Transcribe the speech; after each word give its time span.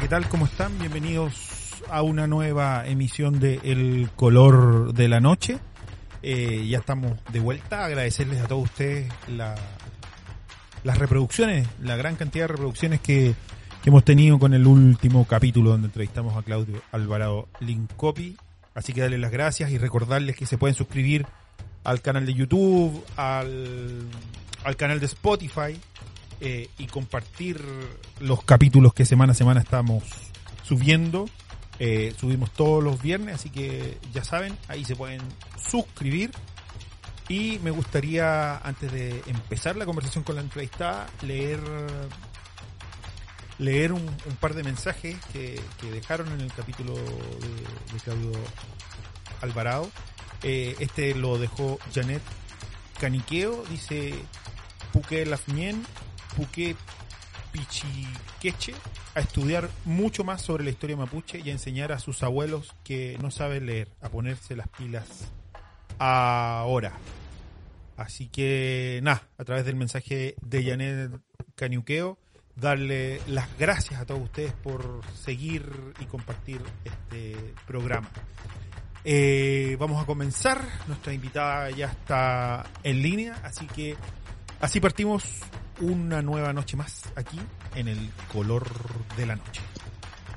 ¿qué 0.00 0.08
tal? 0.08 0.28
¿Cómo 0.28 0.44
están? 0.44 0.78
Bienvenidos 0.78 1.82
a 1.88 2.02
una 2.02 2.26
nueva 2.26 2.86
emisión 2.86 3.40
de 3.40 3.60
El 3.64 4.10
Color 4.14 4.92
de 4.92 5.08
la 5.08 5.20
Noche. 5.20 5.58
Eh, 6.22 6.66
ya 6.68 6.78
estamos 6.78 7.12
de 7.32 7.40
vuelta. 7.40 7.86
Agradecerles 7.86 8.42
a 8.42 8.46
todos 8.46 8.64
ustedes 8.64 9.10
la, 9.28 9.54
las 10.84 10.98
reproducciones, 10.98 11.66
la 11.80 11.96
gran 11.96 12.16
cantidad 12.16 12.44
de 12.44 12.48
reproducciones 12.48 13.00
que, 13.00 13.34
hemos 13.86 14.04
tenido 14.04 14.38
con 14.38 14.52
el 14.52 14.66
último 14.66 15.26
capítulo 15.26 15.70
donde 15.70 15.86
entrevistamos 15.86 16.36
a 16.36 16.42
Claudio 16.42 16.82
Alvarado 16.92 17.48
Lincopi. 17.60 18.36
Así 18.74 18.92
que 18.92 19.00
darles 19.00 19.20
las 19.20 19.30
gracias 19.30 19.70
y 19.70 19.78
recordarles 19.78 20.36
que 20.36 20.44
se 20.44 20.58
pueden 20.58 20.74
suscribir 20.74 21.24
al 21.84 22.02
canal 22.02 22.26
de 22.26 22.34
YouTube, 22.34 23.02
al 23.16 24.06
canal 24.76 25.00
de 25.00 25.06
Spotify 25.06 25.80
eh, 26.40 26.68
y 26.78 26.86
compartir 26.86 27.62
los 28.20 28.42
capítulos 28.44 28.94
que 28.94 29.04
semana 29.04 29.32
a 29.32 29.34
semana 29.34 29.60
estamos 29.60 30.04
subiendo. 30.62 31.28
Eh, 31.78 32.14
subimos 32.18 32.52
todos 32.52 32.82
los 32.82 33.02
viernes, 33.02 33.36
así 33.36 33.50
que 33.50 33.98
ya 34.12 34.24
saben, 34.24 34.56
ahí 34.68 34.84
se 34.84 34.96
pueden 34.96 35.20
suscribir. 35.58 36.30
Y 37.28 37.58
me 37.62 37.70
gustaría, 37.70 38.56
antes 38.58 38.92
de 38.92 39.22
empezar 39.26 39.76
la 39.76 39.84
conversación 39.84 40.24
con 40.24 40.36
la 40.36 40.42
entrevistada, 40.42 41.06
leer 41.22 41.60
leer 43.58 43.92
un, 43.92 44.06
par 44.38 44.54
de 44.54 44.62
mensajes 44.62 45.16
que, 45.32 45.58
que, 45.80 45.90
dejaron 45.90 46.28
en 46.32 46.42
el 46.42 46.52
capítulo 46.52 46.94
de, 46.94 47.92
de 47.94 48.00
Claudio 48.04 48.32
Alvarado. 49.40 49.90
Eh, 50.42 50.76
este 50.80 51.14
lo 51.14 51.38
dejó 51.38 51.78
Janet 51.94 52.22
Caniqueo, 53.00 53.64
dice 53.70 54.14
Puque 54.92 55.24
Lafmien, 55.26 55.84
Puque 56.36 56.76
Pichiqueche, 57.52 58.74
a 59.14 59.20
estudiar 59.20 59.70
mucho 59.84 60.24
más 60.24 60.42
sobre 60.42 60.64
la 60.64 60.70
historia 60.70 60.96
mapuche 60.96 61.40
y 61.42 61.48
a 61.48 61.52
enseñar 61.52 61.92
a 61.92 61.98
sus 61.98 62.22
abuelos 62.22 62.74
que 62.84 63.16
no 63.22 63.30
saben 63.30 63.66
leer, 63.66 63.88
a 64.02 64.10
ponerse 64.10 64.56
las 64.56 64.68
pilas 64.68 65.30
ahora. 65.98 66.92
Así 67.96 68.28
que, 68.28 69.00
nada, 69.02 69.26
a 69.38 69.44
través 69.44 69.64
del 69.64 69.76
mensaje 69.76 70.34
de 70.42 70.64
Janet 70.64 71.18
Caniqueo, 71.54 72.18
darle 72.56 73.20
las 73.26 73.48
gracias 73.58 74.00
a 74.00 74.04
todos 74.04 74.22
ustedes 74.22 74.52
por 74.52 75.00
seguir 75.14 75.94
y 76.00 76.04
compartir 76.04 76.60
este 76.84 77.54
programa. 77.66 78.10
Eh, 79.04 79.76
vamos 79.78 80.02
a 80.02 80.06
comenzar. 80.06 80.60
Nuestra 80.88 81.14
invitada 81.14 81.70
ya 81.70 81.86
está 81.86 82.66
en 82.82 83.00
línea, 83.00 83.40
así 83.44 83.66
que 83.66 83.96
así 84.60 84.80
partimos 84.80 85.22
una 85.80 86.22
nueva 86.22 86.52
noche 86.52 86.76
más 86.76 87.04
aquí 87.16 87.38
en 87.74 87.88
el 87.88 88.10
color 88.32 88.66
de 89.16 89.26
la 89.26 89.36
noche. 89.36 89.62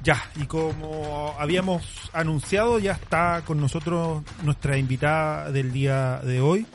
Ya, 0.03 0.23
y 0.37 0.45
como 0.45 1.35
habíamos 1.37 1.83
anunciado, 2.13 2.79
ya 2.79 2.93
está 2.93 3.43
con 3.45 3.59
nosotros 3.59 4.23
nuestra 4.43 4.77
invitada 4.77 5.51
del 5.51 5.73
día 5.73 6.21
de 6.23 6.39
hoy, 6.39 6.65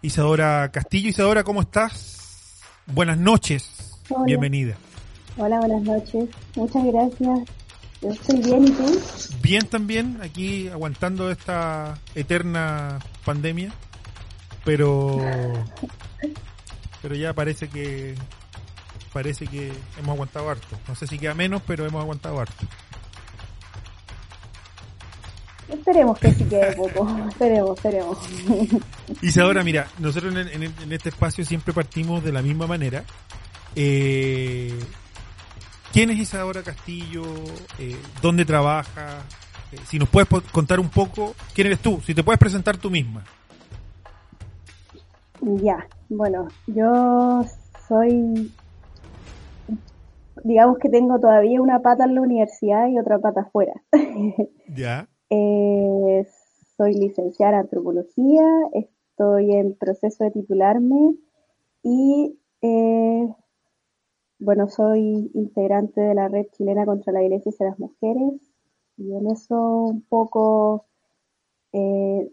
Isadora 0.00 0.70
Castillo. 0.72 1.10
Isadora, 1.10 1.44
¿cómo 1.44 1.60
estás? 1.60 2.60
Buenas 2.86 3.18
noches. 3.18 4.00
Hola. 4.08 4.24
Bienvenida. 4.24 4.76
Hola, 5.36 5.58
buenas 5.58 5.82
noches. 5.82 6.30
Muchas 6.54 6.84
gracias. 6.84 7.40
Yo 8.00 8.10
estoy 8.10 8.40
bien, 8.40 8.68
¿y 8.68 8.70
tú? 8.70 9.00
Bien 9.42 9.66
también, 9.66 10.18
aquí 10.22 10.68
aguantando 10.68 11.30
esta 11.30 11.98
eterna 12.14 12.98
pandemia, 13.24 13.72
pero 14.64 15.18
pero 17.06 17.14
ya 17.14 17.32
parece 17.32 17.68
que 17.68 18.16
parece 19.12 19.46
que 19.46 19.72
hemos 19.96 20.14
aguantado 20.14 20.50
harto. 20.50 20.76
No 20.88 20.96
sé 20.96 21.06
si 21.06 21.20
queda 21.20 21.34
menos, 21.34 21.62
pero 21.64 21.86
hemos 21.86 22.02
aguantado 22.02 22.40
harto. 22.40 22.66
Esperemos 25.68 26.18
que 26.18 26.32
sí 26.32 26.44
quede 26.46 26.74
poco. 26.74 27.08
esperemos, 27.28 27.76
esperemos. 27.76 28.18
Isadora, 29.22 29.62
mira, 29.62 29.86
nosotros 30.00 30.34
en, 30.34 30.48
en, 30.48 30.62
en, 30.64 30.92
este 30.92 31.10
espacio 31.10 31.44
siempre 31.44 31.72
partimos 31.72 32.24
de 32.24 32.32
la 32.32 32.42
misma 32.42 32.66
manera. 32.66 33.04
Eh, 33.76 34.76
¿Quién 35.92 36.10
es 36.10 36.18
Isadora 36.18 36.64
Castillo? 36.64 37.22
Eh, 37.78 37.96
¿Dónde 38.20 38.44
trabaja? 38.44 39.22
Eh, 39.70 39.78
si 39.86 40.00
nos 40.00 40.08
puedes 40.08 40.28
contar 40.50 40.80
un 40.80 40.88
poco, 40.88 41.36
¿quién 41.54 41.68
eres 41.68 41.78
tú? 41.78 42.02
Si 42.04 42.16
te 42.16 42.24
puedes 42.24 42.40
presentar 42.40 42.76
tú 42.78 42.90
misma. 42.90 43.22
Ya, 45.40 45.86
bueno, 46.08 46.48
yo 46.66 47.44
soy, 47.88 48.52
digamos 50.44 50.78
que 50.78 50.88
tengo 50.88 51.18
todavía 51.18 51.60
una 51.60 51.80
pata 51.82 52.04
en 52.04 52.14
la 52.14 52.22
universidad 52.22 52.88
y 52.88 52.98
otra 52.98 53.18
pata 53.18 53.42
afuera. 53.42 53.74
Ya. 54.76 55.08
eh, 55.30 56.26
soy 56.76 56.94
licenciada 56.94 57.52
en 57.54 57.60
antropología, 57.60 58.44
estoy 58.72 59.52
en 59.52 59.74
proceso 59.74 60.24
de 60.24 60.30
titularme 60.32 61.14
y 61.82 62.38
eh, 62.60 63.28
bueno, 64.38 64.68
soy 64.68 65.30
integrante 65.34 66.00
de 66.00 66.14
la 66.14 66.28
red 66.28 66.46
chilena 66.52 66.84
contra 66.84 67.12
la 67.12 67.20
violencia 67.20 67.50
hacia 67.50 67.68
las 67.68 67.78
mujeres 67.78 68.34
y 68.98 69.14
en 69.14 69.30
eso 69.30 69.56
un 69.56 70.02
poco 70.02 70.84
eh, 71.72 72.30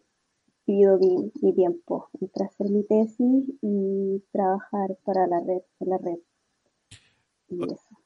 pido 0.65 0.97
mi, 0.97 1.31
mi, 1.41 1.53
tiempo 1.53 2.09
entre 2.19 2.45
hacer 2.45 2.69
mi 2.69 2.83
tesis 2.83 3.51
y 3.61 4.23
trabajar 4.31 4.97
para 5.03 5.27
la 5.27 5.39
red, 5.39 5.61
en 5.79 5.89
la 5.89 5.97
red. 5.97 6.19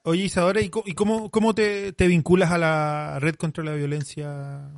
Oye 0.03 0.23
Isadora, 0.23 0.61
¿y 0.61 0.69
cómo, 0.69 1.29
cómo 1.29 1.53
te, 1.53 1.93
te, 1.93 2.07
vinculas 2.07 2.51
a 2.51 2.57
la 2.57 3.19
red 3.19 3.35
contra 3.35 3.63
la 3.63 3.73
violencia? 3.73 4.71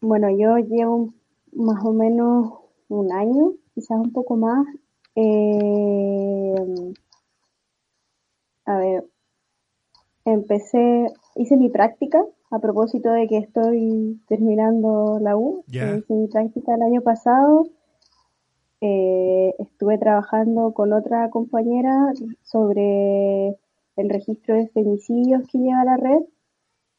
Bueno, 0.00 0.28
yo 0.30 0.58
llevo 0.58 1.12
más 1.52 1.84
o 1.84 1.92
menos 1.92 2.52
un 2.88 3.12
año, 3.12 3.52
quizás 3.74 3.98
un 3.98 4.12
poco 4.12 4.36
más, 4.36 4.66
eh, 5.16 6.54
a 8.64 8.76
ver, 8.78 9.08
empecé, 10.24 11.06
hice 11.34 11.56
mi 11.56 11.68
práctica 11.68 12.24
a 12.50 12.58
propósito 12.58 13.10
de 13.10 13.26
que 13.28 13.38
estoy 13.38 14.20
terminando 14.26 15.18
la 15.20 15.36
U. 15.36 15.64
Yeah. 15.66 15.96
Hice 15.96 16.14
mi 16.14 16.28
práctica 16.28 16.74
el 16.74 16.82
año 16.82 17.02
pasado. 17.02 17.68
Eh, 18.80 19.54
estuve 19.58 19.98
trabajando 19.98 20.72
con 20.72 20.92
otra 20.92 21.30
compañera 21.30 22.12
sobre 22.42 23.48
el 23.96 24.08
registro 24.08 24.54
de 24.54 24.68
femicidios 24.68 25.46
que 25.48 25.58
lleva 25.58 25.84
la 25.84 25.96
red. 25.96 26.22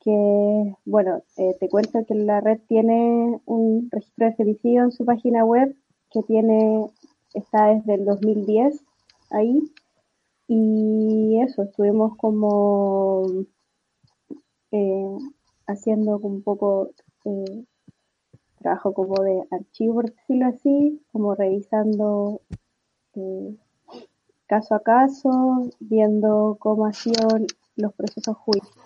Que, 0.01 0.75
bueno, 0.85 1.23
eh, 1.37 1.55
te 1.59 1.67
cuento 1.67 2.05
que 2.05 2.15
la 2.15 2.41
red 2.41 2.59
tiene 2.67 3.39
un 3.45 3.89
registro 3.91 4.27
de 4.27 4.35
femicidios 4.35 4.85
en 4.85 4.91
su 4.91 5.05
página 5.05 5.43
web 5.43 5.75
que 6.11 6.23
tiene 6.23 6.89
está 7.33 7.67
desde 7.67 7.95
el 7.95 8.05
2010 8.05 8.83
ahí. 9.31 9.61
Y 10.47 11.39
eso, 11.41 11.63
estuvimos 11.63 12.17
como 12.17 13.45
eh, 14.71 15.17
haciendo 15.69 16.17
un 16.17 16.41
poco 16.41 16.91
eh, 17.25 17.63
trabajo 18.59 18.93
como 18.93 19.23
de 19.23 19.43
archivo, 19.51 19.95
por 19.95 20.11
decirlo 20.11 20.47
así, 20.47 21.01
como 21.11 21.35
revisando 21.35 22.41
eh, 23.15 23.55
caso 24.47 24.75
a 24.75 24.83
caso, 24.83 25.69
viendo 25.79 26.57
cómo 26.59 26.85
han 26.85 26.93
sido 26.93 27.27
los 27.75 27.93
procesos 27.93 28.35
judiciales. 28.37 28.85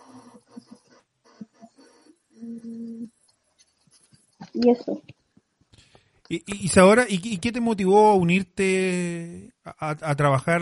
Y 4.54 4.70
eso. 4.70 5.02
Y, 6.30 6.44
Isadora, 6.66 7.06
¿y, 7.08 7.20
¿y, 7.24 7.38
qué 7.38 7.52
te 7.52 7.62
motivó 7.62 8.10
a 8.10 8.16
unirte 8.16 9.54
a, 9.64 9.92
a 9.92 10.16
trabajar 10.16 10.62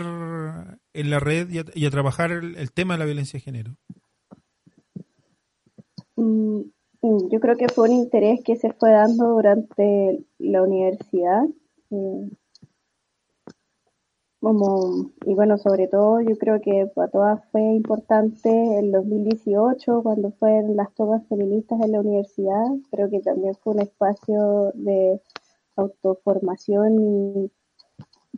en 0.92 1.10
la 1.10 1.18
red 1.18 1.50
y 1.50 1.58
a, 1.58 1.64
y 1.74 1.86
a 1.86 1.90
trabajar 1.90 2.30
el, 2.30 2.56
el, 2.56 2.72
tema 2.72 2.94
de 2.94 2.98
la 2.98 3.04
violencia 3.04 3.38
de 3.38 3.42
género? 3.42 3.76
Mm, 6.16 6.62
yo 7.02 7.40
creo 7.40 7.56
que 7.56 7.68
fue 7.68 7.88
un 7.88 7.96
interés 7.96 8.42
que 8.44 8.56
se 8.56 8.72
fue 8.72 8.92
dando 8.92 9.30
durante 9.30 10.24
la 10.38 10.62
universidad. 10.62 11.44
Eh, 11.90 12.30
y 15.24 15.34
bueno, 15.34 15.56
sobre 15.56 15.86
todo 15.86 16.20
yo 16.20 16.36
creo 16.36 16.60
que 16.60 16.86
para 16.94 17.08
todas 17.08 17.44
fue 17.50 17.62
importante 17.62 18.78
el 18.78 18.90
2018 18.90 20.02
cuando 20.02 20.32
fueron 20.32 20.76
las 20.76 20.92
tomas 20.94 21.26
feministas 21.28 21.80
en 21.80 21.92
la 21.92 22.00
universidad. 22.00 22.66
Creo 22.90 23.08
que 23.08 23.20
también 23.20 23.54
fue 23.62 23.74
un 23.74 23.80
espacio 23.80 24.72
de 24.74 25.20
autoformación 25.76 27.00
y 27.00 27.50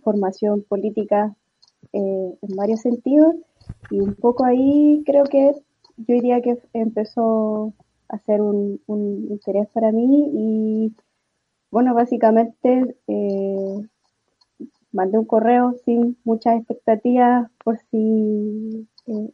formación 0.02 0.62
política 0.62 1.34
eh, 1.93 2.38
en 2.40 2.56
varios 2.56 2.81
sentidos 2.81 3.34
y 3.90 4.00
un 4.00 4.14
poco 4.14 4.44
ahí 4.44 5.02
creo 5.06 5.25
que 5.25 5.52
yo 5.96 6.14
diría 6.14 6.43
que 6.43 6.58
empezó 6.75 7.72
a 8.14 8.19
ser 8.19 8.40
un, 8.40 8.81
un 8.87 9.26
interés 9.31 9.69
para 9.69 9.93
mí 9.93 10.31
y 10.32 10.94
bueno 11.70 11.94
básicamente 11.94 12.96
eh, 13.08 13.88
mandé 14.93 15.19
un 15.19 15.25
correo 15.25 15.75
sin 15.84 16.16
muchas 16.25 16.56
expectativas 16.58 17.50
por 17.64 17.78
si 17.90 18.88
eh, 19.06 19.31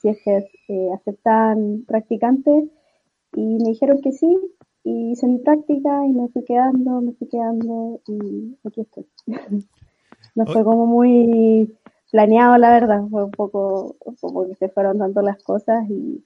si 0.00 0.08
es 0.08 0.18
que 0.24 0.50
eh, 0.68 0.90
aceptaban 0.94 1.84
practicantes 1.86 2.64
y 3.34 3.40
me 3.40 3.70
dijeron 3.70 4.00
que 4.02 4.12
sí 4.12 4.36
y 4.84 5.12
hice 5.12 5.26
mi 5.28 5.38
práctica 5.38 6.06
y 6.06 6.12
me 6.12 6.28
fui 6.28 6.44
quedando, 6.44 7.00
me 7.00 7.12
fui 7.12 7.28
quedando 7.28 8.00
y 8.08 8.56
aquí 8.64 8.80
estoy. 8.80 9.06
no 10.34 10.46
fue 10.46 10.64
como 10.64 10.86
muy 10.86 11.72
planeado, 12.10 12.58
la 12.58 12.70
verdad, 12.72 13.04
fue 13.08 13.24
un 13.24 13.30
poco 13.30 13.96
como 14.20 14.46
que 14.46 14.56
se 14.56 14.68
fueron 14.68 14.98
dando 14.98 15.22
las 15.22 15.42
cosas 15.42 15.88
y, 15.88 16.24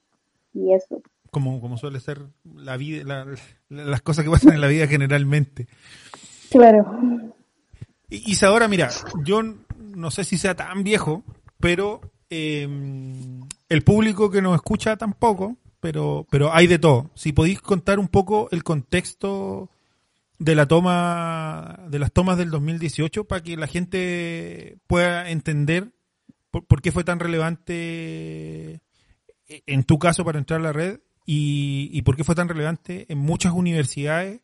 y 0.55 0.73
eso. 0.73 1.03
Como, 1.37 1.61
como 1.61 1.77
suele 1.77 2.00
ser 2.00 2.23
la 2.55 2.79
vida, 2.79 3.27
las 3.69 4.00
cosas 4.00 4.25
que 4.25 4.31
pasan 4.31 4.55
en 4.55 4.62
la 4.62 4.69
vida 4.69 4.87
generalmente. 4.87 5.67
Claro. 6.50 7.35
Y 8.09 8.31
Isadora, 8.31 8.69
mira, 8.69 8.88
yo 9.23 9.43
no 9.43 10.11
sé 10.11 10.25
si 10.25 10.38
sea 10.38 10.55
tan 10.55 10.83
viejo, 10.83 11.25
pero 11.61 12.00
eh, 12.31 12.67
el 13.69 13.83
público 13.83 14.31
que 14.31 14.41
nos 14.41 14.55
escucha 14.55 14.97
tampoco, 14.97 15.59
pero, 15.79 16.27
pero 16.31 16.55
hay 16.55 16.69
de 16.69 16.79
todo. 16.79 17.11
Si 17.12 17.35
podéis 17.35 17.61
contar 17.61 17.99
un 17.99 18.09
poco 18.09 18.49
el 18.50 18.65
contexto 18.65 19.69
de 20.39 20.55
la 20.55 20.65
toma, 20.65 21.81
de 21.91 21.99
las 21.99 22.12
tomas 22.12 22.39
del 22.39 22.49
2018 22.49 23.25
para 23.25 23.43
que 23.43 23.59
la 23.59 23.67
gente 23.67 24.79
pueda 24.87 25.29
entender 25.29 25.93
por, 26.50 26.81
qué 26.81 26.93
fue 26.93 27.05
tan 27.05 27.21
relevante 27.21 28.81
en 29.49 29.85
tu 29.85 29.99
caso 29.99 30.25
para 30.25 30.39
entrar 30.39 30.61
a 30.61 30.62
la 30.62 30.73
red 30.73 31.00
y, 31.26 32.02
por 32.02 32.17
qué 32.17 32.23
fue 32.25 32.37
tan 32.37 32.49
relevante 32.49 33.06
en 33.08 33.19
muchas 33.19 33.52
universidades 33.52 34.40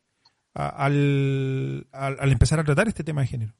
al, 0.53 1.87
al, 1.91 2.31
empezar 2.31 2.59
a 2.59 2.63
tratar 2.63 2.87
este 2.87 3.03
tema 3.03 3.21
de 3.21 3.27
género. 3.27 3.53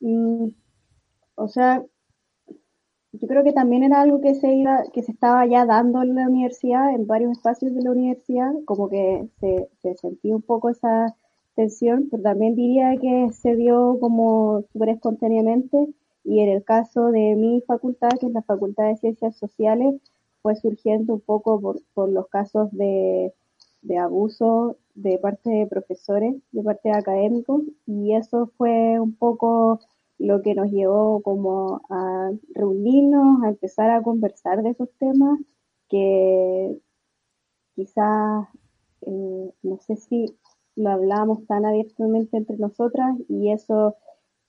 Mm, 0.00 0.48
o 1.34 1.48
sea, 1.48 1.82
yo 3.12 3.26
creo 3.26 3.42
que 3.42 3.52
también 3.52 3.82
era 3.82 4.00
algo 4.00 4.20
que 4.20 4.34
se 4.36 4.54
iba, 4.54 4.84
que 4.94 5.02
se 5.02 5.12
estaba 5.12 5.44
ya 5.46 5.66
dando 5.66 6.02
en 6.02 6.14
la 6.14 6.28
universidad, 6.28 6.94
en 6.94 7.06
varios 7.06 7.32
espacios 7.32 7.74
de 7.74 7.82
la 7.82 7.90
universidad, 7.90 8.52
como 8.64 8.88
que 8.88 9.28
se, 9.40 9.68
se 9.82 9.96
sentía 9.96 10.36
un 10.36 10.42
poco 10.42 10.70
esa 10.70 11.16
tensión, 11.56 12.08
pero 12.10 12.22
también 12.22 12.54
diría 12.54 12.96
que 12.96 13.30
se 13.32 13.56
dio 13.56 13.98
como 14.00 14.62
súper 14.72 14.90
espontáneamente 14.90 15.88
y 16.24 16.40
en 16.40 16.48
el 16.50 16.64
caso 16.64 17.10
de 17.10 17.34
mi 17.36 17.62
facultad, 17.62 18.10
que 18.20 18.26
es 18.26 18.32
la 18.32 18.42
Facultad 18.42 18.88
de 18.88 18.96
Ciencias 18.96 19.36
Sociales, 19.36 20.00
fue 20.42 20.56
surgiendo 20.56 21.14
un 21.14 21.20
poco 21.20 21.60
por, 21.94 22.08
los 22.08 22.28
casos 22.28 22.70
de, 22.72 23.34
de 23.82 23.98
abuso 23.98 24.76
de 24.94 25.18
parte 25.18 25.50
de 25.50 25.66
profesores, 25.66 26.34
de 26.52 26.62
parte 26.62 26.90
de 26.90 26.96
académicos, 26.96 27.62
y 27.86 28.14
eso 28.14 28.50
fue 28.56 29.00
un 29.00 29.14
poco 29.14 29.80
lo 30.18 30.42
que 30.42 30.54
nos 30.54 30.70
llevó 30.70 31.22
como 31.22 31.80
a 31.88 32.30
reunirnos, 32.54 33.42
a 33.42 33.48
empezar 33.48 33.90
a 33.90 34.02
conversar 34.02 34.62
de 34.62 34.70
esos 34.70 34.90
temas 34.98 35.40
que 35.88 36.78
quizás, 37.74 38.46
eh, 39.02 39.52
no 39.62 39.78
sé 39.78 39.96
si 39.96 40.26
lo 40.76 40.90
hablamos 40.90 41.46
tan 41.46 41.64
abiertamente 41.64 42.36
entre 42.36 42.58
nosotras 42.58 43.16
y 43.28 43.50
eso 43.50 43.96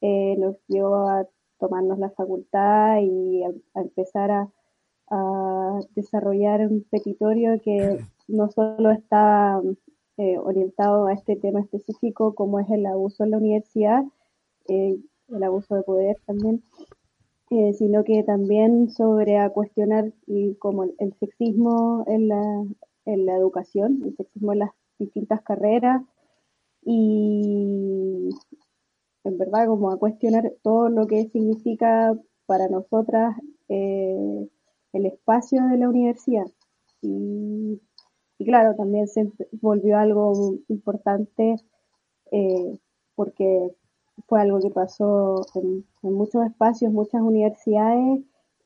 eh, 0.01 0.35
nos 0.38 0.57
llevó 0.68 1.07
a 1.07 1.27
tomarnos 1.62 2.00
la 2.00 2.10
facultad 2.10 2.98
y 3.02 3.44
a, 3.44 3.52
empezar 3.75 4.31
a, 4.31 4.50
a, 5.10 5.80
desarrollar 5.96 6.68
un 6.68 6.86
petitorio 6.90 7.62
que 7.63 8.00
no 8.28 8.50
solo 8.50 8.92
está 8.92 9.62
eh, 10.18 10.38
orientado 10.38 11.08
a 11.08 11.13
este 11.13 11.36
tema 11.36 11.62
específico 11.62 12.36
como 12.36 12.60
es 12.60 12.69
el 12.69 12.86
abuso 12.86 13.24
en 13.24 13.31
la 13.31 13.38
universidad, 13.38 14.04
eh, 14.68 14.98
el 15.30 15.44
abuso 15.44 15.75
de 15.75 15.84
poder 15.84 16.18
también, 16.25 16.63
eh, 17.50 17.74
sino 17.74 18.04
que 18.04 18.22
también 18.24 18.90
sobre 18.90 19.38
a 19.38 19.50
cuestionar 19.50 20.12
y 20.28 20.56
como 20.56 20.84
el, 20.84 21.14
sexismo 21.19 22.04
en 22.07 22.28
la, 22.28 22.44
en 23.06 23.25
la 23.25 23.36
educación, 23.36 24.02
el 24.04 24.16
sexismo 24.16 24.54
en 24.54 24.60
las 24.60 24.72
distintas 25.00 25.42
carreras 25.42 26.04
y 26.84 28.30
en 29.23 29.38
verdad 29.38 29.68
como 29.68 29.91
a 29.91 29.97
cuestionar 29.97 30.51
todo 30.63 30.89
lo 30.89 31.07
que 31.07 31.29
significa 31.29 32.13
para 32.45 32.68
nosotras 32.68 33.35
eh, 33.69 34.47
el 34.94 35.06
espacio 35.06 35.65
de 35.68 35.77
la 35.77 35.89
universidad. 35.89 36.45
Y, 37.01 37.79
claro, 38.45 38.75
también 38.75 39.07
se 39.07 39.31
volvió 39.62 39.97
algo 39.97 40.56
importante 40.68 41.56
eh, 42.31 42.79
porque 43.15 43.71
fue 44.27 44.41
algo 44.41 44.59
que 44.59 44.69
pasó 44.69 45.45
en, 45.56 45.85
muchos 46.01 46.45
espacios, 46.45 46.91
muchas 46.91 47.21
universidades, 47.21 48.21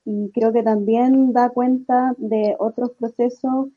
y 0.05 0.29
creo 0.31 0.53
que 0.53 0.63
también 0.63 1.33
da 1.33 1.49
cuenta 1.49 2.13
de 2.17 2.55
otros 2.59 2.91
procesos 2.91 3.69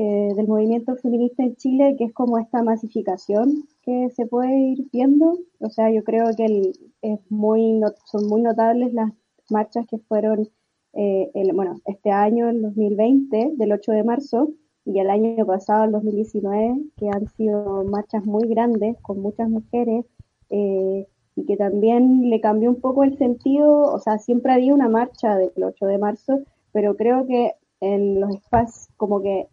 eh, 0.00 0.32
del 0.36 0.46
movimiento 0.46 0.94
feminista 0.94 1.42
en 1.42 1.56
Chile, 1.56 1.96
que 1.98 2.04
es 2.04 2.12
como 2.12 2.38
esta 2.38 2.62
masificación 2.62 3.64
que 3.82 4.10
se 4.10 4.26
puede 4.26 4.56
ir 4.56 4.86
viendo. 4.92 5.36
O 5.58 5.70
sea, 5.70 5.90
yo 5.90 6.04
creo 6.04 6.26
que 6.36 6.70
es 7.02 7.18
muy 7.30 7.80
son 8.04 8.28
muy 8.28 8.42
notables 8.42 8.94
las 8.94 9.10
marchas 9.50 9.88
que 9.88 9.98
fueron, 9.98 10.48
eh, 10.92 11.32
bueno, 11.52 11.80
este 11.84 12.12
año, 12.12 12.48
el 12.48 12.62
2020, 12.62 13.54
del 13.56 13.72
8 13.72 13.90
de 13.90 14.04
marzo, 14.04 14.50
y 14.84 15.00
el 15.00 15.10
año 15.10 15.44
pasado, 15.44 15.82
el 15.82 15.90
2019, 15.90 16.76
que 16.96 17.08
han 17.08 17.26
sido 17.30 17.82
marchas 17.82 18.24
muy 18.24 18.46
grandes, 18.46 18.96
con 19.02 19.20
muchas 19.20 19.48
mujeres, 19.48 20.04
eh, 20.50 21.08
y 21.34 21.44
que 21.44 21.56
también 21.56 22.30
le 22.30 22.40
cambió 22.40 22.70
un 22.70 22.80
poco 22.80 23.02
el 23.02 23.18
sentido, 23.18 23.82
o 23.82 23.98
sea, 23.98 24.18
siempre 24.18 24.52
había 24.52 24.74
una 24.74 24.88
marcha 24.88 25.36
del 25.36 25.60
8 25.60 25.86
de 25.86 25.98
marzo, 25.98 26.40
pero 26.70 26.94
creo 26.94 27.26
que 27.26 27.54
en 27.80 28.20
los 28.20 28.32
espacios, 28.36 28.88
como 28.96 29.20
que 29.22 29.48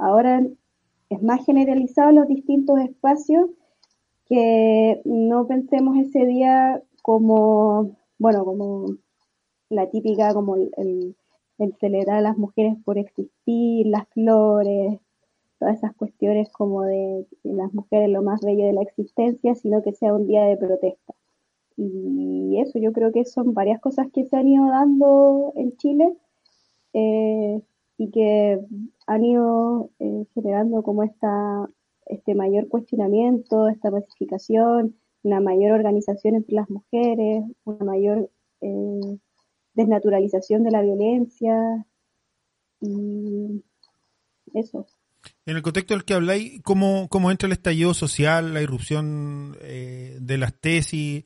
ahora 0.00 0.42
es 1.08 1.22
más 1.22 1.44
generalizado 1.44 2.12
los 2.12 2.28
distintos 2.28 2.80
espacios, 2.80 3.50
que 4.26 5.00
no 5.04 5.46
pensemos 5.46 5.96
ese 5.98 6.24
día 6.24 6.82
como, 7.02 7.96
bueno, 8.18 8.44
como 8.44 8.86
la 9.68 9.90
típica, 9.90 10.34
como 10.34 10.56
el, 10.56 11.16
el 11.58 11.76
celebrar 11.78 12.18
a 12.18 12.22
las 12.22 12.38
mujeres 12.38 12.76
por 12.84 12.98
existir, 12.98 13.86
las 13.86 14.08
flores, 14.08 15.00
todas 15.60 15.76
esas 15.76 15.94
cuestiones 15.94 16.50
como 16.50 16.82
de, 16.82 17.26
las 17.44 17.72
mujeres 17.74 18.08
lo 18.08 18.22
más 18.22 18.40
bello 18.40 18.64
de 18.66 18.72
la 18.72 18.82
existencia, 18.82 19.54
sino 19.54 19.82
que 19.82 19.92
sea 19.92 20.14
un 20.14 20.26
día 20.26 20.44
de 20.44 20.56
protesta. 20.56 21.14
Y 21.76 22.58
eso 22.60 22.78
yo 22.78 22.92
creo 22.92 23.12
que 23.12 23.24
son 23.24 23.54
varias 23.54 23.80
cosas 23.80 24.08
que 24.12 24.24
se 24.24 24.36
han 24.36 24.48
ido 24.48 24.66
dando 24.68 25.52
en 25.56 25.76
Chile 25.76 26.16
eh, 26.94 27.60
y 27.98 28.10
que 28.10 28.60
han 29.10 29.24
ido 29.24 29.90
eh, 29.98 30.24
generando 30.34 30.84
como 30.84 31.02
esta, 31.02 31.68
este 32.06 32.36
mayor 32.36 32.68
cuestionamiento, 32.68 33.68
esta 33.68 33.90
pacificación, 33.90 34.96
una 35.24 35.40
mayor 35.40 35.72
organización 35.72 36.36
entre 36.36 36.54
las 36.54 36.70
mujeres, 36.70 37.42
una 37.64 37.84
mayor 37.84 38.30
eh, 38.60 39.18
desnaturalización 39.74 40.62
de 40.62 40.70
la 40.70 40.82
violencia 40.82 41.84
y 42.80 43.64
eso. 44.54 44.86
En 45.44 45.56
el 45.56 45.62
contexto 45.62 45.94
del 45.94 46.04
que 46.04 46.14
habláis, 46.14 46.62
¿cómo, 46.62 47.08
¿cómo 47.08 47.32
entra 47.32 47.48
el 47.48 47.52
estallido 47.52 47.94
social, 47.94 48.54
la 48.54 48.62
irrupción 48.62 49.56
eh, 49.60 50.18
de 50.20 50.38
las 50.38 50.54
tesis, 50.54 51.24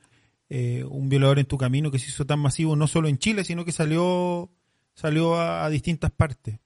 un 0.88 1.08
violador 1.08 1.40
en 1.40 1.46
tu 1.46 1.58
camino 1.58 1.90
que 1.90 1.98
se 1.98 2.10
hizo 2.10 2.24
tan 2.26 2.38
masivo 2.38 2.76
no 2.76 2.86
solo 2.86 3.08
en 3.08 3.18
Chile, 3.18 3.42
sino 3.42 3.64
que 3.64 3.72
salió, 3.72 4.50
salió 4.94 5.34
a, 5.34 5.68
distintas 5.68 6.12
partes? 6.12 6.60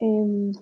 Em, 0.00 0.52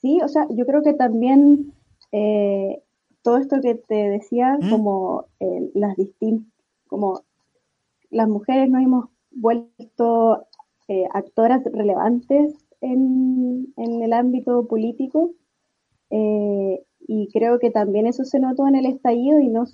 sí, 0.00 0.20
o 0.22 0.28
sea, 0.28 0.46
yo 0.50 0.66
creo 0.66 0.82
que 0.82 0.94
también 0.94 1.72
eh, 2.12 2.82
todo 3.22 3.38
esto 3.38 3.60
que 3.60 3.74
te 3.74 3.94
decía, 3.94 4.58
¿Mm? 4.60 4.70
como 4.70 5.26
las 5.74 5.96
distintas, 5.96 6.52
como 6.86 7.22
las 8.10 8.28
mujeres 8.28 8.70
nos 8.70 8.82
hemos 8.82 9.04
vuelto 9.30 10.46
actoras 11.12 11.62
relevantes 11.64 12.54
en, 12.80 13.72
el 13.76 14.12
ámbito 14.12 14.66
político 14.66 15.32
eh, 16.10 16.84
y 17.06 17.28
creo 17.32 17.58
que 17.58 17.70
también 17.70 18.06
eso 18.06 18.24
se 18.24 18.40
notó 18.40 18.66
en 18.66 18.76
el 18.76 18.86
estallido 18.86 19.40
y, 19.40 19.48
no, 19.48 19.64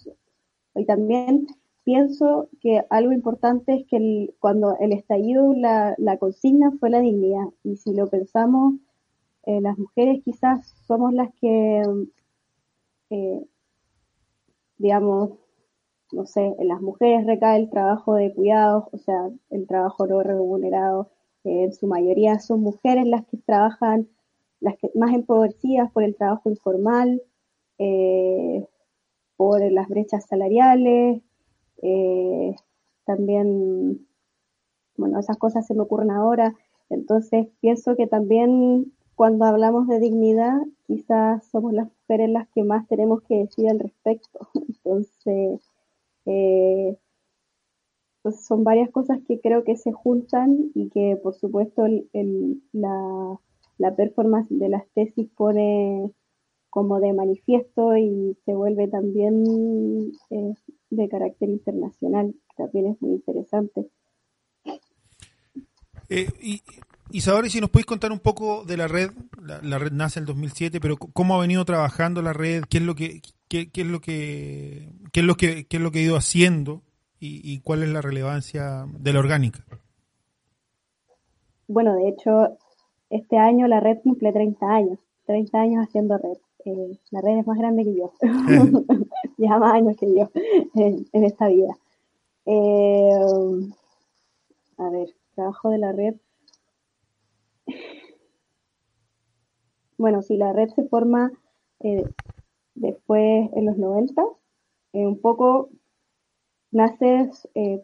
y 0.74 0.84
también 0.84 1.46
pienso 1.84 2.48
que 2.60 2.82
algo 2.90 3.12
importante 3.12 3.74
es 3.74 3.86
que 3.86 4.34
cuando 4.40 4.76
el 4.80 4.92
estallido 4.92 5.54
la, 5.54 5.94
la, 5.98 6.18
consigna 6.18 6.72
fue 6.80 6.90
la 6.90 7.00
dignidad 7.00 7.46
y 7.62 7.76
si 7.76 7.94
lo 7.94 8.08
pensamos 8.08 8.74
eh, 9.44 9.60
las 9.60 9.78
mujeres 9.78 10.22
quizás 10.24 10.66
somos 10.86 11.12
las 11.12 11.32
que 11.40 11.82
eh, 13.10 13.46
digamos 14.78 15.32
no 16.12 16.26
sé, 16.26 16.54
en 16.58 16.68
las 16.68 16.80
mujeres 16.80 17.26
recae 17.26 17.58
el 17.58 17.70
trabajo 17.70 18.14
de 18.14 18.32
cuidados, 18.32 18.84
o 18.92 18.98
sea, 18.98 19.30
el 19.50 19.66
trabajo 19.66 20.06
no 20.06 20.22
remunerado, 20.22 21.10
en 21.42 21.72
su 21.72 21.88
mayoría 21.88 22.38
son 22.38 22.60
mujeres 22.60 23.04
las 23.06 23.26
que 23.26 23.36
trabajan, 23.38 24.08
las 24.60 24.76
que 24.78 24.90
más 24.94 25.12
empobrecidas 25.12 25.90
por 25.90 26.04
el 26.04 26.14
trabajo 26.14 26.50
informal. 26.50 27.20
Eh, 27.78 28.64
por 29.36 29.60
las 29.72 29.88
brechas 29.88 30.26
salariales, 30.26 31.20
eh, 31.82 32.54
también, 33.04 34.06
bueno, 34.96 35.18
esas 35.18 35.38
cosas 35.38 35.66
se 35.66 35.74
me 35.74 35.82
ocurren 35.82 36.10
ahora, 36.10 36.54
entonces 36.90 37.48
pienso 37.60 37.96
que 37.96 38.06
también 38.06 38.92
cuando 39.14 39.44
hablamos 39.44 39.86
de 39.86 40.00
dignidad, 40.00 40.58
quizás 40.86 41.44
somos 41.46 41.72
las 41.72 41.88
mujeres 41.88 42.30
las 42.30 42.48
que 42.48 42.64
más 42.64 42.86
tenemos 42.88 43.22
que 43.22 43.36
decir 43.38 43.68
al 43.68 43.78
respecto. 43.78 44.48
Entonces, 44.68 45.60
eh, 46.26 46.96
pues 48.22 48.44
son 48.44 48.64
varias 48.64 48.90
cosas 48.90 49.20
que 49.28 49.40
creo 49.40 49.64
que 49.64 49.76
se 49.76 49.92
juntan 49.92 50.70
y 50.74 50.88
que 50.88 51.18
por 51.22 51.34
supuesto 51.34 51.84
la, 52.72 53.40
la 53.78 53.96
performance 53.96 54.48
de 54.48 54.68
las 54.70 54.88
tesis 54.94 55.28
pone 55.36 56.10
como 56.70 57.00
de 57.00 57.12
manifiesto 57.12 57.96
y 57.96 58.36
se 58.46 58.54
vuelve 58.54 58.88
también 58.88 60.12
eh, 60.30 60.54
de 60.96 61.08
carácter 61.08 61.48
internacional, 61.48 62.34
también 62.56 62.86
es 62.88 63.02
muy 63.02 63.12
interesante. 63.12 63.88
Eh, 66.08 66.28
y, 66.40 66.62
Isadora, 67.10 67.48
si 67.48 67.60
nos 67.60 67.70
podéis 67.70 67.86
contar 67.86 68.12
un 68.12 68.18
poco 68.18 68.64
de 68.64 68.76
la 68.76 68.88
red, 68.88 69.10
la, 69.40 69.78
red 69.78 69.92
nace 69.92 70.18
en 70.18 70.22
el 70.22 70.26
2007, 70.26 70.80
pero 70.80 70.96
cómo 70.96 71.34
ha 71.34 71.40
venido 71.40 71.64
trabajando 71.64 72.22
la 72.22 72.32
red, 72.32 72.64
qué 72.68 72.78
es 72.78 72.84
lo 72.84 72.94
que, 72.94 73.20
qué, 73.48 73.68
es 73.72 73.86
lo 73.86 74.00
que, 74.00 74.88
qué 75.12 75.20
es 75.20 75.26
lo 75.26 75.34
que, 75.36 75.66
qué 75.66 75.76
es 75.76 75.82
lo 75.82 75.90
que 75.90 75.98
ha 76.00 76.02
ido 76.02 76.16
haciendo 76.16 76.82
y, 77.26 77.60
cuál 77.60 77.82
es 77.82 77.88
la 77.88 78.02
relevancia 78.02 78.84
de 78.98 79.12
la 79.12 79.18
orgánica. 79.18 79.64
Bueno, 81.68 81.94
de 81.94 82.08
hecho, 82.08 82.58
este 83.08 83.38
año 83.38 83.66
la 83.66 83.80
red 83.80 83.98
cumple 84.02 84.30
30 84.30 84.66
años, 84.66 84.98
30 85.24 85.58
años 85.58 85.86
haciendo 85.86 86.18
red. 86.18 86.36
Eh, 86.66 86.98
la 87.10 87.20
red 87.22 87.38
es 87.38 87.46
más 87.46 87.58
grande 87.58 87.84
que 87.84 87.96
yo, 87.96 88.12
lleva 89.36 89.58
más 89.58 89.74
años 89.74 89.96
que 89.96 90.14
yo 90.14 90.30
en, 90.74 91.06
esta 91.12 91.48
vida. 91.48 91.76
Eh, 92.46 93.10
a 94.78 94.90
ver, 94.90 95.08
trabajo 95.34 95.70
de 95.70 95.78
la 95.78 95.92
red. 95.92 96.14
Bueno, 99.96 100.22
si 100.22 100.36
la 100.36 100.52
red 100.52 100.68
se 100.70 100.84
forma 100.88 101.32
eh, 101.80 102.04
después 102.74 103.50
en 103.54 103.66
los 103.66 103.76
90, 103.76 104.22
un 104.92 105.20
poco 105.20 105.70
nace 106.70 107.30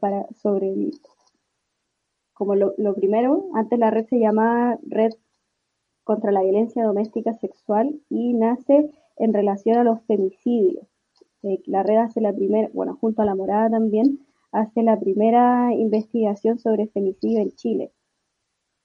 para 0.00 0.26
sobre 0.35 0.92
como 2.40 2.54
lo, 2.54 2.73
lo, 2.78 2.95
primero, 2.95 3.50
antes 3.54 3.78
la 3.78 3.90
red 3.90 4.07
se 4.07 4.19
llamaba 4.19 4.78
Red 4.83 5.12
contra 6.04 6.33
la 6.33 6.42
Violencia 6.42 6.85
Doméstica 6.85 7.35
Sexual 7.35 8.00
y 8.09 8.33
nace 8.33 8.90
en 9.19 9.35
relación 9.35 9.76
a 9.76 9.85
los 9.85 10.02
femicidios. 10.07 10.90
Eh, 11.43 11.63
la 11.67 11.83
red 11.83 11.97
hace 11.97 12.21
la 12.21 12.33
primera, 12.33 12.69
bueno, 12.73 12.97
junto 13.01 13.23
a 13.23 13.25
la 13.25 13.35
morada 13.35 13.71
también, 13.71 14.21
hace 14.53 14.83
la 14.83 14.99
primera 14.99 15.73
investigación 15.75 16.59
sobre 16.59 16.89
femicidio 16.89 17.41
en 17.41 17.53
Chile, 17.53 17.93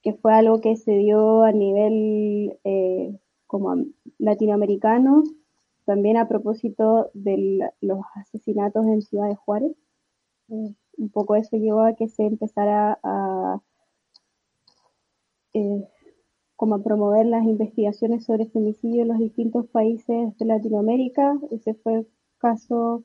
que 0.02 0.14
fue 0.14 0.32
algo 0.34 0.60
que 0.60 0.76
se 0.76 0.92
dio 0.92 1.42
a 1.42 1.52
nivel 1.52 2.58
eh, 2.64 3.18
como 3.46 3.76
latinoamericano, 4.18 5.22
también 5.84 6.16
a 6.16 6.28
propósito 6.28 7.10
de 7.14 7.70
los 7.80 8.00
asesinatos 8.14 8.86
en 8.86 9.02
Ciudad 9.02 9.28
de 9.28 9.36
Juárez. 9.36 9.72
Eh, 10.48 10.74
un 10.98 11.10
poco 11.10 11.36
eso 11.36 11.56
llevó 11.56 11.82
a 11.82 11.94
que 11.94 12.08
se 12.08 12.24
empezara 12.24 12.98
a 13.02 13.60
como 16.56 16.74
a 16.74 16.82
promover 16.82 17.26
las 17.26 17.44
investigaciones 17.44 18.24
sobre 18.24 18.46
femicidio 18.46 19.02
en 19.02 19.08
los 19.08 19.18
distintos 19.18 19.66
países 19.68 20.36
de 20.38 20.44
Latinoamérica. 20.44 21.38
Ese 21.50 21.74
fue 21.74 22.06
el 22.36 22.40
caso 22.40 23.04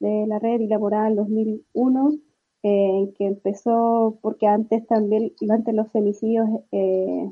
de 0.00 0.26
la 0.26 0.38
red 0.38 0.60
elaborada 0.60 1.08
en 1.08 1.16
2001, 1.16 2.18
eh, 2.62 3.12
que 3.16 3.26
empezó 3.26 4.18
porque 4.22 4.46
antes 4.46 4.86
también, 4.86 5.32
antes 5.50 5.74
los 5.74 5.90
femicidios 5.92 6.48
eh, 6.72 7.28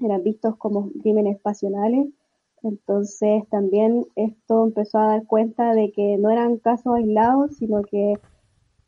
eran 0.00 0.22
vistos 0.22 0.56
como 0.56 0.90
crímenes 1.02 1.40
pasionales. 1.40 2.08
Entonces 2.62 3.48
también 3.48 4.06
esto 4.16 4.64
empezó 4.64 4.98
a 4.98 5.06
dar 5.08 5.26
cuenta 5.26 5.74
de 5.74 5.92
que 5.92 6.18
no 6.18 6.30
eran 6.30 6.58
casos 6.58 6.94
aislados, 6.94 7.56
sino 7.56 7.82
que 7.82 8.14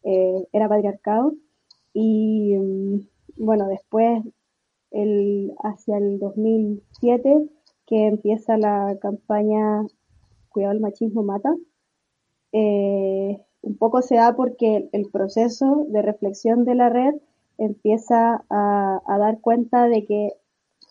eh, 0.04 0.48
era 0.52 0.68
patriarcado. 0.68 1.34
Y 1.94 2.56
mm, 2.56 3.00
bueno, 3.38 3.66
después, 3.68 4.22
el, 4.90 5.52
hacia 5.64 5.98
el 5.98 6.18
2007, 6.18 7.48
que 7.86 8.06
empieza 8.06 8.56
la 8.58 8.96
campaña 9.00 9.86
Cuidado 10.52 10.74
el 10.74 10.80
machismo 10.80 11.22
mata, 11.22 11.54
eh, 12.52 13.40
un 13.62 13.76
poco 13.76 14.02
se 14.02 14.16
da 14.16 14.34
porque 14.34 14.88
el 14.92 15.08
proceso 15.10 15.86
de 15.88 16.02
reflexión 16.02 16.64
de 16.64 16.74
la 16.74 16.88
red 16.88 17.14
empieza 17.58 18.44
a, 18.50 19.00
dar 19.06 19.40
cuenta 19.40 19.88
de 19.88 20.04
que 20.04 20.32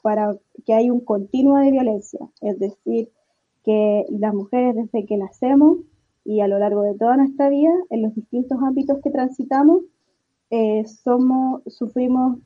para 0.01 0.37
que 0.65 0.73
hay 0.73 0.89
un 0.89 1.01
continuo 1.01 1.57
de 1.57 1.71
violencia, 1.71 2.19
es 2.41 2.57
decir, 2.59 3.11
que 3.63 4.05
las 4.09 4.33
mujeres 4.33 4.75
desde 4.75 5.05
que 5.05 5.17
nacemos 5.17 5.79
y 6.23 6.41
a 6.41 6.47
lo 6.47 6.59
largo 6.59 6.83
de 6.83 6.95
toda 6.95 7.17
nuestra 7.17 7.49
vida, 7.49 7.73
en 7.89 8.03
los 8.03 8.15
distintos 8.15 8.57
ámbitos 8.61 8.99
que 9.03 9.11
transitamos, 9.11 9.83
eh, 10.49 10.83
somos, 10.85 11.61
sufrimos 11.67 12.39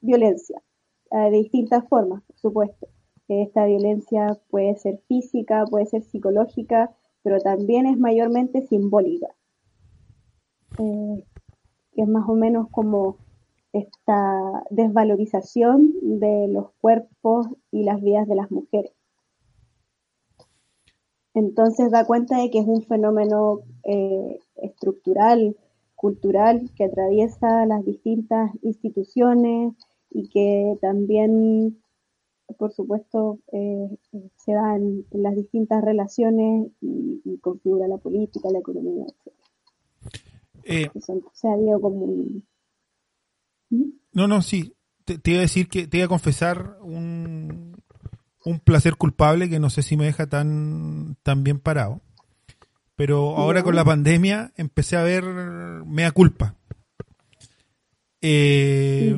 violencia 0.00 0.62
eh, 1.10 1.30
de 1.30 1.38
distintas 1.38 1.86
formas, 1.88 2.22
por 2.22 2.38
supuesto. 2.38 2.88
Esta 3.28 3.66
violencia 3.66 4.38
puede 4.50 4.76
ser 4.76 5.00
física, 5.08 5.64
puede 5.68 5.86
ser 5.86 6.02
psicológica, 6.02 6.94
pero 7.26 7.40
también 7.40 7.86
es 7.86 7.98
mayormente 7.98 8.64
simbólica. 8.68 9.26
Eh, 10.78 11.24
es 11.96 12.06
más 12.06 12.28
o 12.28 12.36
menos 12.36 12.68
como 12.70 13.16
esta 13.72 14.62
desvalorización 14.70 15.92
de 16.20 16.46
los 16.46 16.70
cuerpos 16.80 17.48
y 17.72 17.82
las 17.82 18.00
vidas 18.00 18.28
de 18.28 18.36
las 18.36 18.52
mujeres. 18.52 18.92
Entonces 21.34 21.90
da 21.90 22.06
cuenta 22.06 22.38
de 22.38 22.48
que 22.48 22.60
es 22.60 22.66
un 22.68 22.82
fenómeno 22.82 23.58
eh, 23.82 24.38
estructural, 24.62 25.56
cultural, 25.96 26.70
que 26.76 26.84
atraviesa 26.84 27.66
las 27.66 27.84
distintas 27.84 28.52
instituciones 28.62 29.74
y 30.10 30.28
que 30.28 30.78
también, 30.80 31.82
por 32.58 32.72
supuesto, 32.72 33.40
eh, 33.52 33.98
se 34.36 34.52
da 34.52 34.76
en, 34.76 35.04
las 35.12 35.34
distintas 35.34 35.82
relaciones 35.84 36.70
y, 36.80 37.38
configura 37.40 37.86
la 37.88 37.98
política, 37.98 38.48
la 38.50 38.58
economía, 38.60 39.04
etc. 39.04 39.34
Eh, 40.64 40.90
se 41.32 41.48
ha 41.48 41.52
habido 41.52 41.80
como 41.80 41.98
un... 41.98 42.44
¿Mm? 43.70 43.90
No, 44.12 44.26
no, 44.28 44.42
sí. 44.42 44.74
Te, 45.04 45.18
te, 45.18 45.32
iba 45.32 45.38
a 45.38 45.42
decir 45.42 45.68
que 45.68 45.86
te 45.86 45.98
iba 45.98 46.06
a 46.06 46.08
confesar 46.08 46.78
un, 46.82 47.76
un 48.44 48.60
placer 48.60 48.96
culpable 48.96 49.48
que 49.48 49.60
no 49.60 49.70
sé 49.70 49.82
si 49.82 49.96
me 49.96 50.06
deja 50.06 50.28
tan, 50.28 51.16
tan 51.22 51.44
bien 51.44 51.58
parado. 51.58 52.00
Pero 52.94 53.36
ahora 53.36 53.62
con 53.62 53.74
la 53.74 53.84
pandemia 53.84 54.52
empecé 54.56 54.96
a 54.96 55.02
ver 55.02 55.24
mea 55.84 56.10
culpa. 56.12 56.56
Eh, 58.22 59.14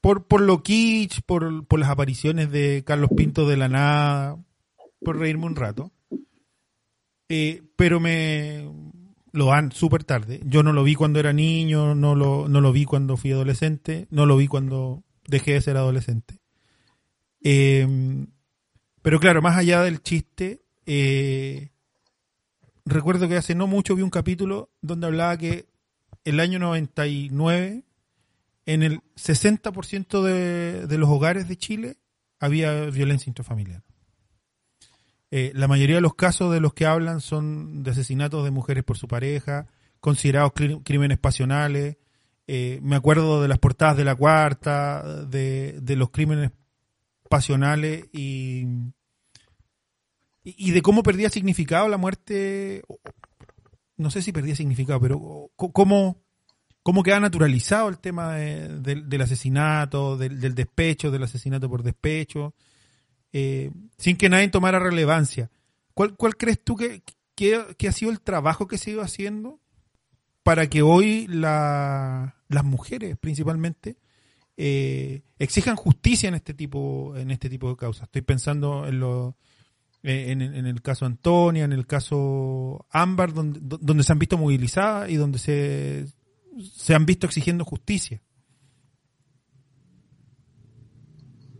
por, 0.00 0.26
por 0.26 0.40
lo 0.40 0.62
kitsch, 0.62 1.20
por, 1.22 1.66
por 1.66 1.78
las 1.78 1.90
apariciones 1.90 2.50
de 2.50 2.82
Carlos 2.86 3.10
Pinto 3.16 3.48
de 3.48 3.56
la 3.56 3.68
nada, 3.68 4.38
por 5.04 5.18
reírme 5.18 5.46
un 5.46 5.56
rato. 5.56 5.92
Eh, 7.28 7.62
pero 7.76 8.00
me 8.00 8.68
lo 9.32 9.46
dan 9.46 9.72
súper 9.72 10.04
tarde. 10.04 10.40
Yo 10.44 10.62
no 10.62 10.72
lo 10.72 10.82
vi 10.82 10.94
cuando 10.94 11.20
era 11.20 11.32
niño, 11.32 11.94
no 11.94 12.14
lo, 12.14 12.48
no 12.48 12.60
lo 12.60 12.72
vi 12.72 12.84
cuando 12.84 13.16
fui 13.16 13.32
adolescente, 13.32 14.06
no 14.10 14.26
lo 14.26 14.36
vi 14.36 14.48
cuando 14.48 15.04
dejé 15.26 15.52
de 15.52 15.60
ser 15.60 15.76
adolescente. 15.76 16.40
Eh, 17.42 17.86
pero 19.02 19.20
claro, 19.20 19.42
más 19.42 19.56
allá 19.56 19.82
del 19.82 20.02
chiste, 20.02 20.62
eh, 20.86 21.70
recuerdo 22.84 23.28
que 23.28 23.36
hace 23.36 23.54
no 23.54 23.66
mucho 23.66 23.94
vi 23.94 24.02
un 24.02 24.10
capítulo 24.10 24.70
donde 24.82 25.06
hablaba 25.06 25.36
que 25.36 25.66
el 26.24 26.40
año 26.40 26.58
99, 26.58 27.82
en 28.72 28.84
el 28.84 29.00
60% 29.16 30.22
de, 30.22 30.98
los 30.98 31.08
hogares 31.08 31.48
de 31.48 31.56
Chile 31.56 31.96
había 32.38 32.84
violencia 32.86 33.28
intrafamiliar. 33.28 33.82
Eh, 35.32 35.50
la 35.54 35.66
mayoría 35.66 35.96
de 35.96 36.00
los 36.00 36.14
casos 36.14 36.52
de 36.52 36.60
los 36.60 36.72
que 36.72 36.86
hablan 36.86 37.20
son 37.20 37.82
de 37.82 37.90
asesinatos 37.90 38.44
de 38.44 38.52
mujeres 38.52 38.84
por 38.84 38.96
su 38.96 39.08
pareja, 39.08 39.66
considerados 39.98 40.52
crímenes 40.84 41.18
pasionales. 41.18 41.96
Eh, 42.46 42.78
me 42.82 42.94
acuerdo 42.94 43.42
de 43.42 43.48
las 43.48 43.58
portadas 43.58 43.96
de 43.96 44.04
la 44.04 44.14
cuarta, 44.14 45.24
de, 45.26 45.80
de 45.80 45.96
los 45.96 46.10
crímenes 46.10 46.52
pasionales 47.28 48.08
y, 48.12 48.66
y 50.44 50.70
de 50.70 50.82
cómo 50.82 51.02
perdía 51.02 51.28
significado 51.28 51.88
la 51.88 51.96
muerte, 51.96 52.84
no 53.96 54.12
sé 54.12 54.22
si 54.22 54.30
perdía 54.30 54.54
significado, 54.54 55.00
pero 55.00 55.50
cómo, 55.56 56.22
cómo 56.90 57.04
queda 57.04 57.20
naturalizado 57.20 57.88
el 57.88 57.98
tema 57.98 58.34
del 58.34 59.22
asesinato, 59.22 60.16
del, 60.16 60.56
despecho, 60.56 61.12
del 61.12 61.22
asesinato 61.22 61.70
por 61.70 61.84
despecho, 61.84 62.52
eh, 63.32 63.70
sin 63.96 64.16
que 64.16 64.28
nadie 64.28 64.48
tomara 64.48 64.80
relevancia. 64.80 65.52
¿Cuál, 65.94 66.16
crees 66.36 66.64
tú 66.64 66.74
que, 66.74 67.00
ha 67.88 67.92
sido 67.92 68.10
el 68.10 68.20
trabajo 68.20 68.66
que 68.66 68.76
se 68.76 68.90
ha 68.90 68.94
ido 68.94 69.02
haciendo 69.02 69.60
para 70.42 70.68
que 70.68 70.82
hoy 70.82 71.28
las 71.28 72.34
mujeres 72.64 73.16
principalmente 73.18 73.96
eh, 74.56 75.22
exijan 75.38 75.76
justicia 75.76 76.28
en 76.28 76.34
este 76.34 76.54
tipo 76.54 77.16
en 77.16 77.30
este 77.30 77.48
tipo 77.48 77.70
de 77.70 77.76
causas. 77.76 78.08
Estoy 78.08 78.22
pensando 78.22 78.84
en 78.88 78.98
lo 78.98 79.36
eh, 80.02 80.32
en, 80.32 80.42
el 80.42 80.82
caso 80.82 81.06
Antonia, 81.06 81.62
en 81.64 81.72
el 81.72 81.86
caso 81.86 82.84
Ámbar, 82.90 83.32
donde, 83.32 83.60
donde 83.62 84.02
se 84.02 84.10
han 84.10 84.18
visto 84.18 84.36
movilizadas 84.36 85.08
y 85.08 85.14
donde 85.14 85.38
se, 85.38 86.08
se 86.60 86.94
han 86.94 87.06
visto 87.06 87.26
exigiendo 87.26 87.64
justicia. 87.64 88.22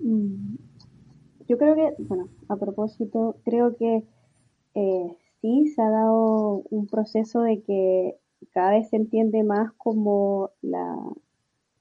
Mm, 0.01 0.57
yo 1.49 1.59
creo 1.59 1.75
que, 1.75 1.95
bueno, 1.99 2.29
a 2.49 2.57
propósito, 2.57 3.37
creo 3.45 3.77
que 3.77 4.05
eh, 4.75 5.17
sí 5.41 5.69
se 5.75 5.83
ha 5.83 5.91
dado 5.91 6.63
un 6.71 6.87
proceso 6.87 7.43
de 7.43 7.63
que 7.63 8.19
cada 8.53 8.71
vez 8.73 8.89
se 8.89 8.97
entiende 8.97 9.43
más 9.43 9.73
como 9.75 10.51
la, 10.63 10.97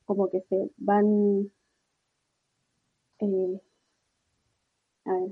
como 0.05 0.29
que 0.29 0.41
se 0.41 0.71
van, 0.77 1.51
eh, 3.19 3.61
a 5.05 5.13
ver, 5.13 5.29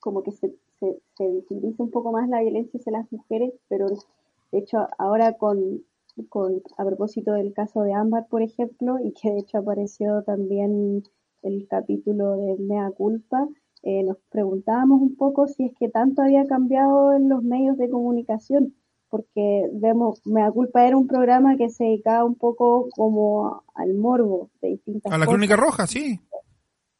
como 0.00 0.22
que 0.22 0.32
se, 0.32 0.54
se, 0.78 1.02
se 1.16 1.28
visibiliza 1.28 1.82
un 1.82 1.90
poco 1.90 2.12
más 2.12 2.28
la 2.28 2.40
violencia 2.40 2.78
hacia 2.78 2.92
las 2.92 3.12
mujeres, 3.12 3.52
pero 3.68 3.88
de 3.88 4.58
hecho 4.58 4.86
ahora 4.98 5.36
con, 5.36 5.82
con, 6.28 6.62
a 6.76 6.84
propósito 6.84 7.32
del 7.32 7.52
caso 7.52 7.82
de 7.82 7.92
Ámbar, 7.92 8.26
por 8.28 8.42
ejemplo, 8.42 8.98
y 9.02 9.12
que 9.12 9.30
de 9.30 9.40
hecho 9.40 9.58
apareció 9.58 10.22
también 10.22 11.02
el 11.42 11.66
capítulo 11.68 12.36
de 12.36 12.56
Mea 12.58 12.90
Culpa, 12.90 13.46
eh, 13.82 14.02
nos 14.02 14.16
preguntábamos 14.30 15.00
un 15.00 15.16
poco 15.16 15.46
si 15.46 15.66
es 15.66 15.72
que 15.78 15.88
tanto 15.88 16.22
había 16.22 16.46
cambiado 16.46 17.12
en 17.12 17.28
los 17.28 17.42
medios 17.42 17.76
de 17.78 17.88
comunicación, 17.88 18.74
porque 19.08 19.68
vemos, 19.72 20.20
Mea 20.26 20.50
Culpa 20.50 20.86
era 20.86 20.96
un 20.96 21.06
programa 21.06 21.56
que 21.56 21.70
se 21.70 21.84
dedicaba 21.84 22.24
un 22.24 22.34
poco 22.34 22.88
como 22.90 23.62
al 23.74 23.94
morbo 23.94 24.50
de 24.60 24.70
distintas 24.70 25.12
A 25.12 25.18
la 25.18 25.26
crónica 25.26 25.56
roja, 25.56 25.86
sí. 25.86 26.20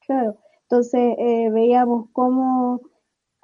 Claro, 0.06 0.36
entonces 0.62 1.16
eh, 1.18 1.50
veíamos 1.50 2.08
cómo 2.12 2.80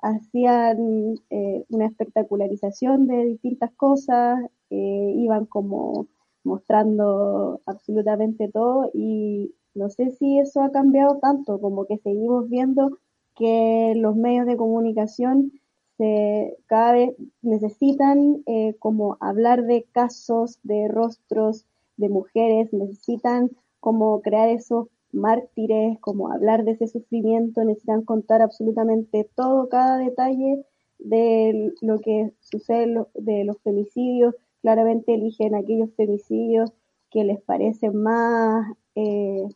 hacían 0.04 1.20
eh, 1.30 1.64
una 1.70 1.86
espectacularización 1.86 3.06
de 3.06 3.24
distintas 3.24 3.72
cosas, 3.72 4.40
iban 4.70 5.46
como 5.46 6.08
mostrando 6.42 7.60
absolutamente 7.64 8.48
todo 8.48 8.90
y 8.92 9.54
no 9.74 9.90
sé 9.90 10.12
si 10.12 10.38
eso 10.38 10.62
ha 10.62 10.70
cambiado 10.70 11.18
tanto, 11.18 11.60
como 11.60 11.86
que 11.86 11.98
seguimos 11.98 12.48
viendo 12.48 12.98
que 13.34 13.94
los 13.96 14.14
medios 14.14 14.46
de 14.46 14.56
comunicación 14.56 15.52
se, 15.96 16.56
cada 16.66 16.92
vez 16.92 17.14
necesitan 17.42 18.42
eh, 18.46 18.74
como 18.78 19.16
hablar 19.20 19.64
de 19.64 19.84
casos, 19.92 20.58
de 20.62 20.88
rostros 20.88 21.66
de 21.96 22.08
mujeres, 22.08 22.72
necesitan 22.72 23.50
como 23.80 24.20
crear 24.22 24.48
esos 24.48 24.88
mártires, 25.14 25.98
como 26.00 26.30
hablar 26.32 26.64
de 26.64 26.72
ese 26.72 26.88
sufrimiento, 26.88 27.64
necesitan 27.64 28.04
contar 28.04 28.42
absolutamente 28.42 29.28
todo, 29.34 29.68
cada 29.68 29.98
detalle 29.98 30.64
de 30.98 31.72
lo 31.80 32.00
que 32.00 32.32
sucede 32.40 33.04
de 33.14 33.44
los 33.44 33.58
femicidios, 33.62 34.34
claramente 34.62 35.14
eligen 35.14 35.54
aquellos 35.54 35.90
femicidios 35.96 36.72
que 37.10 37.24
les 37.24 37.40
parecen 37.42 38.02
más 38.02 38.72
eh, 38.94 39.46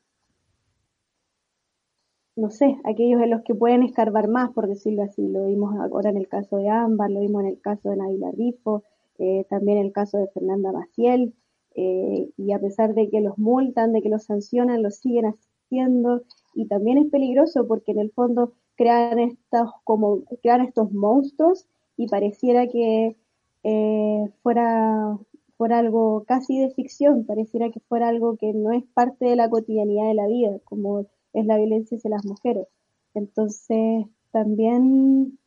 no 2.39 2.51
sé, 2.51 2.79
aquellos 2.85 3.21
en 3.21 3.31
los 3.31 3.43
que 3.43 3.55
pueden 3.55 3.83
escarbar 3.83 4.29
más, 4.29 4.51
por 4.53 4.69
decirlo 4.69 5.03
así. 5.03 5.27
Lo 5.27 5.47
vimos 5.47 5.75
ahora 5.77 6.11
en 6.11 6.17
el 6.17 6.29
caso 6.29 6.57
de 6.57 6.69
Ámbar, 6.69 7.11
lo 7.11 7.21
vimos 7.21 7.43
en 7.43 7.49
el 7.49 7.61
caso 7.61 7.91
de 7.91 7.97
Naila 7.97 8.31
Rifo, 8.31 8.85
eh, 9.19 9.45
también 9.51 9.79
en 9.79 9.87
el 9.87 9.93
caso 9.93 10.19
de 10.19 10.29
Fernanda 10.29 10.71
Maciel, 10.71 11.35
eh, 11.75 12.31
y 12.37 12.53
a 12.53 12.61
pesar 12.61 12.95
de 12.95 13.11
que 13.11 13.21
los 13.21 13.39
multan, 13.39 13.93
de 13.93 14.03
que 14.03 14.09
los 14.09 14.23
sancionan, 14.23 14.85
lo 14.85 14.91
siguen 14.91 15.27
haciendo, 15.69 16.23
y 16.55 16.67
también 16.67 16.99
es 16.99 17.11
peligroso 17.11 17.67
porque 17.67 17.93
en 17.93 18.01
el 18.01 18.11
fondo 18.13 18.53
crean 18.77 19.19
estos, 19.19 19.71
como, 19.85 20.23
crean 20.43 20.63
estos 20.63 20.93
monstruos 20.93 21.67
y 21.97 22.09
pareciera 22.09 22.67
que 22.69 23.17
eh, 23.65 24.33
fuera, 24.43 25.19
fuera 25.57 25.79
algo 25.79 26.25
casi 26.27 26.59
de 26.61 26.71
ficción, 26.71 27.27
pareciera 27.27 27.71
que 27.71 27.81
fuera 27.81 28.09
algo 28.09 28.37
que 28.37 28.53
no 28.55 28.73
es 28.73 28.85
parte 28.95 29.27
de 29.27 29.37
la 29.37 29.51
cotidianidad 29.51 30.09
de 30.09 30.15
la 30.15 30.27
vida, 30.27 30.59
como 30.65 31.07
es 31.33 31.47
la 31.47 31.57
violencia 31.57 31.99
hacia 31.99 32.11
las 32.11 32.25
mujeres. 32.25 32.67
Entonces, 33.15 34.07
también 34.31 35.39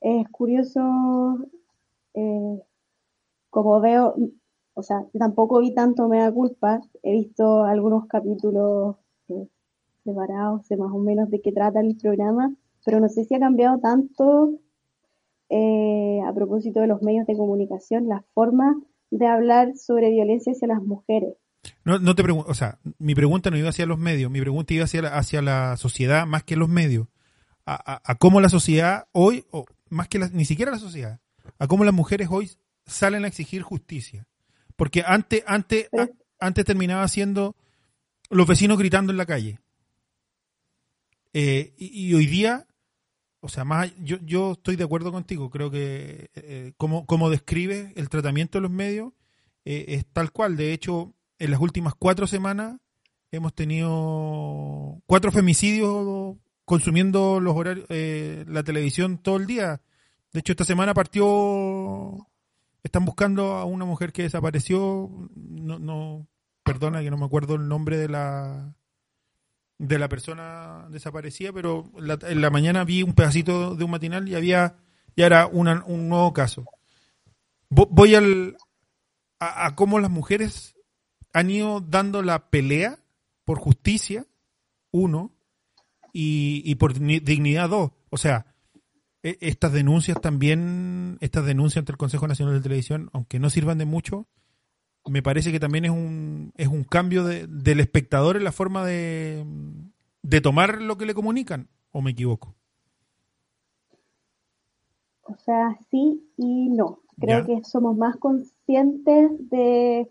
es 0.00 0.28
curioso, 0.30 0.80
eh, 2.14 2.62
como 3.50 3.80
veo, 3.80 4.14
o 4.74 4.82
sea, 4.82 5.06
tampoco 5.18 5.60
vi 5.60 5.74
tanto 5.74 6.08
me 6.08 6.18
da 6.18 6.32
culpa, 6.32 6.80
he 7.02 7.12
visto 7.12 7.64
algunos 7.64 8.06
capítulos 8.06 8.96
eh, 9.28 9.48
separados 10.04 10.68
de 10.68 10.76
más 10.76 10.92
o 10.92 10.98
menos 10.98 11.30
de 11.30 11.40
qué 11.40 11.52
trata 11.52 11.80
el 11.80 11.96
programa, 11.96 12.54
pero 12.84 13.00
no 13.00 13.08
sé 13.08 13.24
si 13.24 13.34
ha 13.34 13.40
cambiado 13.40 13.78
tanto 13.80 14.58
eh, 15.48 16.20
a 16.26 16.32
propósito 16.32 16.80
de 16.80 16.86
los 16.86 17.02
medios 17.02 17.26
de 17.26 17.36
comunicación, 17.36 18.08
la 18.08 18.24
forma 18.34 18.76
de 19.10 19.26
hablar 19.26 19.76
sobre 19.76 20.10
violencia 20.10 20.52
hacia 20.52 20.68
las 20.68 20.82
mujeres. 20.82 21.34
No, 21.84 21.98
no 21.98 22.14
te 22.14 22.22
pregunto, 22.22 22.50
o 22.50 22.54
sea, 22.54 22.78
mi 22.98 23.14
pregunta 23.14 23.50
no 23.50 23.56
iba 23.56 23.70
hacia 23.70 23.86
los 23.86 23.98
medios, 23.98 24.30
mi 24.30 24.40
pregunta 24.40 24.74
iba 24.74 24.84
hacia 24.84 25.02
la, 25.02 25.16
hacia 25.16 25.42
la 25.42 25.76
sociedad 25.76 26.26
más 26.26 26.44
que 26.44 26.56
los 26.56 26.68
medios. 26.68 27.08
A, 27.66 28.02
a, 28.04 28.14
cómo 28.16 28.42
la 28.42 28.50
sociedad 28.50 29.06
hoy, 29.12 29.46
o 29.50 29.64
más 29.88 30.08
que 30.08 30.18
ni 30.18 30.44
siquiera 30.44 30.70
la 30.70 30.78
sociedad, 30.78 31.20
a 31.58 31.66
cómo 31.66 31.84
las 31.84 31.94
mujeres 31.94 32.28
hoy 32.30 32.50
salen 32.84 33.24
a 33.24 33.28
exigir 33.28 33.62
justicia. 33.62 34.26
Porque 34.76 35.02
antes, 35.06 35.42
antes, 35.46 35.88
antes 36.38 36.64
terminaba 36.64 37.06
siendo 37.08 37.56
los 38.28 38.46
vecinos 38.46 38.78
gritando 38.78 39.12
en 39.12 39.18
la 39.18 39.26
calle. 39.26 39.60
Eh, 41.34 41.74
y, 41.76 42.14
hoy 42.14 42.26
día, 42.26 42.66
o 43.40 43.48
sea, 43.48 43.64
más 43.64 43.92
yo, 43.98 44.16
yo 44.22 44.52
estoy 44.52 44.76
de 44.76 44.84
acuerdo 44.84 45.12
contigo, 45.12 45.50
creo 45.50 45.70
que 45.70 46.30
eh, 46.34 46.72
como, 46.76 47.04
como 47.06 47.28
describe 47.28 47.92
el 47.96 48.08
tratamiento 48.08 48.58
de 48.58 48.62
los 48.62 48.70
medios, 48.70 49.12
eh, 49.64 49.84
es 49.88 50.06
tal 50.06 50.32
cual. 50.32 50.56
De 50.56 50.72
hecho, 50.72 51.14
en 51.38 51.50
las 51.50 51.60
últimas 51.60 51.94
cuatro 51.94 52.26
semanas 52.26 52.80
hemos 53.32 53.52
tenido 53.54 55.02
cuatro 55.06 55.32
femicidios 55.32 56.36
consumiendo 56.64 57.40
los 57.40 57.56
horarios, 57.56 57.86
eh, 57.88 58.44
la 58.48 58.62
televisión 58.62 59.18
todo 59.18 59.36
el 59.36 59.46
día. 59.46 59.82
De 60.32 60.40
hecho, 60.40 60.52
esta 60.52 60.64
semana 60.64 60.94
partió, 60.94 62.28
están 62.82 63.04
buscando 63.04 63.54
a 63.54 63.64
una 63.64 63.84
mujer 63.84 64.12
que 64.12 64.22
desapareció, 64.22 65.10
no, 65.34 65.78
no, 65.78 66.28
perdona 66.62 67.02
que 67.02 67.10
no 67.10 67.16
me 67.16 67.26
acuerdo 67.26 67.56
el 67.56 67.68
nombre 67.68 67.98
de 67.98 68.08
la 68.08 68.74
de 69.78 69.98
la 69.98 70.08
persona 70.08 70.86
desaparecida, 70.90 71.52
pero 71.52 71.90
en 71.96 72.40
la 72.40 72.50
mañana 72.50 72.84
vi 72.84 73.02
un 73.02 73.14
pedacito 73.14 73.74
de 73.74 73.84
un 73.84 73.90
matinal 73.90 74.28
y 74.28 74.34
había, 74.34 74.76
ya 75.16 75.26
era 75.26 75.46
un 75.46 76.08
nuevo 76.08 76.32
caso. 76.32 76.64
Voy 77.68 78.14
al, 78.14 78.56
a, 79.40 79.66
a 79.66 79.74
cómo 79.74 79.98
las 79.98 80.10
mujeres 80.10 80.76
han 81.32 81.50
ido 81.50 81.80
dando 81.80 82.22
la 82.22 82.50
pelea 82.50 82.98
por 83.44 83.58
justicia, 83.58 84.26
uno, 84.92 85.34
y, 86.16 86.74
por 86.76 86.94
dignidad, 86.94 87.68
dos. 87.68 87.90
O 88.08 88.16
sea, 88.16 88.46
e, 89.22 89.36
estas 89.40 89.72
denuncias 89.72 90.20
también, 90.20 91.18
estas 91.20 91.44
denuncias 91.44 91.82
ante 91.82 91.92
el 91.92 91.98
Consejo 91.98 92.28
Nacional 92.28 92.54
de 92.54 92.60
Televisión, 92.60 93.10
aunque 93.12 93.40
no 93.40 93.50
sirvan 93.50 93.78
de 93.78 93.84
mucho, 93.84 94.28
me 95.08 95.22
parece 95.22 95.52
que 95.52 95.60
también 95.60 95.84
es 95.84 95.90
un, 95.90 96.52
es 96.56 96.68
un 96.68 96.84
cambio 96.84 97.24
del 97.24 97.80
espectador 97.80 98.36
en 98.36 98.44
la 98.44 98.52
forma 98.52 98.84
de, 98.84 99.44
de 100.22 100.40
tomar 100.40 100.80
lo 100.80 100.96
que 100.96 101.06
le 101.06 101.14
comunican, 101.14 101.68
o 101.92 102.00
me 102.00 102.12
equivoco. 102.12 102.54
O 105.22 105.36
sea, 105.36 105.78
sí 105.90 106.28
y 106.36 106.68
no. 106.70 107.00
Creo 107.18 107.46
que 107.46 107.62
somos 107.64 107.96
más 107.96 108.16
conscientes 108.16 109.30
de 109.50 110.10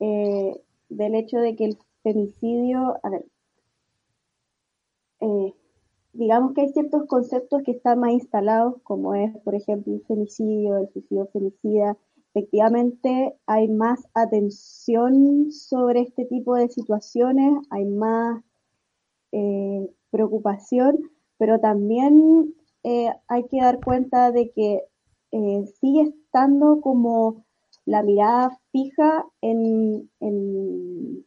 eh, 0.00 0.60
del 0.88 1.14
hecho 1.14 1.38
de 1.38 1.56
que 1.56 1.64
el 1.64 1.78
femicidio, 2.02 2.98
a 3.02 3.10
ver, 3.10 3.24
eh, 5.20 5.54
digamos 6.12 6.52
que 6.52 6.62
hay 6.62 6.68
ciertos 6.68 7.06
conceptos 7.06 7.62
que 7.62 7.72
están 7.72 8.00
más 8.00 8.12
instalados, 8.12 8.76
como 8.82 9.14
es, 9.14 9.36
por 9.38 9.54
ejemplo, 9.54 9.94
el 9.94 10.02
femicidio, 10.02 10.78
el 10.78 10.88
suicidio 10.92 11.26
femicida. 11.32 11.96
Efectivamente, 12.34 13.36
hay 13.46 13.68
más 13.68 14.08
atención 14.12 15.52
sobre 15.52 16.00
este 16.00 16.24
tipo 16.24 16.56
de 16.56 16.68
situaciones, 16.68 17.64
hay 17.70 17.84
más 17.84 18.42
eh, 19.30 19.88
preocupación, 20.10 20.98
pero 21.38 21.60
también 21.60 22.52
hay 23.28 23.44
que 23.44 23.60
dar 23.60 23.80
cuenta 23.82 24.32
de 24.32 24.50
que 24.50 24.82
sigue 25.80 26.02
estando 26.02 26.80
como 26.80 27.44
la 27.86 28.02
mirada 28.02 28.58
fija 28.72 29.24
en, 29.40 30.10
en, 30.20 31.24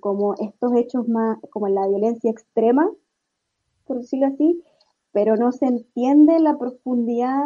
como 0.00 0.34
estos 0.34 0.74
hechos 0.74 1.08
más, 1.08 1.38
como 1.50 1.68
en 1.68 1.76
la 1.76 1.86
violencia 1.86 2.30
extrema, 2.30 2.90
por 3.84 4.00
decirlo 4.00 4.26
así, 4.26 4.62
pero 5.12 5.36
no 5.36 5.52
se 5.52 5.66
entiende 5.66 6.40
la 6.40 6.58
profundidad 6.58 7.44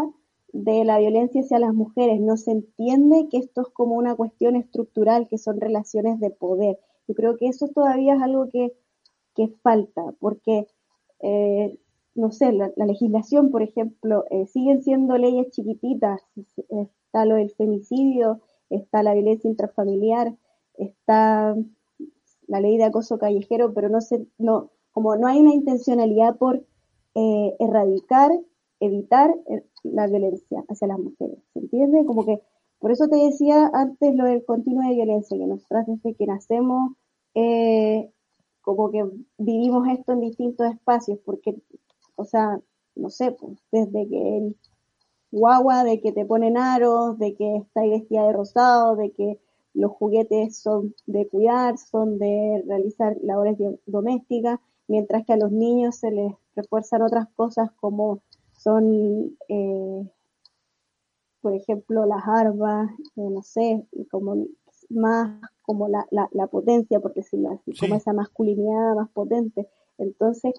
de 0.52 0.84
la 0.84 0.98
violencia 0.98 1.42
hacia 1.42 1.58
las 1.58 1.74
mujeres, 1.74 2.20
no 2.20 2.36
se 2.36 2.52
entiende 2.52 3.28
que 3.30 3.38
esto 3.38 3.62
es 3.62 3.68
como 3.68 3.94
una 3.94 4.14
cuestión 4.14 4.56
estructural, 4.56 5.28
que 5.28 5.38
son 5.38 5.60
relaciones 5.60 6.20
de 6.20 6.30
poder. 6.30 6.78
Yo 7.06 7.14
creo 7.14 7.36
que 7.36 7.48
eso 7.48 7.68
todavía 7.68 8.14
es 8.14 8.22
algo 8.22 8.48
que, 8.48 8.72
que 9.34 9.48
falta, 9.62 10.02
porque, 10.18 10.66
eh, 11.20 11.78
no 12.14 12.30
sé, 12.30 12.52
la, 12.52 12.70
legislación, 12.76 13.50
por 13.50 13.62
ejemplo, 13.62 14.24
eh, 14.30 14.46
siguen 14.46 14.82
siendo 14.82 15.16
leyes 15.16 15.50
chiquititas, 15.50 16.20
está 16.68 17.24
lo 17.24 17.36
del 17.36 17.50
femicidio, 17.50 18.40
está 18.70 19.02
la 19.02 19.14
violencia 19.14 19.50
intrafamiliar, 19.50 20.34
está 20.76 21.56
la 22.46 22.60
ley 22.60 22.76
de 22.76 22.84
acoso 22.84 23.18
callejero, 23.18 23.72
pero 23.74 23.88
no 23.88 24.00
se, 24.00 24.26
no, 24.38 24.70
como 24.92 25.16
no 25.16 25.26
hay 25.26 25.40
una 25.40 25.54
intencionalidad 25.54 26.36
por 26.36 26.64
eh, 27.14 27.56
erradicar, 27.58 28.30
evitar 28.80 29.34
eh, 29.48 29.64
la 29.82 30.06
violencia 30.06 30.64
hacia 30.68 30.88
las 30.88 30.98
mujeres. 30.98 31.38
¿Se 31.52 31.60
entiende? 31.60 32.04
Como 32.04 32.24
que, 32.24 32.40
por 32.78 32.92
eso 32.92 33.08
te 33.08 33.16
decía 33.16 33.70
antes 33.72 34.14
lo 34.14 34.24
del 34.24 34.44
continuo 34.44 34.82
de 34.88 34.94
violencia, 34.94 35.36
que 35.36 35.46
nosotras 35.46 35.86
desde 35.86 36.14
que 36.14 36.26
nacemos, 36.26 36.92
eh, 37.34 38.10
como 38.60 38.90
que 38.90 39.04
vivimos 39.38 39.88
esto 39.88 40.12
en 40.12 40.20
distintos 40.20 40.72
espacios, 40.72 41.18
porque, 41.24 41.56
o 42.16 42.24
sea, 42.24 42.60
no 42.94 43.10
sé, 43.10 43.32
pues, 43.32 43.58
desde 43.72 44.08
que 44.08 44.38
el 44.38 44.56
guagua, 45.30 45.84
de 45.84 46.00
que 46.00 46.12
te 46.12 46.24
ponen 46.26 46.56
aros, 46.56 47.18
de 47.18 47.34
que 47.34 47.56
está 47.56 47.82
vestida 47.82 48.26
de 48.26 48.32
rosado, 48.32 48.96
de 48.96 49.12
que 49.12 49.40
los 49.74 49.92
juguetes 49.92 50.56
son 50.56 50.94
de 51.06 51.28
cuidar, 51.28 51.78
son 51.78 52.18
de 52.18 52.64
realizar 52.66 53.16
labores 53.22 53.56
domésticas, 53.86 54.58
mientras 54.88 55.24
que 55.24 55.32
a 55.32 55.36
los 55.36 55.52
niños 55.52 55.96
se 55.96 56.10
les 56.10 56.32
refuerzan 56.56 57.02
otras 57.02 57.28
cosas 57.36 57.70
como 57.72 58.22
son, 58.62 59.36
eh, 59.48 60.10
por 61.40 61.54
ejemplo, 61.54 62.04
las 62.04 62.22
armas, 62.26 62.90
eh, 63.16 63.30
no 63.30 63.42
sé, 63.42 63.86
como 64.10 64.46
más 64.90 65.40
como 65.62 65.88
la, 65.88 66.06
la, 66.10 66.46
potencia, 66.48 66.98
por 67.00 67.14
decirlo 67.14 67.50
así, 67.50 67.72
como 67.78 67.94
esa 67.94 68.12
masculinidad 68.12 68.96
más 68.96 69.08
potente. 69.10 69.68
Entonces, 69.98 70.52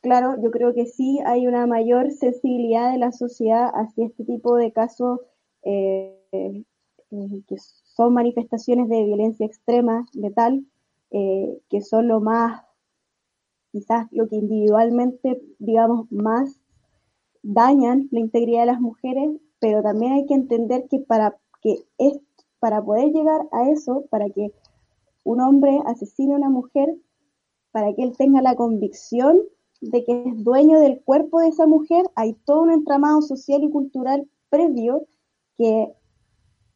claro, 0.00 0.34
yo 0.42 0.50
creo 0.50 0.74
que 0.74 0.86
sí 0.86 1.20
hay 1.24 1.46
una 1.46 1.66
mayor 1.66 2.10
sensibilidad 2.10 2.92
de 2.92 2.98
la 2.98 3.12
sociedad 3.12 3.70
hacia 3.72 4.06
este 4.06 4.24
tipo 4.24 4.56
de 4.56 4.72
casos 4.72 5.20
eh, 5.62 6.64
que 7.10 7.56
son 7.58 8.14
manifestaciones 8.14 8.88
de 8.88 9.04
violencia 9.04 9.46
extrema, 9.46 10.04
letal, 10.12 10.66
que 11.10 11.80
son 11.80 12.08
lo 12.08 12.20
más 12.20 12.62
quizás 13.70 14.08
lo 14.10 14.28
que 14.28 14.36
individualmente, 14.36 15.40
digamos, 15.58 16.10
más 16.10 16.58
dañan 17.42 18.08
la 18.10 18.20
integridad 18.20 18.60
de 18.60 18.66
las 18.66 18.80
mujeres, 18.80 19.30
pero 19.60 19.82
también 19.82 20.12
hay 20.12 20.26
que 20.26 20.34
entender 20.34 20.86
que 20.88 20.98
para 21.00 21.36
que 21.60 21.76
es 21.98 22.18
para 22.58 22.82
poder 22.82 23.12
llegar 23.12 23.48
a 23.52 23.70
eso, 23.70 24.04
para 24.10 24.28
que 24.30 24.52
un 25.24 25.40
hombre 25.40 25.78
asesine 25.86 26.34
a 26.34 26.38
una 26.38 26.50
mujer, 26.50 26.96
para 27.70 27.94
que 27.94 28.02
él 28.02 28.16
tenga 28.16 28.42
la 28.42 28.56
convicción 28.56 29.40
de 29.80 30.04
que 30.04 30.24
es 30.26 30.44
dueño 30.44 30.80
del 30.80 31.02
cuerpo 31.02 31.40
de 31.40 31.48
esa 31.48 31.66
mujer, 31.66 32.04
hay 32.16 32.34
todo 32.44 32.62
un 32.62 32.72
entramado 32.72 33.22
social 33.22 33.62
y 33.62 33.70
cultural 33.70 34.28
previo 34.50 35.06
que 35.56 35.92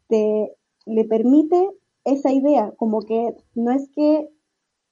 te, 0.09 0.55
le 0.87 1.05
permite 1.05 1.71
esa 2.05 2.33
idea, 2.33 2.73
como 2.77 3.03
que 3.03 3.35
no 3.55 3.71
es 3.73 3.89
que, 3.91 4.29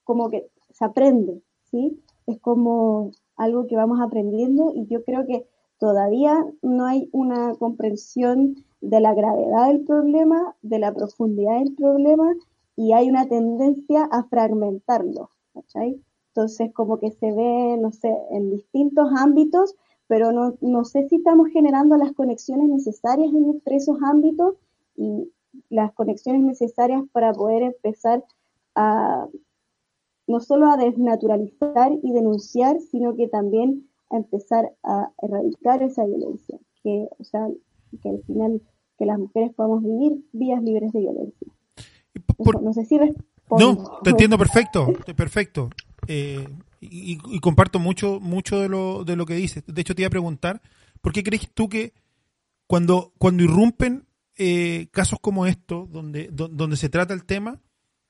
como 0.05 0.29
que 0.31 0.49
se 0.71 0.85
aprende, 0.85 1.43
¿sí? 1.71 2.01
Es 2.27 2.41
como 2.41 3.11
algo 3.37 3.67
que 3.67 3.77
vamos 3.77 4.01
aprendiendo 4.01 4.73
y 4.75 4.87
yo 4.87 5.05
creo 5.05 5.27
que 5.27 5.47
todavía 5.81 6.47
no 6.63 6.87
hay 6.87 7.09
una 7.11 7.55
comprensión 7.57 8.65
de 8.81 9.01
la 9.01 9.15
gravedad 9.15 9.69
del 9.69 9.85
problema, 9.85 10.55
de 10.63 10.79
la 10.79 10.95
profundidad 10.95 11.59
del 11.59 11.75
problema 11.75 12.33
y 12.77 12.93
hay 12.93 13.09
una 13.09 13.27
tendencia 13.27 14.05
a 14.05 14.25
fragmentarlo. 14.25 15.31
Entonces 15.75 16.73
como 16.73 16.99
que 17.01 17.11
se 17.11 17.33
ve, 17.33 17.77
no 17.81 17.91
sé, 17.93 18.15
en 18.31 18.51
distintos 18.51 19.11
ámbitos, 19.17 19.75
pero 20.07 20.33
no, 20.33 20.55
no 20.61 20.85
sé 20.85 21.09
si 21.09 21.17
estamos 21.17 21.49
generando 21.49 21.97
las 21.97 22.13
conexiones 22.13 22.69
necesarias 22.69 23.33
entre 23.33 23.77
esos 23.77 23.99
ámbitos 24.03 24.55
y 24.97 25.33
las 25.71 25.93
conexiones 25.95 26.43
necesarias 26.43 27.03
para 27.13 27.33
poder 27.33 27.63
empezar 27.63 28.23
a 28.75 29.27
no 30.27 30.41
solo 30.41 30.71
a 30.71 30.77
desnaturalizar 30.77 31.93
y 32.03 32.13
denunciar, 32.13 32.81
sino 32.81 33.17
que 33.17 33.27
también 33.27 33.90
a 34.11 34.17
empezar 34.17 34.73
a 34.83 35.11
erradicar 35.23 35.83
esa 35.83 36.05
violencia, 36.05 36.59
que, 36.83 37.09
o 37.19 37.25
sea, 37.25 37.47
que 38.03 38.09
al 38.09 38.23
final 38.25 38.63
que 38.99 39.07
las 39.07 39.19
mujeres 39.19 39.53
podamos 39.55 39.83
vivir 39.83 40.25
vías 40.33 40.63
libres 40.63 40.93
de 40.93 41.01
violencia. 41.01 41.49
no 42.61 42.73
sé 42.75 42.85
si 42.85 42.99
No, 43.59 43.99
te 44.03 44.11
entiendo 44.11 44.37
perfecto, 44.39 44.93
perfecto. 45.17 45.71
Eh, 46.07 46.47
y, 46.81 47.41
comparto 47.41 47.79
mucho, 47.79 48.21
mucho 48.21 48.59
de 48.61 48.69
lo, 48.69 49.05
de 49.05 49.17
lo 49.17 49.27
que 49.27 49.35
dices. 49.35 49.65
De 49.67 49.81
hecho, 49.81 49.95
te 49.95 50.03
iba 50.03 50.09
a 50.09 50.11
preguntar, 50.11 50.61
¿por 51.01 51.13
qué 51.13 51.23
crees 51.23 51.51
tú 51.53 51.69
que 51.69 51.93
cuando, 52.67 53.13
cuando 53.19 53.43
irrumpen 53.43 54.07
eh, 54.37 54.89
casos 54.93 55.19
como 55.21 55.47
estos, 55.47 55.91
donde, 55.91 56.29
donde 56.31 56.77
se 56.77 56.89
trata 56.89 57.13
el 57.13 57.25
tema, 57.25 57.61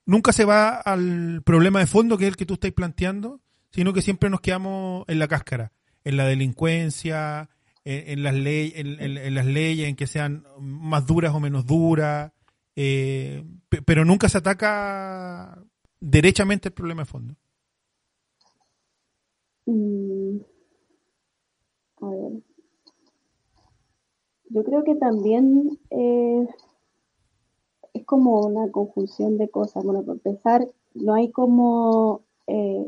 nunca 0.07 0.33
se 0.33 0.45
va 0.45 0.75
al 0.75 1.43
problema 1.43 1.81
de 1.81 1.87
fondo, 1.87 2.19
que 2.19 2.25
es 2.25 2.31
el 2.31 2.37
que 2.37 2.47
tú 2.47 2.55
estás 2.55 2.73
planteando, 2.73 3.41
sino 3.71 3.93
que 3.93 4.03
siempre 4.03 4.31
nos 4.31 4.41
quedamos 4.41 5.05
en 5.09 5.19
la 5.19 5.29
cáscara, 5.29 5.73
en 6.05 6.17
la 6.17 6.27
delincuencia, 6.27 7.49
en, 7.85 8.23
las, 8.23 8.35
leyes, 8.35 8.75
en, 8.77 9.35
las 9.35 9.47
leyes, 9.47 9.89
en 9.89 9.97
que 9.97 10.07
sean 10.07 10.45
más 10.59 11.07
duras 11.07 11.35
o 11.35 11.41
menos 11.41 11.67
duras, 11.67 12.33
eh, 12.77 13.45
pero 13.85 14.05
nunca 14.05 14.29
se 14.29 14.39
ataca 14.39 15.63
derechamente 16.01 16.69
el 16.69 16.75
problema 16.75 17.03
de 17.03 17.07
fondo. 17.07 17.35
Mm, 19.67 20.39
a 22.03 22.11
ver. 22.11 22.43
Yo 24.49 24.65
creo 24.65 24.83
que 24.83 24.97
también 24.97 25.79
eh, 25.91 26.49
es 27.93 28.05
como 28.05 28.47
una 28.47 28.71
conjunción 28.71 29.39
de 29.39 29.49
cosas. 29.49 29.85
Bueno, 29.85 30.03
por 30.03 30.17
empezar, 30.17 30.69
no 30.95 31.15
hay 31.15 31.31
como 31.31 32.23
eh, 32.47 32.87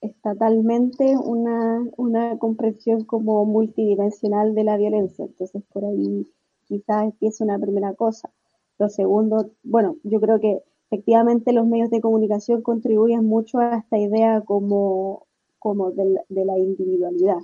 estatalmente 0.00 1.16
una, 1.16 1.84
una 1.96 2.38
comprensión 2.38 3.04
como 3.04 3.44
multidimensional 3.44 4.54
de 4.54 4.64
la 4.64 4.76
violencia. 4.76 5.24
Entonces, 5.24 5.62
por 5.72 5.84
ahí 5.84 6.26
quizás 6.64 7.04
empieza 7.04 7.44
una 7.44 7.58
primera 7.58 7.94
cosa. 7.94 8.30
Lo 8.78 8.88
segundo, 8.88 9.50
bueno, 9.62 9.96
yo 10.04 10.20
creo 10.20 10.38
que 10.38 10.62
efectivamente 10.90 11.52
los 11.52 11.66
medios 11.66 11.90
de 11.90 12.00
comunicación 12.00 12.62
contribuyen 12.62 13.24
mucho 13.24 13.58
a 13.58 13.78
esta 13.78 13.98
idea 13.98 14.40
como, 14.42 15.26
como 15.58 15.90
de, 15.90 16.22
la, 16.28 16.58
individualidad, 16.58 17.38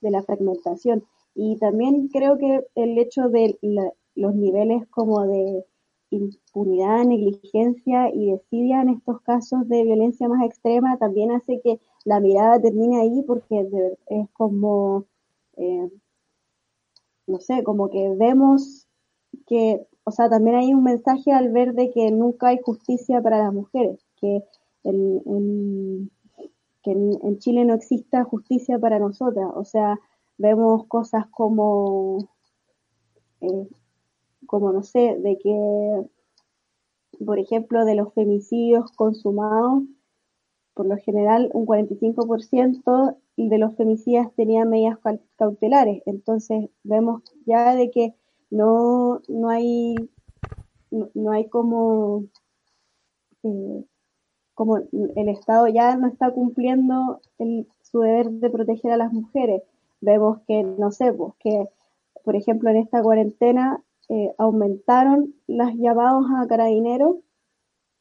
de 0.00 0.10
la 0.10 0.22
fragmentación. 0.22 1.04
Y 1.34 1.56
también 1.58 2.08
creo 2.08 2.38
que 2.38 2.66
el 2.74 2.98
hecho 2.98 3.28
de 3.28 3.58
los 4.14 4.34
niveles 4.34 4.86
como 4.88 5.26
de 5.26 5.64
impunidad, 6.10 7.04
negligencia 7.04 8.10
y 8.14 8.30
desidia 8.32 8.82
en 8.82 8.90
estos 8.90 9.20
casos 9.22 9.68
de 9.68 9.84
violencia 9.84 10.28
más 10.28 10.44
extrema 10.44 10.96
también 10.98 11.32
hace 11.32 11.60
que 11.60 11.80
la 12.04 12.20
mirada 12.20 12.60
termine 12.60 13.00
ahí 13.00 13.22
porque 13.26 13.68
es 14.06 14.30
como, 14.30 15.04
eh, 15.56 15.90
no 17.26 17.40
sé, 17.40 17.62
como 17.64 17.90
que 17.90 18.14
vemos 18.16 18.86
que, 19.46 19.86
o 20.04 20.10
sea, 20.10 20.28
también 20.28 20.56
hay 20.56 20.74
un 20.74 20.84
mensaje 20.84 21.32
al 21.32 21.50
ver 21.50 21.74
de 21.74 21.90
que 21.90 22.10
nunca 22.10 22.48
hay 22.48 22.58
justicia 22.62 23.20
para 23.20 23.38
las 23.38 23.52
mujeres, 23.52 24.00
que 24.20 24.44
en, 24.84 26.10
que 26.82 26.92
en, 26.92 27.38
Chile 27.38 27.64
no 27.64 27.74
exista 27.74 28.22
justicia 28.24 28.78
para 28.78 29.00
nosotras, 29.00 29.50
o 29.54 29.64
sea, 29.64 29.98
vemos 30.38 30.86
cosas 30.86 31.26
como 31.28 32.28
eh, 33.40 33.68
como 34.46 34.72
no 34.72 34.82
sé, 34.82 35.16
de 35.18 35.38
que, 35.38 36.06
por 37.24 37.38
ejemplo, 37.38 37.84
de 37.84 37.94
los 37.94 38.12
femicidios 38.14 38.90
consumados, 38.92 39.82
por 40.74 40.86
lo 40.86 40.96
general 40.98 41.50
un 41.54 41.66
45% 41.66 43.16
de 43.36 43.58
los 43.58 43.76
femicidas 43.76 44.32
tenían 44.34 44.70
medidas 44.70 44.98
cautelares. 45.36 46.02
Entonces 46.06 46.68
vemos 46.84 47.22
ya 47.46 47.74
de 47.74 47.90
que 47.90 48.14
no, 48.50 49.20
no 49.28 49.48
hay 49.48 49.96
no, 50.90 51.30
hay 51.32 51.48
como 51.48 52.24
eh, 53.42 53.84
como 54.54 54.78
el 54.78 55.28
Estado 55.28 55.68
ya 55.68 55.96
no 55.96 56.08
está 56.08 56.30
cumpliendo 56.30 57.20
su 57.82 58.00
deber 58.00 58.30
de 58.30 58.50
proteger 58.50 58.92
a 58.92 58.96
las 58.96 59.12
mujeres. 59.12 59.62
Vemos 60.00 60.40
que, 60.46 60.62
no 60.62 60.90
sé, 60.92 61.12
pues 61.12 61.34
que, 61.40 61.68
por 62.24 62.36
ejemplo, 62.36 62.70
en 62.70 62.76
esta 62.76 63.02
cuarentena 63.02 63.82
eh, 64.08 64.32
aumentaron 64.38 65.34
las 65.46 65.74
llamados 65.74 66.26
a 66.36 66.46
carabineros, 66.46 67.16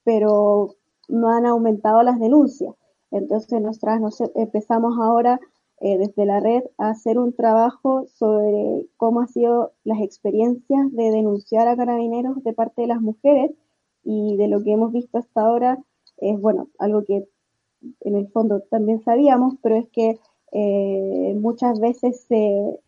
pero 0.03 0.75
no 1.07 1.29
han 1.29 1.45
aumentado 1.45 2.03
las 2.03 2.19
denuncias. 2.19 2.75
Entonces 3.11 3.61
nosotras 3.61 4.01
nos 4.01 4.21
empezamos 4.35 4.97
ahora 4.99 5.39
eh, 5.81 5.97
desde 5.97 6.25
la 6.25 6.39
red 6.39 6.63
a 6.77 6.89
hacer 6.89 7.19
un 7.19 7.33
trabajo 7.33 8.05
sobre 8.07 8.87
cómo 8.97 9.21
han 9.21 9.27
sido 9.27 9.73
las 9.83 10.01
experiencias 10.01 10.91
de 10.91 11.11
denunciar 11.11 11.67
a 11.67 11.75
carabineros 11.75 12.43
de 12.43 12.53
parte 12.53 12.83
de 12.83 12.87
las 12.87 13.01
mujeres 13.01 13.51
y 14.03 14.37
de 14.37 14.47
lo 14.47 14.63
que 14.63 14.71
hemos 14.71 14.93
visto 14.93 15.17
hasta 15.17 15.41
ahora 15.41 15.83
es, 16.17 16.39
bueno, 16.39 16.69
algo 16.79 17.03
que 17.03 17.27
en 18.01 18.15
el 18.15 18.27
fondo 18.29 18.61
también 18.61 19.01
sabíamos, 19.01 19.55
pero 19.61 19.75
es 19.75 19.89
que 19.89 20.19
eh, 20.51 21.35
muchas 21.35 21.79
veces 21.79 22.25
se, 22.27 22.79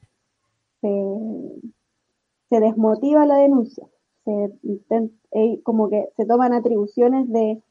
desmotiva 2.49 3.25
la 3.25 3.37
denuncia, 3.37 3.87
se 4.25 5.11
eh, 5.31 5.61
como 5.63 5.89
que 5.89 6.09
se 6.15 6.25
toman 6.25 6.53
atribuciones 6.53 7.27
de, 7.29 7.61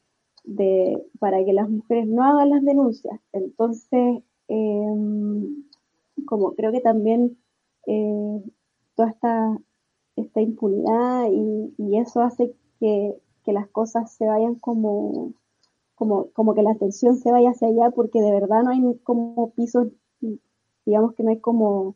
para 1.19 1.43
que 1.43 1.53
las 1.53 1.69
mujeres 1.69 2.07
no 2.07 2.23
hagan 2.23 2.49
las 2.49 2.63
denuncias. 2.63 3.19
Entonces, 3.33 4.23
em, 4.47 5.63
como 6.25 6.53
creo 6.55 6.71
que 6.71 6.81
también 6.81 7.37
eh, 7.87 8.43
toda 8.95 9.09
esta, 9.09 9.59
impunidad 10.41 11.27
y, 11.31 11.97
eso 11.97 12.21
hace 12.21 12.53
que, 12.79 13.15
que, 13.43 13.53
las 13.53 13.67
cosas 13.69 14.11
se 14.13 14.27
vayan 14.27 14.55
como, 14.55 15.33
como, 15.95 16.27
como 16.31 16.53
que 16.53 16.63
la 16.63 16.71
atención 16.71 17.17
se 17.17 17.31
vaya 17.31 17.51
hacia 17.51 17.67
allá 17.69 17.91
porque 17.91 18.21
de 18.21 18.31
verdad 18.31 18.63
no 18.63 18.71
hay 18.71 18.81
como 19.03 19.51
pisos, 19.51 19.87
digamos 20.85 21.13
que 21.15 21.23
no 21.23 21.29
hay 21.31 21.39
como 21.39 21.95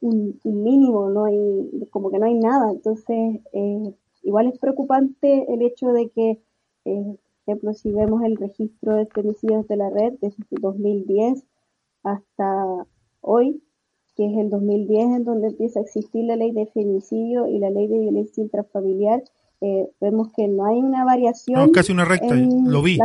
un, 0.00 0.40
mínimo, 0.44 1.10
no 1.10 1.24
hay, 1.24 1.86
como 1.90 2.10
que 2.10 2.18
no 2.18 2.26
hay 2.26 2.34
nada. 2.34 2.70
Entonces, 2.70 3.40
eh, 3.52 3.94
igual 4.22 4.48
es 4.48 4.58
preocupante 4.58 5.46
el 5.52 5.62
hecho 5.62 5.88
de 5.88 6.10
que, 6.10 6.42
eh, 6.84 7.16
por 7.44 7.54
ejemplo, 7.54 7.74
si 7.74 7.92
vemos 7.92 8.22
el 8.22 8.36
registro 8.36 8.96
de 8.96 9.06
femicidios 9.06 9.66
de 9.68 9.76
la 9.76 9.90
red 9.90 10.14
desde 10.20 10.44
2010 10.50 11.44
hasta 12.02 12.86
hoy, 13.20 13.62
que 14.16 14.26
es 14.26 14.38
el 14.38 14.50
2010 14.50 15.04
en 15.16 15.24
donde 15.24 15.48
empieza 15.48 15.80
a 15.80 15.82
existir 15.82 16.24
la 16.24 16.36
ley 16.36 16.52
de 16.52 16.66
femicidio 16.66 17.48
y 17.48 17.58
la 17.58 17.70
ley 17.70 17.88
de 17.88 17.98
violencia 17.98 18.42
intrafamiliar, 18.42 19.24
eh, 19.60 19.90
vemos 20.00 20.28
que 20.36 20.46
no 20.46 20.66
hay 20.66 20.78
una 20.78 21.04
variación. 21.04 21.58
No, 21.58 21.64
es 21.66 21.72
casi 21.72 21.92
una 21.92 22.04
recta, 22.04 22.34
lo 22.34 22.82
vi. 22.82 22.98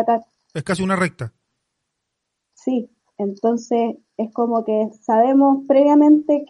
Es 0.54 0.64
casi 0.64 0.84
una 0.84 0.96
recta. 0.96 1.34
Sí, 2.54 2.90
entonces 3.18 3.96
es 4.18 4.34
como 4.34 4.66
que 4.66 4.90
sabemos 5.02 5.66
previamente 5.68 6.46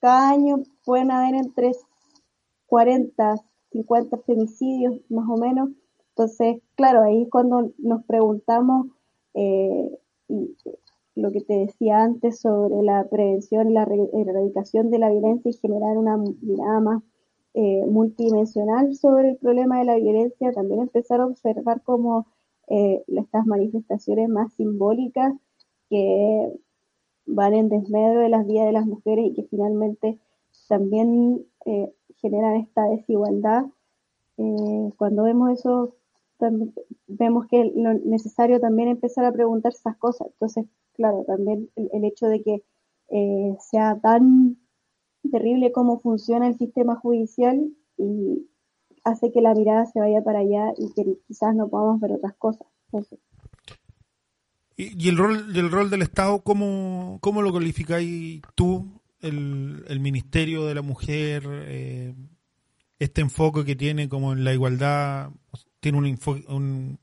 cada 0.00 0.30
año 0.30 0.62
pueden 0.84 1.10
haber 1.10 1.34
entre 1.34 1.72
40, 2.66 3.36
50 3.72 4.18
femicidios 4.18 5.00
más 5.08 5.28
o 5.28 5.36
menos. 5.36 5.70
Entonces, 6.10 6.62
claro, 6.74 7.02
ahí 7.02 7.28
cuando 7.28 7.72
nos 7.78 8.04
preguntamos 8.04 8.86
eh, 9.34 9.90
lo 11.14 11.30
que 11.30 11.40
te 11.40 11.54
decía 11.54 12.02
antes 12.02 12.40
sobre 12.40 12.82
la 12.82 13.06
prevención 13.08 13.70
y 13.70 13.74
la 13.74 13.82
erradicación 14.12 14.90
de 14.90 14.98
la 14.98 15.10
violencia 15.10 15.50
y 15.50 15.54
generar 15.54 15.96
una 15.98 16.16
mirada 16.16 16.80
más 16.80 17.02
eh, 17.54 17.84
multidimensional 17.86 18.94
sobre 18.94 19.30
el 19.30 19.36
problema 19.36 19.80
de 19.80 19.84
la 19.84 19.96
violencia, 19.96 20.52
también 20.52 20.80
empezar 20.80 21.20
a 21.20 21.26
observar 21.26 21.82
cómo 21.82 22.26
eh, 22.68 23.02
estas 23.08 23.44
manifestaciones 23.46 24.28
más 24.28 24.52
simbólicas 24.54 25.34
que 25.88 26.52
van 27.34 27.54
en 27.54 27.68
desmedro 27.68 28.20
de 28.20 28.28
las 28.28 28.46
vidas 28.46 28.66
de 28.66 28.72
las 28.72 28.86
mujeres 28.86 29.26
y 29.26 29.34
que 29.34 29.44
finalmente 29.44 30.18
también 30.68 31.44
eh, 31.66 31.92
generan 32.16 32.56
esta 32.56 32.84
desigualdad. 32.84 33.66
Eh, 34.36 34.90
cuando 34.96 35.24
vemos 35.24 35.50
eso, 35.50 35.94
vemos 37.06 37.46
que 37.46 37.60
es 37.62 37.74
necesario 38.04 38.60
también 38.60 38.88
empezar 38.88 39.24
a 39.24 39.32
preguntar 39.32 39.72
esas 39.72 39.96
cosas. 39.96 40.28
Entonces, 40.28 40.66
claro, 40.94 41.24
también 41.24 41.70
el, 41.76 42.04
hecho 42.04 42.26
de 42.26 42.42
que 42.42 42.62
eh, 43.08 43.56
sea 43.60 44.00
tan 44.00 44.56
terrible 45.30 45.72
cómo 45.72 45.98
funciona 46.00 46.48
el 46.48 46.56
sistema 46.56 46.96
judicial 46.96 47.70
y 47.96 48.48
hace 49.04 49.32
que 49.32 49.42
la 49.42 49.54
mirada 49.54 49.86
se 49.86 50.00
vaya 50.00 50.22
para 50.22 50.40
allá 50.40 50.72
y 50.76 50.92
que 50.94 51.18
quizás 51.26 51.54
no 51.54 51.68
podamos 51.68 52.00
ver 52.00 52.12
otras 52.12 52.34
cosas. 52.36 52.66
¿Y, 54.80 55.08
el 55.08 55.18
rol 55.18 55.52
del 55.52 55.70
rol 55.70 55.90
del 55.90 56.02
Estado, 56.02 56.40
cómo, 56.42 57.18
cómo 57.20 57.42
lo 57.42 57.52
calificáis 57.52 58.40
tú, 58.54 59.00
el, 59.20 59.84
el 59.88 60.00
Ministerio 60.00 60.64
de 60.64 60.74
la 60.74 60.82
Mujer, 60.82 61.42
eh, 61.46 62.14
este 62.98 63.20
enfoque 63.20 63.64
que 63.64 63.76
tiene 63.76 64.08
como 64.08 64.32
en 64.32 64.42
la 64.44 64.54
igualdad, 64.54 65.30
tiene 65.80 65.98
un, 65.98 66.06
enfoque, 66.06 66.44
un, 66.48 66.98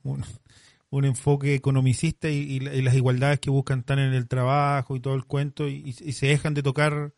un, 0.90 1.04
enfoque 1.04 1.54
economicista 1.54 2.28
y, 2.28 2.58
las 2.58 2.94
igualdades 2.94 3.38
que 3.38 3.50
buscan 3.50 3.80
están 3.80 4.00
en 4.00 4.12
el 4.12 4.26
trabajo 4.26 4.96
y 4.96 5.00
todo 5.00 5.14
el 5.14 5.24
cuento 5.24 5.68
y, 5.68 5.94
y 6.00 6.12
se 6.12 6.26
dejan 6.26 6.54
de 6.54 6.64
tocar 6.64 7.12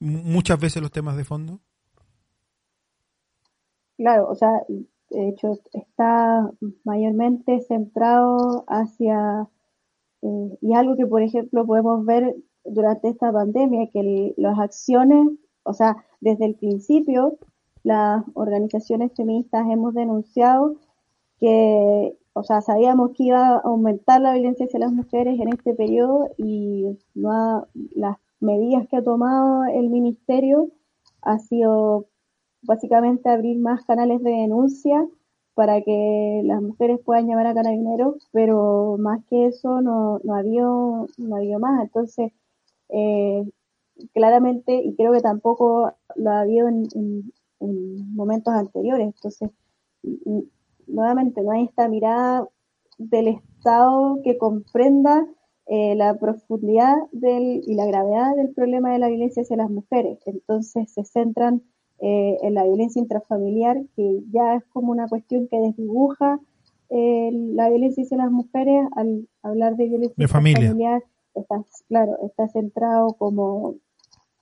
muchas 0.00 0.60
veces 0.60 0.82
los 0.82 0.90
temas 0.90 1.16
de 1.16 1.24
fondo? 1.24 1.60
Claro, 3.96 4.28
o 4.28 4.34
sea, 4.34 4.50
de 4.68 5.28
hecho 5.28 5.52
está 5.72 6.50
mayormente 6.84 7.60
centrado 7.60 8.64
hacia 8.68 9.48
y 10.22 10.74
algo 10.74 10.96
que, 10.96 11.06
por 11.06 11.22
ejemplo, 11.22 11.66
podemos 11.66 12.04
ver 12.06 12.36
durante 12.64 13.08
esta 13.08 13.32
pandemia, 13.32 13.88
que 13.92 14.34
las 14.36 14.58
acciones, 14.58 15.28
o 15.64 15.72
sea, 15.74 15.96
desde 16.20 16.46
el 16.46 16.54
principio, 16.54 17.38
las 17.82 18.24
organizaciones 18.34 19.12
feministas 19.16 19.66
hemos 19.68 19.94
denunciado 19.94 20.76
que, 21.38 22.16
o 22.34 22.42
sea, 22.44 22.60
sabíamos 22.60 23.10
que 23.16 23.24
iba 23.24 23.56
a 23.56 23.60
aumentar 23.60 24.20
la 24.20 24.32
violencia 24.34 24.66
hacia 24.66 24.78
las 24.78 24.92
mujeres 24.92 25.40
en 25.40 25.48
este 25.48 25.74
periodo 25.74 26.30
y 26.38 26.96
no 27.14 27.66
las 27.94 28.16
medidas 28.38 28.86
que 28.88 28.96
ha 28.96 29.02
tomado 29.02 29.64
el 29.64 29.90
ministerio 29.90 30.70
ha 31.22 31.38
sido 31.38 32.06
básicamente 32.62 33.28
abrir 33.28 33.58
más 33.58 33.84
canales 33.84 34.22
de 34.22 34.30
denuncia 34.30 35.04
para 35.54 35.82
que 35.82 36.42
las 36.44 36.62
mujeres 36.62 36.98
puedan 37.04 37.26
llamar 37.26 37.46
a 37.46 37.54
carabineros, 37.54 38.28
pero 38.32 38.96
más 38.98 39.24
que 39.26 39.46
eso 39.46 39.80
no, 39.80 40.20
no, 40.24 40.34
había, 40.34 40.62
no 40.62 41.36
había 41.36 41.58
más. 41.58 41.82
Entonces, 41.82 42.32
eh, 42.88 43.44
claramente, 44.14 44.74
y 44.74 44.94
creo 44.96 45.12
que 45.12 45.20
tampoco 45.20 45.92
lo 46.16 46.30
ha 46.30 46.40
habido 46.40 46.68
en, 46.68 47.32
momentos 47.60 48.52
anteriores. 48.54 49.06
Entonces, 49.14 49.50
nuevamente, 50.86 51.42
no 51.42 51.52
hay 51.52 51.64
esta 51.64 51.88
mirada 51.88 52.48
del 52.98 53.28
Estado 53.28 54.20
que 54.24 54.38
comprenda 54.38 55.26
eh, 55.66 55.94
la 55.94 56.18
profundidad 56.18 56.96
del, 57.12 57.62
y 57.66 57.74
la 57.74 57.86
gravedad 57.86 58.34
del 58.36 58.52
problema 58.52 58.92
de 58.92 58.98
la 58.98 59.08
violencia 59.08 59.42
hacia 59.42 59.56
las 59.56 59.70
mujeres. 59.70 60.18
Entonces, 60.26 60.92
se 60.92 61.04
centran 61.04 61.62
eh, 62.04 62.36
en 62.42 62.54
la 62.54 62.64
violencia 62.64 62.98
intrafamiliar, 63.00 63.80
que 63.94 64.24
ya 64.32 64.56
es 64.56 64.64
como 64.72 64.90
una 64.90 65.06
cuestión 65.06 65.46
que 65.46 65.56
desdibuja 65.60 66.40
eh, 66.90 67.30
la 67.32 67.68
violencia 67.68 68.02
hacia 68.02 68.16
las 68.16 68.32
mujeres 68.32 68.88
al 68.96 69.28
hablar 69.40 69.76
de 69.76 69.86
violencia 69.86 70.14
intrafamiliar. 70.16 71.04
Está, 71.32 71.64
claro, 71.86 72.18
está 72.26 72.48
centrado 72.48 73.12
como, 73.12 73.76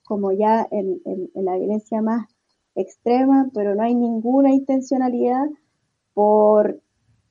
como 0.03 0.31
ya 0.31 0.67
en, 0.71 1.01
la 1.35 1.55
violencia 1.55 2.01
más 2.01 2.25
extrema, 2.73 3.51
pero 3.53 3.75
no 3.75 3.83
hay 3.83 3.93
ninguna 3.93 4.51
intencionalidad 4.51 5.45
por 6.15 6.81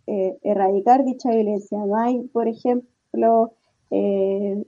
eh, 0.06 0.38
erradicar 0.42 1.04
dicha 1.04 1.30
violencia. 1.30 1.76
No 1.84 1.96
hay, 1.96 2.22
por 2.28 2.46
ejemplo, 2.46 3.52
no, 3.90 4.64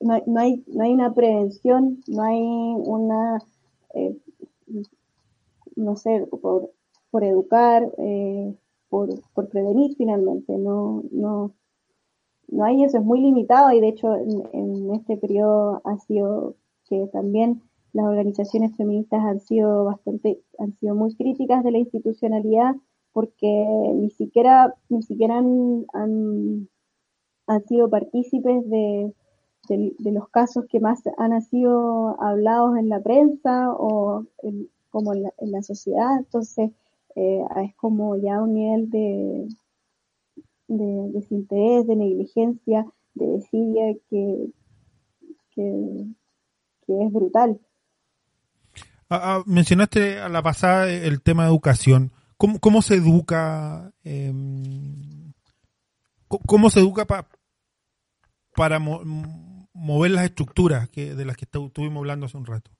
no, 0.00 0.40
hay, 0.40 0.62
no 0.68 0.84
hay 0.84 0.92
una 0.92 1.12
prevención, 1.12 2.00
no 2.06 2.22
hay 2.22 2.44
una 2.76 3.40
eh, 3.94 4.16
no 5.76 5.96
sé, 5.96 6.26
por, 6.30 6.70
por 7.10 7.24
educar, 7.24 7.90
eh, 7.98 8.54
por, 8.88 9.10
por, 9.34 9.48
prevenir 9.48 9.94
finalmente. 9.96 10.56
No, 10.58 11.02
no, 11.10 11.54
no 12.48 12.64
hay 12.64 12.84
eso, 12.84 12.98
es 12.98 13.04
muy 13.04 13.20
limitado 13.20 13.72
y 13.72 13.80
de 13.80 13.88
hecho 13.88 14.14
en, 14.14 14.94
este 14.94 15.16
periodo 15.16 15.80
ha 15.84 15.98
sido 15.98 16.56
que 16.88 17.06
también 17.12 17.62
las 17.92 18.06
organizaciones 18.06 18.76
feministas 18.76 19.22
han 19.24 19.40
sido 19.40 19.84
bastante, 19.84 20.40
han 20.58 20.74
sido 20.78 20.94
muy 20.94 21.14
críticas 21.14 21.64
de 21.64 21.72
la 21.72 21.78
institucionalidad 21.78 22.76
porque 23.12 23.66
ni 23.94 24.10
siquiera, 24.10 24.74
ni 24.88 25.02
siquiera 25.02 25.38
han, 25.38 25.84
han, 25.92 26.68
han 27.46 27.64
sido 27.66 27.90
partícipes 27.90 28.68
de, 28.70 29.12
de, 29.68 29.94
los 30.12 30.28
casos 30.28 30.64
que 30.68 30.80
más 30.80 31.02
han 31.18 31.40
sido 31.42 32.20
hablados 32.20 32.76
en 32.76 32.88
la 32.88 33.00
prensa 33.00 33.70
o 33.70 34.26
como 34.90 35.14
en 35.14 35.30
la, 35.40 35.62
sociedad. 35.62 36.18
Entonces, 36.18 36.70
eh, 37.14 37.40
es 37.64 37.74
como 37.76 38.16
ya 38.16 38.42
un 38.42 38.54
nivel 38.54 38.90
de, 38.90 39.48
de 40.68 41.10
desinterés, 41.12 41.86
de 41.86 41.96
negligencia, 41.96 42.86
de 43.14 43.26
desidia 43.26 43.94
que, 44.10 44.48
que, 45.54 46.06
es 46.86 47.12
brutal. 47.12 47.58
Ah, 49.08 49.20
ah, 49.22 49.42
mencionaste 49.46 50.18
a 50.18 50.28
la 50.28 50.42
pasada 50.42 50.90
el 50.90 51.22
tema 51.22 51.44
de 51.44 51.50
educación. 51.50 52.12
¿Cómo, 52.36 52.58
cómo 52.58 52.82
se 52.82 52.96
educa? 52.96 53.92
Em, 54.04 55.32
¿Cómo 56.28 56.70
se 56.70 56.80
educa 56.80 57.06
para 57.06 57.28
para 58.54 58.78
mover 59.82 60.12
las 60.12 60.24
estructuras 60.24 60.88
que, 60.88 61.16
de 61.16 61.24
las 61.24 61.36
que 61.36 61.44
estuvimos 61.44 61.98
hablando 61.98 62.26
hace 62.26 62.36
un 62.36 62.46
rato? 62.46 62.70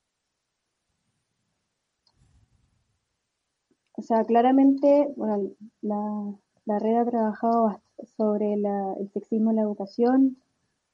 O 3.94 4.02
sea, 4.02 4.24
claramente, 4.24 5.12
bueno, 5.16 5.50
la, 5.80 6.32
la 6.64 6.78
red 6.78 6.96
ha 6.96 7.04
trabajado 7.04 7.82
sobre 8.16 8.54
el 8.54 9.10
sexismo 9.12 9.50
en 9.50 9.56
la 9.56 9.62
educación 9.62 10.36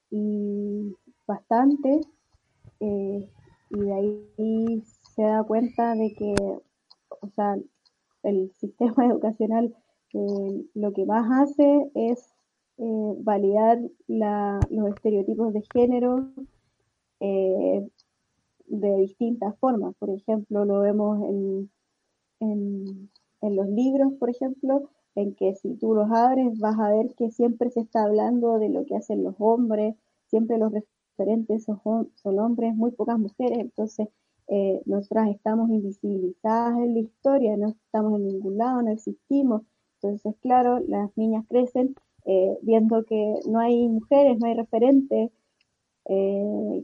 y 0.09 0.95
bastante, 1.27 2.01
eh, 2.79 3.29
y 3.69 3.79
de 3.79 3.93
ahí 3.93 4.83
se 5.15 5.21
da 5.21 5.43
cuenta 5.43 5.93
de 5.93 6.15
que, 6.15 6.33
o 7.21 7.29
sea, 7.35 7.55
el 8.23 8.51
sistema 8.59 9.05
educacional 9.05 9.75
eh, 10.13 10.65
lo 10.73 10.91
que 10.91 11.05
más 11.05 11.29
hace 11.31 11.91
es 11.93 12.33
eh, 12.79 13.13
validar 13.19 13.79
los 14.07 14.89
estereotipos 14.89 15.53
de 15.53 15.63
género 15.73 16.31
de 18.69 18.97
distintas 18.97 19.57
formas. 19.59 19.95
Por 19.99 20.09
ejemplo, 20.11 20.65
lo 20.65 20.79
vemos 20.81 21.21
en, 21.29 21.69
en, 22.39 23.09
en 23.41 23.55
los 23.55 23.67
libros, 23.67 24.13
por 24.13 24.29
ejemplo, 24.29 24.89
en 25.15 25.35
que 25.35 25.55
si 25.55 25.75
tú 25.75 25.95
los 25.95 26.09
abres 26.11 26.57
vas 26.59 26.79
a 26.79 26.91
ver 26.91 27.13
que 27.15 27.31
siempre 27.31 27.71
se 27.71 27.81
está 27.81 28.03
hablando 28.03 28.59
de 28.59 28.69
lo 28.69 28.85
que 28.85 28.95
hacen 28.95 29.23
los 29.23 29.35
hombres, 29.39 29.95
siempre 30.27 30.57
los 30.57 30.71
referentes 30.71 31.65
son, 31.65 32.11
son 32.15 32.39
hombres, 32.39 32.75
muy 32.75 32.91
pocas 32.91 33.19
mujeres, 33.19 33.59
entonces 33.59 34.07
eh, 34.47 34.81
nosotras 34.85 35.29
estamos 35.29 35.69
invisibilizadas 35.69 36.77
en 36.77 36.93
la 36.93 36.99
historia, 36.99 37.57
no 37.57 37.69
estamos 37.69 38.19
en 38.19 38.27
ningún 38.27 38.57
lado, 38.57 38.81
no 38.81 38.91
existimos, 38.91 39.63
entonces 39.95 40.35
claro, 40.41 40.79
las 40.79 41.09
niñas 41.17 41.45
crecen 41.49 41.95
eh, 42.29 42.57
viendo 42.61 43.03
que 43.05 43.39
no 43.47 43.59
hay 43.59 43.87
mujeres, 43.87 44.39
no 44.39 44.47
hay 44.47 44.55
referentes, 44.55 45.31
eh, 46.05 46.83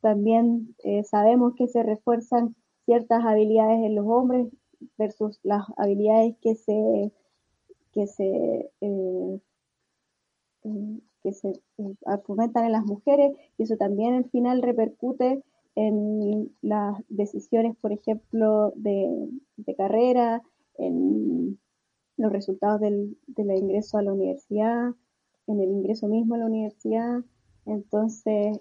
también 0.00 0.74
sabemos 1.04 1.54
que 1.56 1.68
se 1.68 1.82
refuerzan 1.82 2.56
ciertas 2.86 3.24
habilidades 3.24 3.84
en 3.84 3.94
los 3.94 4.06
hombres 4.06 4.48
versus 4.98 5.38
las 5.44 5.64
habilidades 5.76 6.34
que 6.42 6.56
se 6.56 7.12
que 7.92 8.06
se, 8.06 8.70
eh, 8.80 9.40
eh, 10.64 11.00
que 11.22 11.32
se 11.32 11.48
eh, 11.50 11.94
fomentan 12.24 12.64
en 12.64 12.72
las 12.72 12.84
mujeres 12.84 13.32
y 13.58 13.64
eso 13.64 13.76
también 13.76 14.14
al 14.14 14.30
final 14.30 14.62
repercute 14.62 15.42
en 15.74 16.54
las 16.60 16.96
decisiones, 17.08 17.76
por 17.80 17.92
ejemplo, 17.92 18.72
de, 18.76 19.28
carrera, 19.76 20.42
en 20.76 21.58
los 22.22 22.32
resultados 22.32 22.80
del, 22.80 23.16
ingreso 23.36 23.98
a 23.98 24.02
la 24.02 24.12
universidad, 24.12 24.92
en 25.46 25.60
el 25.60 25.70
ingreso 25.70 26.08
mismo 26.08 26.34
a 26.34 26.38
la 26.38 26.46
universidad. 26.46 27.20
Entonces, 27.66 28.58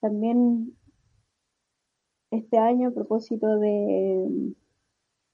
también 0.00 0.74
este 2.30 2.58
año, 2.58 2.88
a 2.88 2.92
propósito 2.92 3.58
de, 3.58 4.54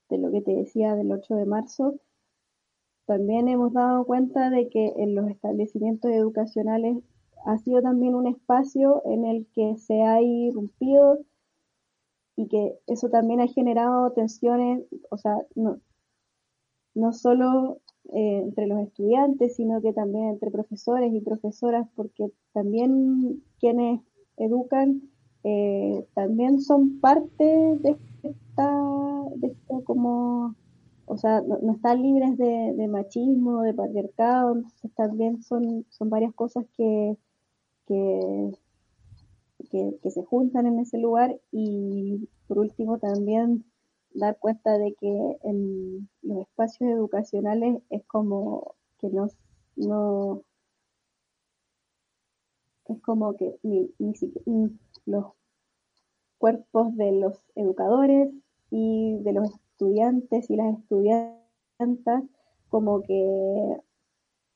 de 0.08 0.18
lo 0.18 0.30
que 0.32 0.40
te 0.40 0.54
decía 0.54 0.96
del 0.96 1.12
8 1.12 1.34
de 1.36 1.46
marzo, 1.46 2.00
también 3.06 3.48
hemos 3.48 3.72
dado 3.72 4.04
cuenta 4.06 4.50
de 4.50 4.68
que 4.68 4.94
en 4.96 5.14
los 5.14 5.28
establecimientos 5.28 6.10
educacionales 6.10 6.98
ha 7.44 7.58
sido 7.58 7.82
también 7.82 8.14
un 8.14 8.26
espacio 8.26 9.02
en 9.04 9.26
el 9.26 9.46
que 9.54 9.76
se 9.76 10.02
ha 10.02 10.22
irrumpido 10.22 11.18
y 12.36 12.48
que 12.48 12.78
eso 12.86 13.08
también 13.10 13.40
ha 13.40 13.46
generado 13.46 14.10
tensiones, 14.12 14.84
o 15.10 15.18
sea, 15.18 15.36
no, 15.54 15.80
no 16.94 17.12
solo 17.12 17.80
eh, 18.12 18.40
entre 18.42 18.66
los 18.66 18.80
estudiantes, 18.80 19.56
sino 19.56 19.80
que 19.80 19.92
también 19.92 20.30
entre 20.30 20.50
profesores 20.50 21.12
y 21.12 21.20
profesoras, 21.20 21.88
porque 21.94 22.30
también 22.52 23.42
quienes 23.58 24.00
educan 24.36 25.02
eh, 25.42 26.06
también 26.14 26.60
son 26.60 27.00
parte 27.00 27.44
de 27.44 27.96
esta, 28.22 28.70
de 29.36 29.48
esto 29.48 29.84
como, 29.84 30.54
o 31.06 31.16
sea, 31.18 31.42
no, 31.42 31.72
están 31.72 32.02
libres 32.02 32.38
de, 32.38 32.88
machismo, 32.88 33.62
de 33.62 33.74
patriarcado, 33.74 34.54
entonces 34.54 34.90
también 34.94 35.42
son, 35.42 35.84
son 35.90 36.08
varias 36.08 36.34
cosas 36.34 36.64
que, 36.76 37.16
que, 37.86 38.52
que, 39.70 40.10
se 40.10 40.24
juntan 40.24 40.66
en 40.66 40.78
ese 40.78 40.98
lugar. 40.98 41.38
Y 41.52 42.28
por 42.48 42.58
último 42.58 42.98
también 42.98 43.64
dar 44.14 44.38
cuenta 44.38 44.78
de 44.78 44.94
que 44.94 45.38
en 45.42 46.08
los 46.22 46.38
espacios 46.38 46.90
educacionales 46.90 47.82
es 47.90 48.04
como 48.06 48.74
que 48.98 49.08
no, 49.10 49.28
no 49.76 50.42
es 52.86 53.00
como 53.02 53.36
que 53.36 53.58
ni, 53.62 53.90
ni 53.98 54.14
siquiera 54.14 54.70
los 55.06 55.26
cuerpos 56.38 56.96
de 56.96 57.12
los 57.12 57.40
educadores 57.54 58.32
y 58.70 59.18
de 59.22 59.32
los 59.32 59.50
estudiantes 59.54 60.50
y 60.50 60.56
las 60.56 60.78
estudiantas, 60.78 62.24
como 62.68 63.02
que 63.02 63.80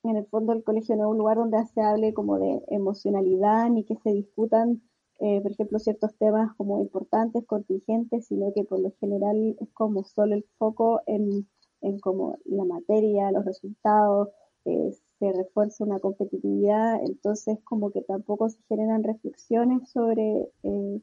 en 0.05 0.17
el 0.17 0.27
fondo 0.27 0.53
el 0.53 0.65
colegio 0.65 0.97
no 0.97 1.05
es 1.05 1.11
un 1.11 1.19
lugar 1.19 1.37
donde 1.37 1.65
se 1.67 1.81
hable 1.81 2.15
como 2.15 2.39
de 2.39 2.63
emocionalidad 2.69 3.69
ni 3.71 3.85
que 3.85 3.97
se 3.97 4.11
discutan, 4.11 4.83
eh, 5.21 5.41
por 5.41 5.51
ejemplo, 5.51 5.79
ciertos 5.81 6.15
temas 6.17 6.55
como 6.57 6.81
importantes, 6.81 7.45
contingentes, 7.45 8.27
sino 8.27 8.53
que 8.55 8.65
por 8.65 8.79
lo 8.79 8.93
general 9.01 9.57
es 9.61 9.69
como 9.73 10.05
solo 10.05 10.37
el 10.37 10.45
foco 10.59 11.01
en, 11.07 11.49
en 11.81 11.99
como 11.99 12.37
la 12.45 12.65
materia, 12.65 13.33
los 13.33 13.45
resultados, 13.45 14.29
eh, 14.65 14.93
se 15.19 15.33
refuerza 15.33 15.85
una 15.85 15.99
competitividad, 15.99 17.03
entonces 17.05 17.59
como 17.65 17.91
que 17.91 18.03
tampoco 18.03 18.49
se 18.49 18.63
generan 18.69 19.03
reflexiones 19.03 19.91
sobre, 19.91 20.53
eh, 20.63 21.01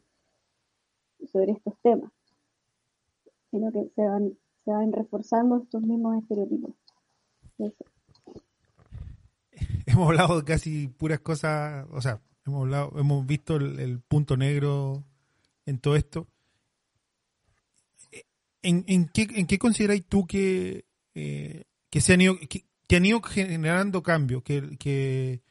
sobre 1.32 1.51
estos 1.51 1.73
temas, 1.82 2.12
sino 3.51 3.69
que 3.73 3.89
se 3.95 4.08
van, 4.08 4.38
se 4.63 4.71
van 4.71 4.93
reforzando 4.93 5.58
estos 5.58 5.82
mismos 5.82 6.21
estereotipos. 6.21 6.71
Hemos 9.88 10.08
hablado 10.08 10.38
de 10.38 10.43
casi 10.45 10.88
puras 10.88 11.19
cosas, 11.19 11.86
o 11.91 11.99
sea, 12.01 12.21
hemos 12.45 12.62
hablado, 12.62 12.93
hemos 12.97 13.25
visto 13.25 13.55
el, 13.55 13.99
punto 13.99 14.38
negro 14.38 15.03
en 15.65 15.79
todo 15.79 15.95
esto. 15.95 16.27
¿En, 18.62 18.84
en 18.88 19.08
qué, 19.10 19.27
en 19.29 19.45
qué 19.45 19.60
consideráis 19.60 20.05
tú 20.05 20.25
que, 20.25 20.86
eh, 21.13 21.63
se 21.91 22.13
han 22.13 22.21
ido, 22.21 22.38
que 22.88 22.95
han 22.95 23.05
ido 23.05 23.21
generando 23.21 24.01
cambios, 24.03 24.43
que, 24.43 25.41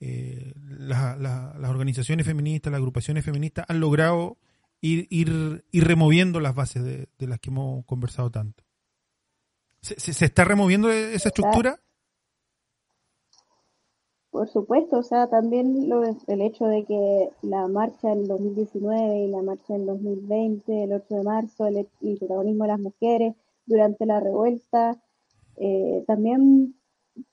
eh, 0.00 0.52
las 0.78 1.70
organizaciones 1.70 2.26
feministas, 2.26 2.70
las 2.70 2.78
agrupaciones 2.78 3.24
feministas 3.24 3.64
han 3.68 3.80
logrado 3.80 4.38
ir 4.80 5.62
removiendo 5.72 6.40
las 6.40 6.54
bases 6.54 6.84
de, 6.84 7.26
las 7.26 7.40
que 7.40 7.50
hemos 7.50 7.84
conversado 7.84 8.30
tanto. 8.30 8.64
¿Se, 9.80 9.98
se, 9.98 10.24
está 10.24 10.44
removiendo 10.44 10.90
esa 10.90 11.28
estructura? 11.28 11.80
Por 14.30 14.48
supuesto, 14.48 14.98
o 14.98 15.02
sea, 15.02 15.28
también 15.28 15.88
lo, 15.88 16.02
el 16.04 16.42
hecho 16.42 16.66
de 16.66 16.84
que 16.84 17.30
la 17.42 17.66
marcha 17.66 18.12
en 18.12 18.26
2019 18.26 19.24
y 19.24 19.28
la 19.28 19.42
marcha 19.42 19.74
en 19.74 19.86
2020, 19.86 20.84
el 20.84 20.92
8 20.92 21.14
de 21.16 21.22
marzo, 21.22 21.66
el 21.66 21.86
protagonismo 22.18 22.64
de 22.64 22.68
las 22.68 22.80
mujeres 22.80 23.34
durante 23.66 24.04
la 24.06 24.20
revuelta, 24.20 25.00
eh, 25.56 26.04
también 26.06 26.74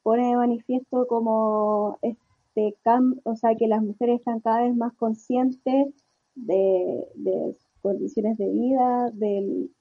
pone 0.03 0.29
de 0.29 0.35
manifiesto 0.35 1.05
como 1.07 1.97
este 2.01 2.75
cambio, 2.83 3.21
o 3.25 3.35
sea, 3.35 3.55
que 3.55 3.67
las 3.67 3.83
mujeres 3.83 4.19
están 4.19 4.39
cada 4.39 4.61
vez 4.63 4.75
más 4.75 4.93
conscientes 4.93 5.93
de, 6.35 7.07
de 7.15 7.55
condiciones 7.81 8.37
de 8.37 8.49
vida 8.49 9.11
del, 9.11 9.71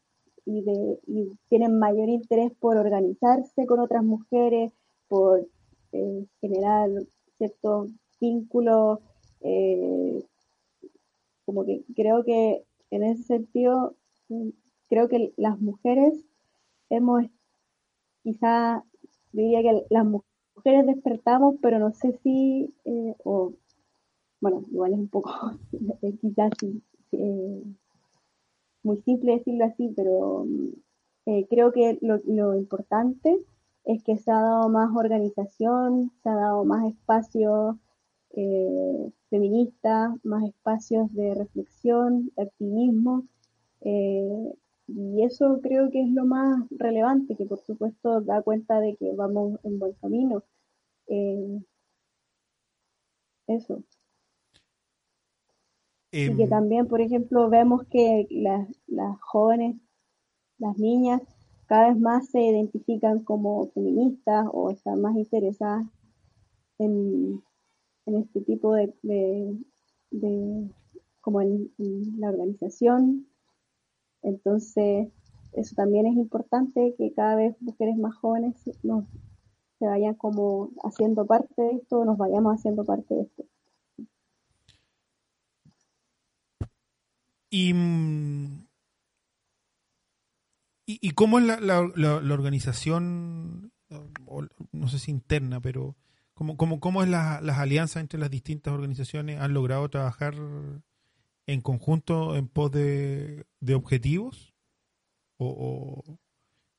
y, 0.44 0.62
de, 0.62 0.98
y 1.06 1.32
tienen 1.48 1.78
mayor 1.78 2.08
interés 2.08 2.52
por 2.60 2.76
organizarse 2.76 3.66
con 3.66 3.80
otras 3.80 4.04
mujeres, 4.04 4.72
por 5.08 5.46
generar 6.40 6.90
ciertos 7.38 7.90
vínculos, 8.20 9.00
eh, 9.40 10.22
como 11.44 11.64
que 11.64 11.84
creo 11.94 12.24
que 12.24 12.64
en 12.90 13.02
ese 13.02 13.22
sentido, 13.24 13.94
creo 14.88 15.08
que 15.08 15.32
las 15.36 15.60
mujeres 15.60 16.24
hemos 16.90 17.24
quizá 18.24 18.82
diría 19.32 19.62
que 19.62 19.86
las 19.90 20.06
mujeres 20.06 20.86
despertamos, 20.86 21.56
pero 21.60 21.78
no 21.78 21.92
sé 21.92 22.18
si, 22.22 22.74
eh, 22.84 23.14
o, 23.24 23.52
bueno, 24.40 24.64
igual 24.70 24.94
es 24.94 24.98
un 24.98 25.08
poco, 25.08 25.30
quizás 26.20 26.52
eh, 27.12 27.62
muy 28.82 28.96
simple 29.02 29.38
decirlo 29.38 29.64
así, 29.66 29.92
pero 29.94 30.46
eh, 31.26 31.46
creo 31.48 31.72
que 31.72 31.98
lo, 32.00 32.56
importante 32.56 33.36
es 33.84 34.02
que 34.02 34.16
se 34.16 34.30
ha 34.30 34.40
dado 34.40 34.68
más 34.68 34.90
organización, 34.94 36.12
se 36.22 36.28
ha 36.28 36.34
dado 36.34 36.64
más 36.64 36.84
espacios 36.86 37.76
feministas, 39.30 40.12
más 40.24 40.44
espacios 40.44 41.12
de 41.14 41.34
reflexión, 41.34 42.32
de 42.36 42.42
activismo. 42.42 43.24
Y 44.86 45.22
eso 45.22 45.60
creo 45.62 45.90
que 45.90 46.02
es 46.02 46.10
lo 46.10 46.26
más 46.26 46.64
relevante, 46.70 47.36
que 47.36 47.46
por 47.46 47.58
supuesto 47.58 48.20
da 48.20 48.42
cuenta 48.42 48.80
de 48.80 48.96
que 48.96 49.12
vamos 49.14 49.58
en 49.64 49.78
buen 49.78 49.92
camino. 49.94 50.42
Eh, 51.06 51.60
eso. 53.46 53.82
y 56.10 56.34
que 56.36 56.44
em, 56.44 56.48
también, 56.48 56.86
por 56.86 57.00
ejemplo, 57.00 57.48
vemos 57.50 57.84
que 57.88 58.26
las, 58.30 58.68
las 58.86 59.20
jóvenes, 59.20 59.76
las 60.58 60.78
niñas, 60.78 61.20
cada 61.74 61.88
vez 61.88 61.98
más 61.98 62.28
se 62.28 62.40
identifican 62.40 63.24
como 63.24 63.66
feministas 63.72 64.46
o 64.52 64.70
están 64.70 65.00
más 65.00 65.16
interesadas 65.16 65.84
en, 66.78 67.42
este 68.06 68.42
tipo 68.42 68.74
de, 68.74 69.58
como 71.20 71.40
en, 71.40 71.72
la 72.20 72.28
organización. 72.28 73.26
Entonces, 74.22 75.08
eso 75.52 75.74
también 75.74 76.06
es 76.06 76.14
importante 76.14 76.94
que 76.96 77.12
cada 77.12 77.34
vez 77.34 77.60
mujeres 77.60 77.96
más 77.96 78.14
jóvenes 78.14 78.54
nos, 78.84 79.06
se 79.80 79.86
vayan 79.86 80.14
como 80.14 80.70
haciendo 80.84 81.26
parte 81.26 81.60
de 81.60 81.72
esto, 81.72 82.04
nos 82.04 82.16
vayamos 82.16 82.54
haciendo 82.54 82.84
parte 82.84 83.16
de 83.16 83.22
esto. 83.22 83.44
Y, 87.50 87.74
mm, 90.86 90.92
y, 91.00 91.10
cómo 91.10 91.38
es 91.38 91.44
la, 91.44 91.60
la, 91.60 92.34
organización, 92.34 93.72
no 94.72 94.88
sé 94.88 94.98
si 94.98 95.10
interna, 95.10 95.60
pero 95.60 95.96
cómo, 96.34 96.56
cómo, 96.56 96.80
cómo 96.80 97.02
es 97.02 97.08
la, 97.08 97.40
las 97.40 97.58
alianzas 97.58 98.00
entre 98.00 98.18
las 98.18 98.30
distintas 98.30 98.74
organizaciones? 98.74 99.40
¿Han 99.40 99.54
logrado 99.54 99.88
trabajar 99.88 100.34
en 101.46 101.60
conjunto 101.60 102.36
en 102.36 102.48
pos 102.48 102.70
de, 102.72 103.46
de 103.60 103.74
objetivos? 103.74 104.54
¿O, 105.36 106.02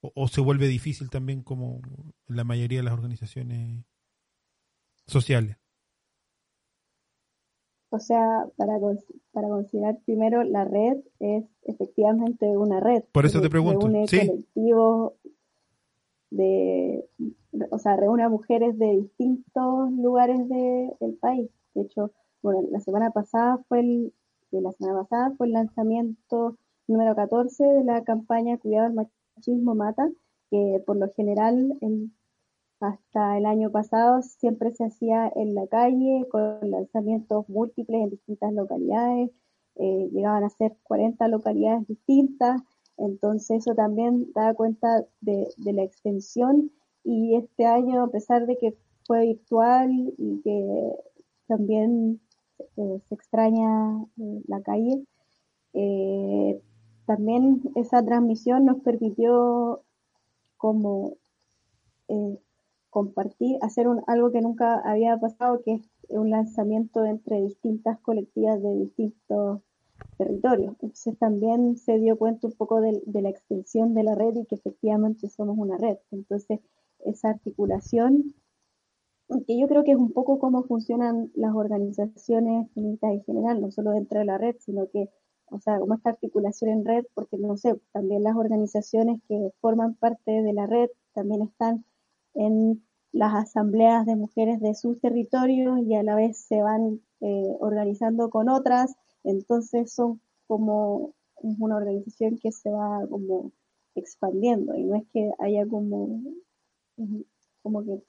o, 0.02 0.28
se 0.28 0.42
vuelve 0.42 0.68
difícil 0.68 1.10
también 1.10 1.42
como 1.42 1.82
la 2.28 2.44
mayoría 2.44 2.80
de 2.80 2.84
las 2.84 2.94
organizaciones 2.94 3.84
sociales? 5.08 5.58
O 7.90 8.00
sea, 8.00 8.48
para, 8.58 8.78
para 9.32 9.48
considerar 9.48 9.98
primero, 10.06 10.44
la 10.44 10.66
red 10.66 10.98
es 11.20 11.46
efectivamente 11.64 12.46
una 12.58 12.80
red. 12.80 13.04
Por 13.12 13.26
eso 13.26 13.42
te 13.42 13.50
pregunto. 13.50 13.88
Reúne 13.88 14.06
colectivos 14.08 15.14
de, 16.32 17.06
o 17.70 17.80
sea, 17.80 17.96
reúne 17.96 18.24
a 18.24 18.30
mujeres 18.30 18.78
de 18.78 18.98
distintos 18.98 19.92
lugares 19.92 20.48
del 20.50 21.14
país. 21.20 21.50
De 21.74 21.84
hecho, 21.84 22.12
bueno, 22.42 22.68
la 22.72 22.80
semana 22.80 23.12
pasada 23.12 23.60
fue 23.70 23.80
el, 23.80 24.14
la 24.52 24.72
semana 24.72 25.02
pasada 25.02 25.34
fue 25.38 25.48
el 25.48 25.54
lanzamiento 25.54 26.58
número 26.88 27.16
14 27.16 27.64
de 27.64 27.84
la 27.84 28.04
campaña 28.04 28.58
Cuidado 28.58 28.88
al 28.88 28.94
Machismo 28.94 29.76
Mata, 29.76 30.10
que 30.50 30.82
por 30.86 30.98
lo 30.98 31.10
general 31.14 31.78
hasta 32.80 33.38
el 33.38 33.46
año 33.46 33.72
pasado 33.72 34.22
siempre 34.22 34.72
se 34.74 34.86
hacía 34.86 35.32
en 35.36 35.56
la 35.56 35.68
calle 35.68 36.26
con 36.30 36.60
lanzamientos 36.70 37.48
múltiples 37.50 38.02
en 38.04 38.10
distintas 38.10 38.54
localidades, 38.54 39.32
eh, 39.76 40.10
llegaban 40.12 40.44
a 40.44 40.50
ser 40.50 40.76
40 40.84 41.28
localidades 41.28 41.88
distintas, 41.88 42.62
entonces 42.98 43.60
eso 43.60 43.76
también 43.76 44.32
da 44.34 44.54
cuenta 44.54 45.06
de, 45.22 45.48
la 45.58 45.84
extensión 45.84 46.72
y 47.04 47.36
este 47.36 47.66
año 47.66 48.04
a 48.04 48.10
pesar 48.10 48.46
de 48.46 48.58
que 48.58 48.78
fue 49.06 49.26
virtual 49.26 50.14
y 50.18 50.42
que 50.42 50.94
también 51.48 52.22
eh, 52.78 53.02
se 53.08 53.16
extraña 53.16 54.02
eh, 54.18 54.42
la 54.48 54.62
calle, 54.62 55.04
también 57.06 57.62
esa 57.76 58.04
transmisión 58.04 58.64
nos 58.66 58.80
permitió 58.82 59.82
como 60.58 61.18
compartir, 62.96 63.58
hacer 63.62 63.90
un, 63.90 64.02
algo 64.08 64.32
que 64.32 64.40
nunca 64.40 64.80
había 64.90 65.18
pasado, 65.18 65.62
que 65.66 65.74
es 65.74 65.82
un 66.08 66.30
lanzamiento 66.30 67.04
entre 67.04 67.42
distintas 67.42 68.00
colectivas 68.00 68.64
de 68.64 68.74
distintos 68.74 69.60
territorios. 70.18 70.78
Entonces 70.82 71.18
también 71.20 71.76
se 71.76 72.00
dio 72.00 72.18
cuenta 72.18 72.48
un 72.48 72.54
poco 72.54 72.80
de, 72.80 73.02
la 73.06 73.30
extensión 73.30 73.94
de 73.96 74.04
la 74.04 74.16
red 74.16 74.38
y 74.38 74.46
que 74.46 74.56
efectivamente 74.56 75.28
somos 75.28 75.58
una 75.58 75.78
red. 75.78 75.98
Entonces 76.10 76.62
esa 77.00 77.32
articulación, 77.32 78.34
que 79.46 79.60
yo 79.60 79.68
creo 79.68 79.84
que 79.84 79.92
es 79.92 79.98
un 79.98 80.14
poco 80.14 80.40
cómo 80.40 80.64
funcionan 80.64 81.32
las 81.36 81.54
organizaciones 81.54 82.70
en 82.76 82.98
general, 83.26 83.60
no 83.60 83.72
solo 83.72 83.92
dentro 83.92 84.20
de 84.20 84.26
la 84.26 84.38
red, 84.38 84.56
sino 84.60 84.88
que 84.88 85.10
o 85.52 85.60
sea, 85.60 85.80
como 85.80 85.96
esta 85.96 86.12
articulación 86.12 86.72
en 86.72 86.86
red, 86.86 87.06
porque 87.14 87.38
no 87.38 87.58
sé, 87.58 87.76
también 87.92 88.24
las 88.24 88.38
organizaciones 88.38 89.20
que 89.28 89.52
forman 89.60 89.96
parte 89.96 90.32
de 90.32 90.54
la 90.54 90.66
red 90.66 90.90
también 91.14 91.42
están 91.42 91.84
en 92.36 92.84
las 93.12 93.34
asambleas 93.34 94.06
de 94.06 94.16
mujeres 94.16 94.60
de 94.60 94.76
sus 94.76 95.00
territorios 95.00 95.80
y 95.80 95.96
a 95.96 96.04
la 96.04 96.16
vez 96.16 96.38
se 96.38 96.62
van 96.62 97.02
eh, 97.22 97.56
organizando 97.60 98.30
con 98.30 98.50
otras, 98.50 98.96
entonces 99.24 99.94
son 99.94 100.22
como 100.48 101.14
una 101.42 101.78
organización 101.78 102.38
que 102.38 102.52
se 102.52 102.70
va 102.70 103.06
como 103.10 103.52
expandiendo 103.96 104.76
y 104.76 104.84
no 104.84 104.98
es 104.98 105.04
que 105.14 105.32
haya 105.40 105.66
como 105.68 106.22
como 107.62 107.84
que 107.84 108.04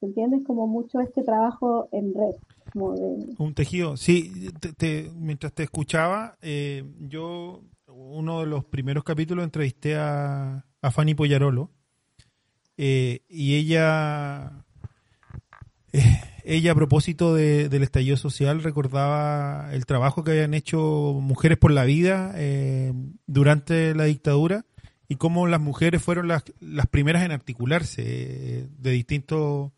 ¿se 0.00 0.06
entiende? 0.06 0.42
como 0.44 0.66
mucho 0.66 1.00
este 1.00 1.22
trabajo 1.22 1.88
en 1.92 2.14
red 2.14 2.36
un 2.74 3.54
tejido, 3.54 3.96
sí. 3.96 4.32
mientras 5.14 5.52
te 5.52 5.62
escuchaba, 5.62 6.36
eh, 6.42 6.84
yo, 6.98 7.62
uno 7.86 8.40
de 8.40 8.46
los 8.46 8.64
primeros 8.64 9.04
capítulos, 9.04 9.44
entrevisté 9.44 9.96
a, 9.96 10.66
a 10.82 10.90
Fanny 10.90 11.14
Poyarolo. 11.14 11.70
Eh, 12.76 13.20
y 13.28 13.54
ella, 13.56 14.64
eh, 15.92 16.20
ella 16.44 16.72
a 16.72 16.74
propósito 16.74 17.34
del 17.34 17.82
estallido 17.82 18.16
social 18.16 18.62
recordaba 18.62 19.70
el 19.72 19.86
trabajo 19.86 20.24
que 20.24 20.32
habían 20.32 20.54
hecho 20.54 21.18
Mujeres 21.20 21.58
por 21.58 21.70
la 21.70 21.84
Vida 21.84 22.34
durante 23.26 23.94
la 23.94 24.04
dictadura 24.04 24.64
y 25.08 25.16
cómo 25.16 25.46
las 25.46 25.60
mujeres 25.60 26.02
fueron 26.02 26.28
las, 26.28 26.44
las 26.60 26.86
primeras 26.86 27.22
en 27.24 27.32
articularse 27.32 28.68
de 28.68 28.90
distintos 28.90 29.72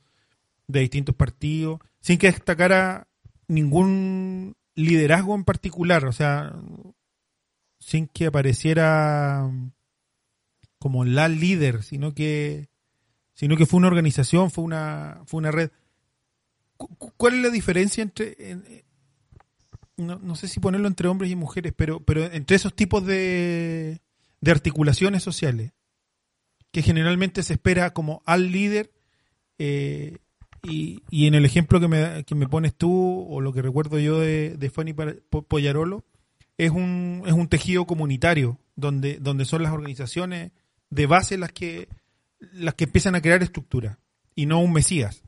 de 0.69 0.81
distintos 0.81 1.15
partidos 1.15 1.81
sin 2.01 2.19
que 2.19 2.31
destacara 2.31 3.09
ningún 3.49 4.57
liderazgo 4.75 5.35
en 5.35 5.45
particular, 5.45 6.05
o 6.05 6.13
sea, 6.13 6.55
sin 7.79 8.07
que 8.07 8.27
apareciera 8.27 9.51
como 10.79 11.05
la 11.05 11.29
líder, 11.29 11.83
sino 11.83 12.15
que 12.15 12.69
sino 13.37 13.57
que 13.57 13.67
fue 13.67 13.79
una 13.79 13.87
organización, 13.87 14.51
fue 14.51 14.65
una 14.65 15.23
fue 15.27 15.39
una 15.39 15.53
red. 15.53 15.71
¿Cuál 16.77 17.35
es 17.35 17.43
la 17.43 17.51
diferencia 17.51 18.03
entre 18.03 18.85
no, 19.97 20.35
sé 20.35 20.49
si 20.49 20.59
ponerlo 20.61 20.89
entre 20.89 21.09
hombres 21.09 21.31
y 21.31 21.37
mujeres, 21.37 21.73
pero 21.77 22.01
pero 22.01 22.25
entre 22.25 22.57
esos 22.57 22.75
tipos 22.75 23.07
de 23.07 24.01
de 24.41 24.51
articulaciones 24.51 25.23
sociales 25.23 25.73
que 26.73 26.83
generalmente 26.83 27.43
se 27.43 27.55
espera 27.55 27.93
como 27.93 28.23
al 28.27 28.53
líder 28.53 28.93
eh, 29.59 30.19
y, 30.63 31.03
y 31.11 31.27
en 31.27 31.35
el 31.35 31.45
ejemplo 31.45 31.81
que 31.81 31.89
me, 31.89 32.25
que 32.25 32.35
me 32.35 32.49
pones 32.49 32.75
tú, 32.75 33.27
o 33.31 33.41
lo 33.41 33.53
que 33.53 33.63
recuerdo 33.63 33.99
yo 33.99 34.19
de, 34.19 34.57
de 34.57 34.71
Fanny 34.71 34.93
Poyarolo, 34.93 36.05
es 36.59 36.71
un, 36.71 37.23
es 37.27 37.33
un 37.33 37.49
tejido 37.49 37.87
comunitario, 37.87 38.59
donde, 38.75 39.19
donde 39.19 39.45
son 39.45 39.63
las 39.63 39.73
organizaciones 39.73 40.53
de 40.91 41.07
base 41.07 41.39
las 41.39 41.53
que, 41.53 41.89
las 42.39 42.75
que 42.75 42.85
empiezan 42.85 43.15
a 43.15 43.21
crear 43.21 43.43
estructura, 43.43 43.99
y 44.35 44.47
no 44.47 44.61
un 44.61 44.73
mesías. 44.73 45.23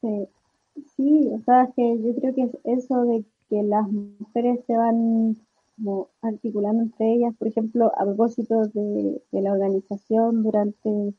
Sí, 0.00 1.28
o 1.32 1.40
sea, 1.44 1.70
que 1.74 1.98
yo 2.02 2.14
creo 2.14 2.34
que 2.34 2.42
es 2.42 2.56
eso 2.64 3.04
de 3.04 3.24
que 3.48 3.62
las 3.62 3.88
mujeres 3.90 4.60
se 4.66 4.76
van 4.76 5.36
como 5.76 6.08
articulando 6.22 6.82
entre 6.82 7.14
ellas, 7.14 7.34
por 7.38 7.48
ejemplo, 7.48 7.92
a 7.96 8.04
propósito 8.04 8.66
de, 8.66 9.22
de 9.30 9.40
la 9.40 9.52
organización 9.52 10.42
durante 10.42 11.14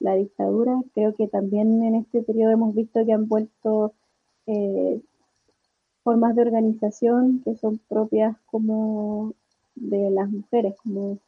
la 0.00 0.14
dictadura. 0.14 0.80
Creo 0.94 1.14
que 1.14 1.28
también 1.28 1.82
en 1.82 1.94
este 1.94 2.22
periodo 2.22 2.52
hemos 2.52 2.74
visto 2.74 3.04
que 3.04 3.12
han 3.12 3.28
vuelto 3.28 3.94
eh, 4.46 5.00
formas 6.02 6.36
de 6.36 6.42
organización 6.42 7.42
que 7.44 7.56
son 7.56 7.78
propias 7.88 8.36
como 8.46 9.34
de 9.74 10.10
las 10.10 10.30
mujeres, 10.30 10.76
como, 10.82 11.18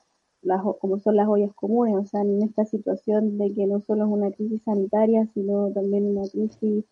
las, 0.43 0.63
como 0.81 0.99
son 0.99 1.17
las 1.17 1.29
ollas 1.29 1.53
comunes, 1.55 1.97
o 1.97 2.05
sea, 2.07 2.23
en 2.23 2.43
esta 2.43 2.65
situación 2.65 3.39
de 3.39 3.53
que 3.55 3.67
no 3.67 3.81
solo 3.81 4.05
es 4.05 4.11
una 4.11 4.31
crisis 4.31 4.63
sanitaria, 4.63 5.27
sino 5.35 5.71
también 5.73 6.07
una 6.07 6.29
crisis 6.29 6.85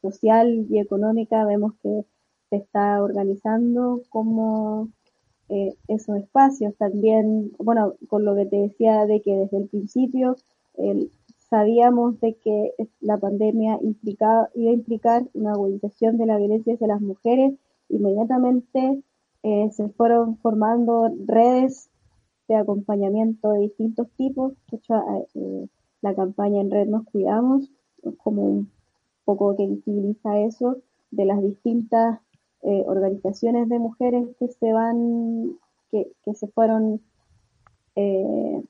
social 0.00 0.66
y 0.68 0.78
económica, 0.78 1.44
vemos 1.44 1.74
que 1.82 2.04
se 2.50 2.56
está 2.56 3.02
organizando 3.02 4.02
como 4.10 4.88
eh, 5.48 5.74
esos 5.88 6.16
espacios. 6.16 6.74
También, 6.76 7.52
bueno, 7.58 7.94
con 8.08 8.24
lo 8.24 8.34
que 8.34 8.46
te 8.46 8.56
decía 8.56 9.06
de 9.06 9.20
que 9.22 9.36
desde 9.36 9.58
el 9.58 9.68
principio 9.68 10.36
el, 10.74 11.10
sabíamos 11.52 12.18
de 12.20 12.34
que 12.34 12.72
la 13.00 13.18
pandemia 13.18 13.78
implicaba, 13.82 14.48
iba 14.54 14.70
a 14.70 14.74
implicar 14.74 15.28
una 15.34 15.52
agudización 15.52 16.16
de 16.16 16.24
la 16.24 16.38
violencia 16.38 16.72
hacia 16.72 16.86
las 16.86 17.02
mujeres. 17.02 17.52
Inmediatamente 17.90 19.02
eh, 19.42 19.70
se 19.72 19.90
fueron 19.90 20.38
formando 20.38 21.10
redes 21.26 21.90
de 22.48 22.56
acompañamiento 22.56 23.50
de 23.50 23.60
distintos 23.60 24.08
tipos. 24.16 24.54
Hecho, 24.70 24.94
eh, 25.34 25.68
la 26.00 26.14
campaña 26.14 26.60
en 26.60 26.70
red 26.70 26.88
Nos 26.88 27.04
Cuidamos, 27.04 27.70
como 28.18 28.42
un 28.42 28.70
poco 29.24 29.56
que 29.56 29.66
visibiliza 29.66 30.38
eso, 30.40 30.78
de 31.10 31.24
las 31.24 31.42
distintas 31.42 32.20
eh, 32.62 32.84
organizaciones 32.86 33.68
de 33.68 33.78
mujeres 33.78 34.28
que 34.38 34.48
se 34.48 34.72
van, 34.72 35.58
que, 35.90 36.10
que 36.24 36.34
se 36.34 36.48
fueron 36.48 37.00
eh, 37.96 38.62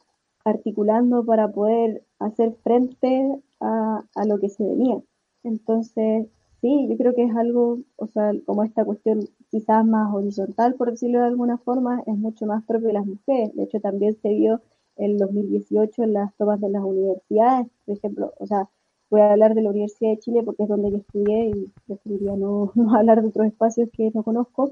articulando 0.45 1.25
para 1.25 1.49
poder 1.53 2.03
hacer 2.19 2.55
frente 2.63 3.39
a, 3.61 4.03
a, 4.15 4.25
lo 4.25 4.39
que 4.39 4.49
se 4.49 4.65
venía. 4.65 5.01
Entonces, 5.45 6.27
sí, 6.63 6.87
yo 6.89 6.97
creo 6.97 7.15
que 7.15 7.25
es 7.25 7.37
algo, 7.37 7.81
o 7.97 8.07
sea, 8.07 8.33
como 8.47 8.63
esta 8.63 8.85
cuestión 8.85 9.29
quizás 9.51 9.85
más 9.85 10.15
horizontal, 10.15 10.75
por 10.75 10.93
decirlo 10.93 11.19
de 11.21 11.27
alguna 11.27 11.59
forma, 11.59 12.03
es 12.07 12.17
mucho 12.17 12.47
más 12.47 12.65
propio 12.65 12.89
de 12.89 12.95
las 12.95 13.07
mujeres. 13.07 13.55
De 13.55 13.65
hecho, 13.65 13.81
también 13.81 14.17
se 14.23 14.31
vio 14.31 14.63
en 14.97 15.19
2018 15.19 16.05
en 16.05 16.15
las 16.15 16.35
tomas 16.37 16.61
de 16.61 16.71
las 16.71 16.83
universidades, 16.83 17.67
por 17.85 17.97
ejemplo, 17.97 18.33
o 18.39 18.47
sea, 18.47 18.69
voy 19.11 19.21
a 19.21 19.33
hablar 19.33 19.55
de 19.55 19.63
la 19.63 19.71
Universidad 19.71 20.13
de 20.13 20.21
Chile 20.21 20.43
porque 20.43 20.63
es 20.63 20.69
donde 20.69 20.91
yo 20.91 20.99
estudié 20.99 21.51
y 21.51 21.73
preferiría 21.87 22.37
no, 22.37 22.73
no 22.75 22.95
hablar 22.95 23.21
de 23.23 23.29
otros 23.29 23.47
espacios 23.47 23.91
que 23.93 24.11
no 24.15 24.23
conozco, 24.23 24.71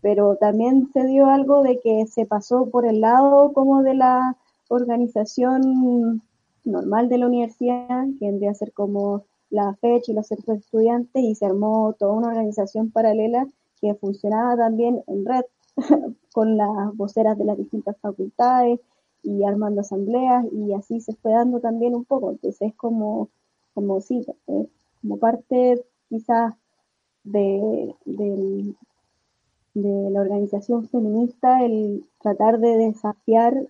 pero 0.00 0.36
también 0.36 0.88
se 0.92 1.04
dio 1.06 1.26
algo 1.26 1.62
de 1.62 1.78
que 1.80 2.06
se 2.06 2.24
pasó 2.26 2.70
por 2.70 2.86
el 2.86 3.00
lado 3.00 3.52
como 3.52 3.82
de 3.82 3.94
la 3.94 4.36
organización 4.68 6.22
normal 6.64 7.08
de 7.08 7.18
la 7.18 7.26
universidad, 7.26 8.06
que 8.18 8.26
vendría 8.26 8.50
a 8.50 8.54
ser 8.54 8.72
como 8.72 9.24
la 9.50 9.74
fecha 9.80 10.12
y 10.12 10.14
los 10.14 10.26
centros 10.26 10.58
de 10.58 10.60
estudiantes, 10.60 11.22
y 11.22 11.34
se 11.34 11.46
armó 11.46 11.94
toda 11.98 12.12
una 12.12 12.28
organización 12.28 12.90
paralela 12.90 13.46
que 13.80 13.94
funcionaba 13.94 14.56
también 14.56 15.02
en 15.06 15.24
red 15.24 15.44
con 16.32 16.56
las 16.56 16.96
voceras 16.96 17.38
de 17.38 17.44
las 17.44 17.56
distintas 17.56 17.96
facultades 17.98 18.80
y 19.22 19.44
armando 19.44 19.80
asambleas 19.80 20.44
y 20.52 20.72
así 20.72 21.00
se 21.00 21.14
fue 21.14 21.32
dando 21.32 21.60
también 21.60 21.94
un 21.94 22.04
poco. 22.04 22.30
Entonces 22.30 22.60
es 22.70 22.74
como, 22.74 23.30
como 23.74 24.00
sí, 24.00 24.24
eh, 24.46 24.68
como 25.00 25.18
parte 25.18 25.84
quizás 26.08 26.54
de, 27.24 27.94
de, 28.04 28.74
de, 29.74 30.10
la 30.10 30.20
organización 30.20 30.88
feminista 30.88 31.64
el 31.64 32.04
tratar 32.20 32.58
de 32.58 32.76
desafiar 32.78 33.68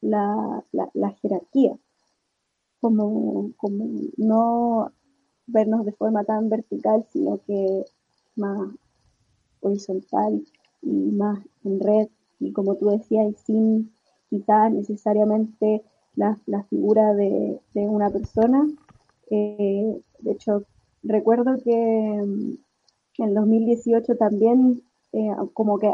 la, 0.00 0.64
la, 0.72 0.90
la 0.94 1.10
jerarquía, 1.10 1.76
como, 2.80 3.52
como 3.56 3.84
no 4.16 4.92
vernos 5.48 5.84
de 5.84 5.92
forma 5.92 6.24
tan 6.24 6.48
vertical, 6.48 7.04
sino 7.10 7.38
que 7.46 7.84
más 8.36 8.70
horizontal 9.60 10.44
y 10.82 11.10
más 11.12 11.40
en 11.64 11.80
red 11.80 12.08
y 12.40 12.52
como 12.52 12.76
tú 12.76 12.90
decías, 12.90 13.26
y 13.28 13.34
sin 13.44 13.92
quizás 14.30 14.72
necesariamente 14.72 15.82
la, 16.14 16.38
la 16.46 16.62
figura 16.64 17.14
de, 17.14 17.60
de, 17.74 17.88
una 17.88 18.10
persona. 18.10 18.66
Eh, 19.30 20.00
de 20.20 20.30
hecho, 20.30 20.64
recuerdo 21.02 21.56
que 21.62 22.22
mm, 22.24 23.22
en 23.22 23.34
2018 23.34 24.16
también 24.16 24.82
eh, 25.12 25.30
como 25.54 25.78
que 25.78 25.92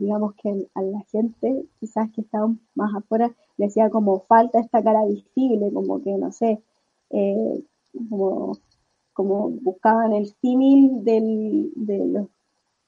digamos 0.00 0.34
que 0.34 0.66
a 0.74 0.82
la 0.82 1.00
gente 1.12 1.64
quizás 1.78 2.10
que 2.10 2.22
estaba 2.22 2.52
más 2.74 2.92
afuera 2.92 3.32
le 3.56 3.66
decía 3.66 3.88
como 3.88 4.20
falta 4.20 4.58
esta 4.58 4.82
cara 4.82 5.04
visible, 5.06 5.72
como 5.72 6.02
que 6.02 6.16
no 6.18 6.32
sé, 6.32 6.60
eh, 7.10 7.64
como, 7.94 8.58
como 9.12 9.50
buscaban 9.50 10.12
el 10.12 10.26
símil 10.40 11.04
del, 11.04 11.72
de 11.76 12.06
los 12.06 12.28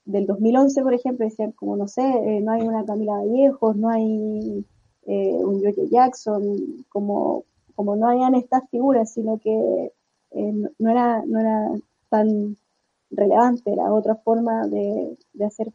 del 0.07 0.27
2011, 0.27 0.83
por 0.83 0.95
ejemplo, 0.95 1.27
decían 1.27 1.53
como, 1.53 1.77
no 1.77 1.89
sé, 1.89 2.03
eh, 2.03 2.41
no 2.41 2.53
hay 2.53 2.63
una 2.63 2.85
Camila 2.85 3.15
Vallejos, 3.19 3.77
no 3.77 3.91
hay 3.91 4.65
eh, 5.07 5.39
un 5.45 5.61
George 5.61 5.89
Jackson, 5.91 6.85
como, 6.89 7.45
como 7.75 7.97
no 7.97 8.09
hayan 8.09 8.35
estas 8.37 8.69
figuras, 8.71 9.13
sino 9.13 9.39
que 9.39 9.93
eh, 10.31 10.53
no, 10.79 10.91
era, 10.91 11.25
no 11.27 11.41
era 11.41 11.71
tan 12.09 12.57
relevante, 13.11 13.73
era 13.73 13.93
otra 13.93 14.15
forma 14.15 14.67
de, 14.69 15.19
de, 15.33 15.45
hacer, 15.45 15.73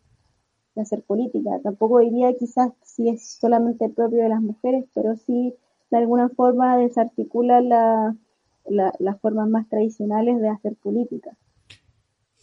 de 0.76 0.82
hacer 0.82 1.04
política. 1.04 1.60
Tampoco 1.62 2.00
diría 2.00 2.34
quizás 2.34 2.72
si 2.84 3.10
es 3.10 3.38
solamente 3.40 3.90
propio 3.90 4.24
de 4.24 4.30
las 4.30 4.42
mujeres, 4.42 4.86
pero 4.94 5.18
sí 5.18 5.54
de 5.90 5.98
alguna 5.98 6.30
forma 6.30 6.78
desarticula 6.78 7.60
la, 7.60 8.16
la, 8.70 8.94
las 9.00 9.20
formas 9.20 9.50
más 9.50 9.68
tradicionales 9.70 10.40
de 10.42 10.50
hacer 10.50 10.76
política. 10.76 11.32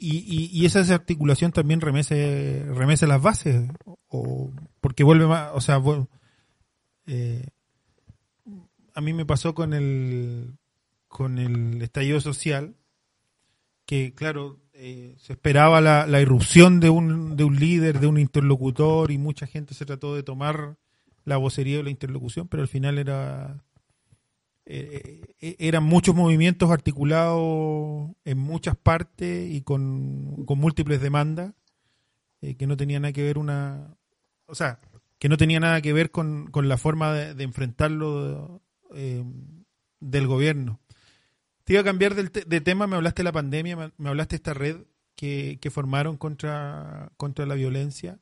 Y, 0.01 0.49
y, 0.53 0.65
esa 0.65 0.79
desarticulación 0.79 1.51
también 1.51 1.81
remece, 1.81 2.65
remece 2.73 3.09
las 3.09 3.21
bases, 3.21 3.69
o 4.07 4.53
porque 4.81 5.03
vuelve 5.03 5.27
más, 5.27 5.51
o 5.55 5.61
sea, 5.61 5.83
eh, 7.09 7.49
a 8.95 9.01
mí 9.01 9.13
me 9.13 9.27
pasó 9.27 9.55
con 9.57 9.75
el, 9.75 10.57
con 11.09 11.39
el 11.41 11.83
estallido 11.83 12.21
social, 12.21 12.77
que 13.87 14.15
claro, 14.15 14.61
eh, 14.73 15.17
se 15.19 15.33
esperaba 15.33 15.81
la, 15.81 16.07
la, 16.07 16.21
irrupción 16.21 16.79
de 16.79 16.91
un, 16.91 17.37
de 17.37 17.43
un 17.43 17.57
líder, 17.57 17.99
de 17.99 18.07
un 18.07 18.19
interlocutor, 18.21 19.11
y 19.11 19.19
mucha 19.19 19.49
gente 19.49 19.75
se 19.75 19.85
trató 19.85 20.15
de 20.15 20.23
tomar 20.23 20.77
la 21.25 21.39
vocería 21.39 21.79
de 21.79 21.83
la 21.83 21.91
interlocución, 21.91 22.47
pero 22.47 22.63
al 22.63 22.69
final 22.69 22.99
era 22.99 23.65
eh, 24.71 25.35
eh, 25.41 25.57
eran 25.61 25.83
muchos 25.83 26.15
movimientos 26.15 26.71
articulados 26.71 28.11
en 28.27 28.37
muchas 28.37 28.77
partes 28.77 29.51
y 29.51 29.63
con, 29.63 30.45
con 30.45 30.59
múltiples 30.59 31.01
demandas 31.01 31.55
eh, 32.43 32.55
que 32.55 32.67
no 32.67 32.77
tenían 32.77 33.01
nada 33.01 33.15
que 33.15 33.23
ver 33.23 33.39
una 33.39 33.97
o 34.45 34.55
sea 34.55 34.79
que 35.19 35.31
no 35.31 35.39
tenía 35.39 35.59
nada 35.59 35.81
que 35.81 35.95
ver 35.95 36.11
con, 36.11 36.49
con 36.51 36.69
la 36.69 36.77
forma 36.77 37.15
de, 37.15 37.43
enfrentarlo 37.43 38.61
del 38.91 40.27
gobierno. 40.27 40.81
Te 41.65 41.73
iba 41.73 41.81
a 41.81 41.85
cambiar 41.85 42.15
de, 42.15 42.25
de, 42.29 42.61
tema 42.61 42.87
me 42.87 42.97
hablaste 42.97 43.21
de 43.21 43.25
la 43.25 43.33
pandemia 43.33 43.75
me, 43.75 43.93
me 43.97 44.11
hablaste 44.11 44.35
de 44.35 44.37
esta 44.37 44.53
red 44.53 44.83
que, 45.17 45.59
que, 45.63 45.71
formaron 45.71 46.19
contra 46.19 47.11
contra 47.17 47.47
la 47.47 47.55
violencia. 47.55 48.21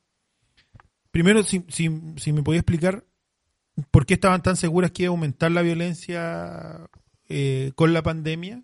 Primero 1.11 1.43
si, 1.43 1.65
si, 1.67 1.89
si 2.15 2.31
me 2.31 2.41
podía 2.41 2.61
explicar 2.61 3.03
¿Por 3.91 4.05
qué 4.05 4.15
estaban 4.15 4.41
tan 4.41 4.55
seguras 4.55 4.91
que 4.91 5.03
iba 5.03 5.11
a 5.11 5.15
aumentar 5.15 5.51
la 5.51 5.61
violencia 5.61 6.89
eh, 7.29 7.71
con 7.75 7.93
la 7.93 8.01
pandemia? 8.01 8.63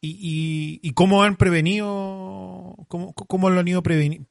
¿Y, 0.00 0.78
y, 0.80 0.92
cómo 0.92 1.24
han 1.24 1.36
prevenido, 1.36 2.76
cómo, 2.86 3.50
lo 3.50 3.58
han 3.58 3.66
ido 3.66 3.82
preveni 3.82 4.26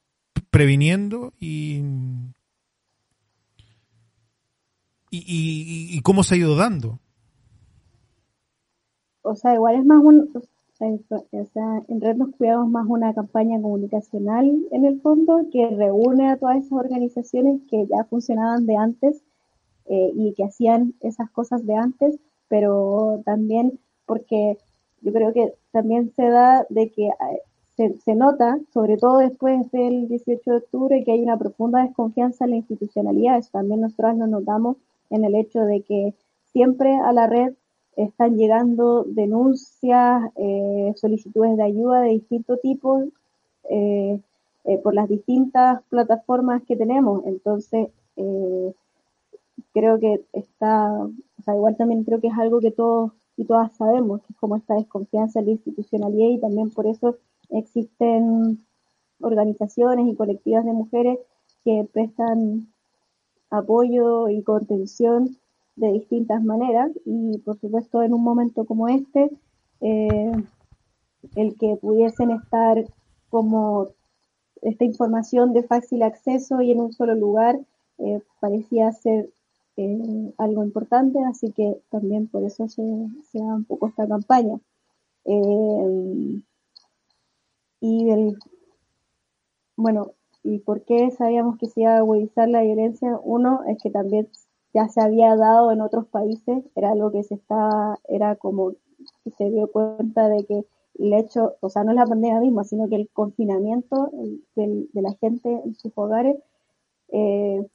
previniendo 0.50 1.34
y, 1.42 1.82
y, 5.12 5.90
y, 5.92 6.02
cómo 6.04 6.24
se 6.24 6.36
ha 6.36 6.38
ido 6.38 6.56
dando? 6.56 7.02
O 9.24 9.36
sea, 9.36 9.56
igual 9.56 9.76
es 9.76 9.86
más 9.86 10.02
un, 10.02 10.32
o 10.80 11.46
sea, 11.46 11.84
en 11.88 12.02
red 12.02 12.16
nos 12.16 12.34
cuidamos 12.36 12.70
más 12.70 12.86
una 12.88 13.14
campaña 13.14 13.60
comunicacional 13.62 14.50
en 14.72 14.86
el 14.86 15.02
fondo 15.02 15.48
que 15.52 15.70
reúne 15.72 16.30
a 16.30 16.38
todas 16.38 16.58
esas 16.58 16.72
organizaciones 16.72 17.62
que 17.70 17.88
ya 17.88 18.06
funcionaban 18.06 18.66
de 18.66 18.78
antes 18.78 19.22
eh, 19.90 20.12
y 20.16 20.34
que 20.34 20.44
hacían 20.44 20.94
esas 21.02 21.30
cosas 21.32 21.66
de 21.66 21.76
antes, 21.76 22.20
pero 22.50 23.22
también 23.26 23.80
porque 24.06 24.58
yo 25.02 25.14
creo 25.14 25.32
que 25.34 25.54
también 25.72 26.12
se 26.16 26.28
da 26.30 26.66
de 26.70 26.90
que 26.90 27.08
eh, 27.08 27.42
se, 27.76 27.98
se, 28.00 28.16
nota, 28.16 28.60
sobre 28.74 28.98
todo 28.98 29.20
después 29.20 29.72
del 29.72 30.08
18 30.10 30.52
de 30.52 30.58
octubre, 30.58 31.04
que 31.04 31.12
hay 31.12 31.22
una 31.22 31.38
profunda 31.38 31.84
desconfianza 31.84 32.46
en 32.46 32.52
la 32.52 32.58
institucionalidad. 32.58 33.38
Eso 33.38 33.50
también 33.54 33.82
nosotros 33.82 34.18
nos 34.18 34.30
notamos 34.30 34.78
en 35.10 35.24
el 35.24 35.36
hecho 35.36 35.62
de 35.62 35.82
que 35.82 36.14
siempre 36.52 36.96
a 36.96 37.14
la 37.14 37.28
red 37.28 37.54
están 37.96 38.36
llegando 38.36 39.04
denuncias, 39.04 40.32
eh, 40.36 40.94
solicitudes 40.96 41.56
de 41.56 41.64
ayuda 41.64 42.02
de 42.02 42.10
distintos 42.10 42.60
tipos 42.62 43.06
eh, 43.70 44.20
por 44.84 44.94
las 44.94 45.08
distintas 45.08 45.82
plataformas 45.90 46.62
que 46.68 46.76
tenemos. 46.76 47.26
Entonces, 47.26 47.88
creo 49.78 50.00
que 50.00 50.26
está, 50.34 50.92
o 50.92 51.42
sea, 51.44 51.56
igual 51.56 51.78
también 51.78 52.04
creo 52.04 52.20
que 52.20 52.28
es 52.28 52.38
algo 52.38 52.60
que 52.60 52.72
todos 52.72 53.12
y 53.38 53.46
todas 53.46 53.72
sabemos, 53.78 54.22
que 54.22 54.34
es 54.34 54.40
como 54.40 54.56
esta 54.56 54.74
desconfianza 54.74 55.40
en 55.40 55.46
la 55.46 55.52
institucionalidad 55.52 56.30
y 56.30 56.40
también 56.40 56.72
por 56.72 56.88
eso 56.88 57.18
existen 57.50 58.66
organizaciones 59.22 60.08
y 60.08 60.16
colectivas 60.16 60.66
de 60.66 60.74
mujeres 60.74 61.20
que 61.64 61.88
prestan 61.94 62.68
apoyo 63.52 64.30
y 64.30 64.42
contención 64.42 65.38
de 65.76 65.92
distintas 65.92 66.44
maneras. 66.44 66.92
Y 67.06 67.38
por 67.40 67.60
supuesto 67.60 68.02
en 68.02 68.14
un 68.14 68.24
momento 68.24 68.66
como 68.66 68.88
este 68.88 69.30
eh, 69.82 70.32
el 71.36 71.56
que 71.60 71.78
pudiesen 71.80 72.32
estar 72.32 72.84
como 73.30 73.90
esta 74.64 74.84
información 74.84 75.54
de 75.54 75.62
fácil 75.62 76.02
acceso 76.02 76.62
y 76.62 76.72
en 76.72 76.82
un 76.82 76.92
solo 76.92 77.14
lugar 77.14 77.60
eh, 78.00 78.22
parecía 78.40 78.92
ser 78.92 79.30
eh, 79.78 80.34
algo 80.40 80.64
importante, 80.64 81.20
así 81.30 81.52
que 81.52 81.80
también 81.90 82.28
por 82.28 82.44
eso 82.44 82.68
se, 82.68 82.82
da 82.82 83.56
un 83.56 83.66
poco 83.66 83.88
esta 83.88 84.08
campaña. 84.08 84.60
Eh, 85.26 86.42
y 87.82 88.36
bueno, 89.76 90.14
¿y 90.44 90.60
por 90.60 90.84
qué 90.84 91.12
sabíamos 91.12 91.58
que 91.58 91.68
se 91.68 91.82
iba 91.82 91.94
a 91.94 91.98
agudizar 92.00 92.50
la 92.50 92.64
violencia? 92.64 93.20
Uno 93.24 93.62
es 93.68 93.78
que 93.82 93.92
también 93.92 94.28
ya 94.74 94.88
se 94.90 95.02
había 95.02 95.36
dado 95.36 95.72
en 95.72 95.82
otros 95.82 96.08
países, 96.08 96.64
era 96.76 96.92
algo 96.92 97.12
que 97.12 97.24
se 97.24 97.36
estaba, 97.36 98.00
era 98.08 98.36
como 98.36 98.74
se 99.38 99.50
dio 99.52 99.72
cuenta 99.72 100.28
de 100.28 100.46
que 100.46 100.66
el 100.96 101.14
hecho, 101.14 101.56
o 101.62 101.70
sea, 101.70 101.84
no 101.84 101.92
es 101.92 101.98
la 101.98 102.08
pandemia 102.08 102.40
misma, 102.40 102.64
sino 102.64 102.90
que 102.90 102.96
el 102.96 103.10
confinamiento 103.10 104.10
de 104.56 105.02
la 105.02 105.14
gente 105.14 105.62
en 105.64 105.76
sus 105.76 105.92
hogares 105.96 106.38
eh, 107.10 107.66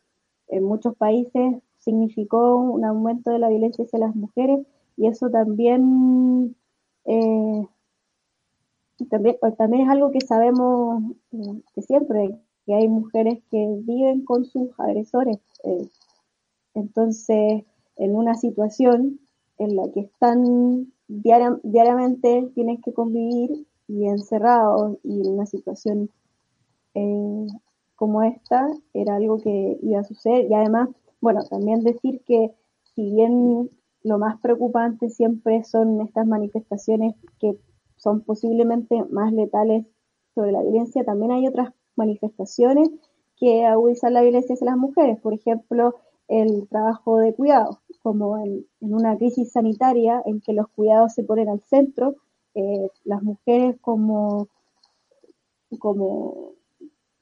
en 0.48 0.64
muchos 0.64 0.96
países 0.96 1.62
significó 1.84 2.56
un 2.56 2.84
aumento 2.84 3.30
de 3.30 3.38
la 3.38 3.48
violencia 3.48 3.84
hacia 3.84 3.98
las 3.98 4.14
mujeres 4.14 4.66
y 4.96 5.08
eso 5.08 5.30
también 5.30 6.54
eh, 7.04 7.66
también, 9.10 9.36
también 9.58 9.82
es 9.84 9.88
algo 9.88 10.10
que 10.12 10.20
sabemos 10.20 11.02
eh, 11.32 11.62
que 11.74 11.82
siempre, 11.82 12.38
que 12.66 12.74
hay 12.74 12.88
mujeres 12.88 13.42
que 13.50 13.66
viven 13.80 14.24
con 14.24 14.44
sus 14.44 14.68
agresores. 14.78 15.38
Eh, 15.64 15.88
entonces, 16.74 17.64
en 17.96 18.16
una 18.16 18.34
situación 18.36 19.20
en 19.58 19.76
la 19.76 19.90
que 19.92 20.00
están 20.00 20.92
diariamente, 21.08 22.50
tienen 22.54 22.80
que 22.80 22.92
convivir 22.92 23.66
y 23.88 24.06
encerrados 24.06 24.98
y 25.02 25.20
en 25.20 25.34
una 25.34 25.46
situación 25.46 26.10
como 27.96 28.22
esta, 28.22 28.68
era 28.92 29.16
algo 29.16 29.38
que 29.38 29.78
iba 29.82 30.00
a 30.00 30.04
suceder. 30.04 30.46
Y 30.50 30.54
además, 30.54 30.88
bueno, 31.22 31.44
también 31.48 31.84
decir 31.84 32.20
que 32.26 32.52
si 32.94 33.14
bien 33.14 33.70
lo 34.02 34.18
más 34.18 34.40
preocupante 34.40 35.08
siempre 35.08 35.62
son 35.62 36.00
estas 36.00 36.26
manifestaciones 36.26 37.14
que 37.38 37.56
son 37.96 38.22
posiblemente 38.22 39.04
más 39.08 39.32
letales 39.32 39.86
sobre 40.34 40.50
la 40.50 40.62
violencia, 40.62 41.04
también 41.04 41.30
hay 41.30 41.46
otras 41.46 41.72
manifestaciones 41.94 42.90
que 43.36 43.64
agudizan 43.64 44.14
la 44.14 44.22
violencia 44.22 44.54
hacia 44.54 44.66
las 44.66 44.76
mujeres, 44.76 45.20
por 45.20 45.32
ejemplo, 45.32 45.94
el 46.26 46.68
trabajo 46.68 47.18
de 47.18 47.34
cuidados, 47.34 47.78
como 48.02 48.38
en, 48.38 48.66
una 48.80 49.16
crisis 49.16 49.52
sanitaria 49.52 50.22
en 50.26 50.40
que 50.40 50.52
los 50.52 50.66
cuidados 50.68 51.14
se 51.14 51.22
ponen 51.22 51.48
al 51.48 51.60
centro, 51.60 52.16
eh, 52.54 52.88
las 53.04 53.22
mujeres 53.22 53.76
como, 53.80 54.48
como, 55.78 56.54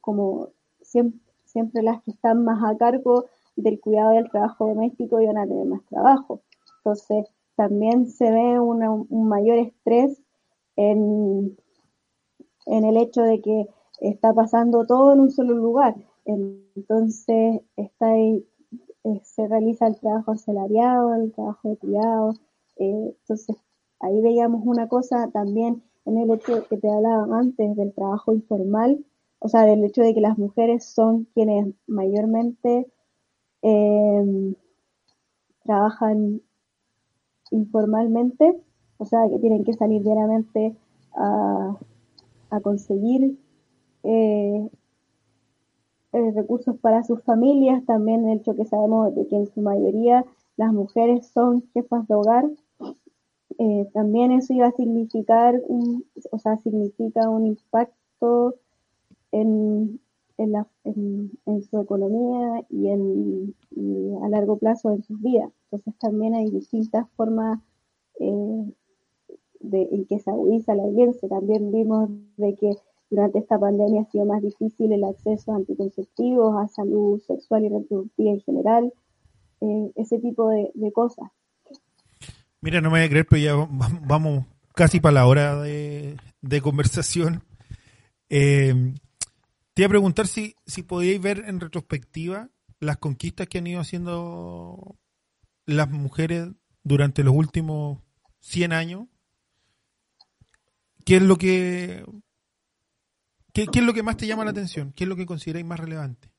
como 0.00 0.48
siempre, 0.80 1.20
siempre 1.44 1.82
las 1.82 2.02
que 2.02 2.12
están 2.12 2.44
más 2.44 2.62
a 2.64 2.78
cargo 2.78 3.26
del 3.62 3.80
cuidado 3.80 4.12
del 4.12 4.30
trabajo 4.30 4.68
doméstico 4.68 5.20
y 5.20 5.26
van 5.26 5.38
a 5.38 5.46
tener 5.46 5.66
más 5.66 5.84
trabajo. 5.86 6.42
Entonces, 6.78 7.26
también 7.56 8.06
se 8.08 8.30
ve 8.30 8.58
un 8.58 9.28
mayor 9.28 9.58
estrés 9.58 10.22
en, 10.76 11.56
el 12.66 12.96
hecho 12.96 13.22
de 13.22 13.40
que 13.40 13.66
está 14.00 14.32
pasando 14.32 14.86
todo 14.86 15.12
en 15.12 15.20
un 15.20 15.30
solo 15.30 15.54
lugar. 15.54 15.94
Entonces, 16.24 17.60
está 17.76 18.10
ahí, 18.10 18.46
eh, 19.04 19.20
se 19.22 19.46
realiza 19.46 19.86
el 19.86 19.98
trabajo 19.98 20.32
asalariado, 20.32 21.14
el 21.14 21.32
trabajo 21.32 21.68
de 21.68 21.76
cuidado. 21.76 22.34
Eh, 22.76 23.14
entonces, 23.20 23.56
ahí 23.98 24.20
veíamos 24.22 24.62
una 24.64 24.88
cosa 24.88 25.28
también 25.30 25.82
en 26.06 26.18
el 26.18 26.30
hecho 26.30 26.66
que 26.68 26.78
te 26.78 26.90
hablaba 26.90 27.26
antes 27.38 27.76
del 27.76 27.92
trabajo 27.92 28.32
informal, 28.32 29.04
o 29.38 29.48
sea, 29.48 29.62
del 29.62 29.84
hecho 29.84 30.02
de 30.02 30.14
que 30.14 30.20
las 30.20 30.38
mujeres 30.38 30.84
son 30.84 31.26
quienes 31.34 31.74
mayormente 31.86 32.90
eh, 33.62 34.54
trabajan 35.64 36.40
informalmente 37.50 38.60
o 39.00 39.06
sea, 39.06 39.26
que 39.30 39.38
tienen 39.38 39.64
que 39.64 39.72
salir 39.72 40.02
diariamente 40.02 40.76
a, 41.16 41.74
conseguir 42.62 43.38
eh, 44.02 44.68
eh, 46.12 46.30
recursos 46.32 46.76
para 46.78 47.02
sus 47.02 47.22
familias, 47.22 47.84
también 47.86 48.28
el 48.28 48.38
hecho 48.38 48.54
que 48.54 48.66
sabemos 48.66 49.14
de 49.14 49.26
que 49.26 49.36
en 49.36 49.46
su 49.46 49.62
mayoría 49.62 50.26
las 50.58 50.72
mujeres 50.74 51.28
son 51.28 51.62
jefas 51.72 52.06
de 52.08 52.14
hogar, 52.14 52.44
eh, 53.58 53.88
también 53.94 54.32
eso 54.32 54.52
iba 54.52 54.66
a 54.66 54.72
significar, 54.72 55.62
un, 55.66 56.04
o 56.30 56.38
sea, 56.38 56.58
significa 56.58 57.30
un 57.30 57.46
impacto 57.46 58.56
en, 59.32 59.98
en, 60.40 60.52
la, 60.52 60.66
en, 60.84 61.62
su 61.62 61.80
economía 61.80 62.64
y, 62.70 62.88
en, 62.88 63.54
a 64.22 64.28
largo 64.28 64.58
plazo 64.58 64.90
en 64.90 65.02
sus 65.02 65.20
vidas. 65.20 65.50
Entonces 65.64 65.94
también 65.98 66.34
hay 66.34 66.50
distintas 66.50 67.08
formas 67.10 67.60
eh, 68.18 68.72
de, 69.60 69.82
en 69.92 70.06
que 70.06 70.18
se 70.18 70.30
agudiza 70.30 70.74
la 70.74 70.86
violencia. 70.86 71.28
También 71.28 71.70
vimos 71.70 72.08
de 72.38 72.54
que 72.54 72.72
durante 73.10 73.38
esta 73.38 73.58
pandemia 73.58 74.02
ha 74.02 74.10
sido 74.10 74.24
más 74.24 74.42
difícil 74.42 74.92
el 74.92 75.04
acceso 75.04 75.52
a 75.52 75.56
anticonceptivos, 75.56 76.56
a 76.56 76.68
salud 76.68 77.20
sexual 77.20 77.64
y 77.64 77.68
reproductiva 77.68 78.30
en 78.30 78.40
general, 78.40 78.92
eh, 79.60 79.92
ese 79.96 80.18
tipo 80.20 80.48
de, 80.48 80.92
cosas. 80.92 81.28
Mira, 82.62 82.80
no 82.80 82.90
me 82.90 82.98
voy 82.98 83.06
a 83.06 83.10
creer, 83.10 83.26
pero 83.28 83.42
ya 83.42 83.68
vamos 84.06 84.44
casi 84.74 85.00
para 85.00 85.14
la 85.14 85.26
hora 85.26 85.60
de, 85.60 86.16
conversación. 86.62 87.42
Eh, 88.30 88.94
te 89.80 89.84
iba 89.84 89.86
a 89.86 89.96
preguntar 89.96 90.26
si, 90.26 90.56
si 90.66 90.82
podíais 90.82 91.22
ver 91.22 91.44
en 91.46 91.58
retrospectiva 91.58 92.50
las 92.80 92.98
conquistas 92.98 93.48
que 93.48 93.56
han 93.56 93.66
ido 93.66 93.80
haciendo 93.80 94.98
las 95.64 95.88
mujeres 95.88 96.50
durante 96.82 97.24
los 97.24 97.34
últimos 97.34 97.98
100 98.40 98.74
años 98.74 99.08
¿Qué 101.06 101.16
es 101.16 101.22
lo 101.22 101.36
que 101.36 102.04
qué, 103.54 103.66
es 103.72 103.82
lo 103.82 103.94
que 103.94 104.02
más 104.02 104.18
te 104.18 104.26
llama 104.26 104.44
la 104.44 104.50
atención? 104.50 104.92
¿Qué 104.92 105.04
es 105.04 105.08
lo 105.08 105.16
que 105.16 105.24
consideráis 105.24 105.64
más 105.64 105.80
relevante? 105.80 106.30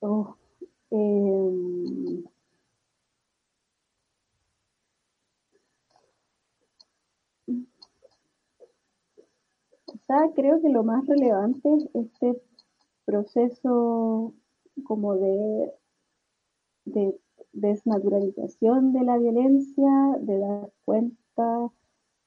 Oh, 0.00 0.36
creo 10.34 10.60
que 10.60 10.68
lo 10.68 10.84
más 10.84 11.06
relevante 11.06 11.68
es 11.74 11.88
este 11.94 12.42
proceso 13.04 14.34
como 14.84 15.16
de, 15.16 15.72
de 16.84 17.18
desnaturalización 17.52 18.92
de 18.92 19.04
la 19.04 19.18
violencia, 19.18 19.90
de 20.20 20.38
dar 20.38 20.72
cuenta 20.84 21.70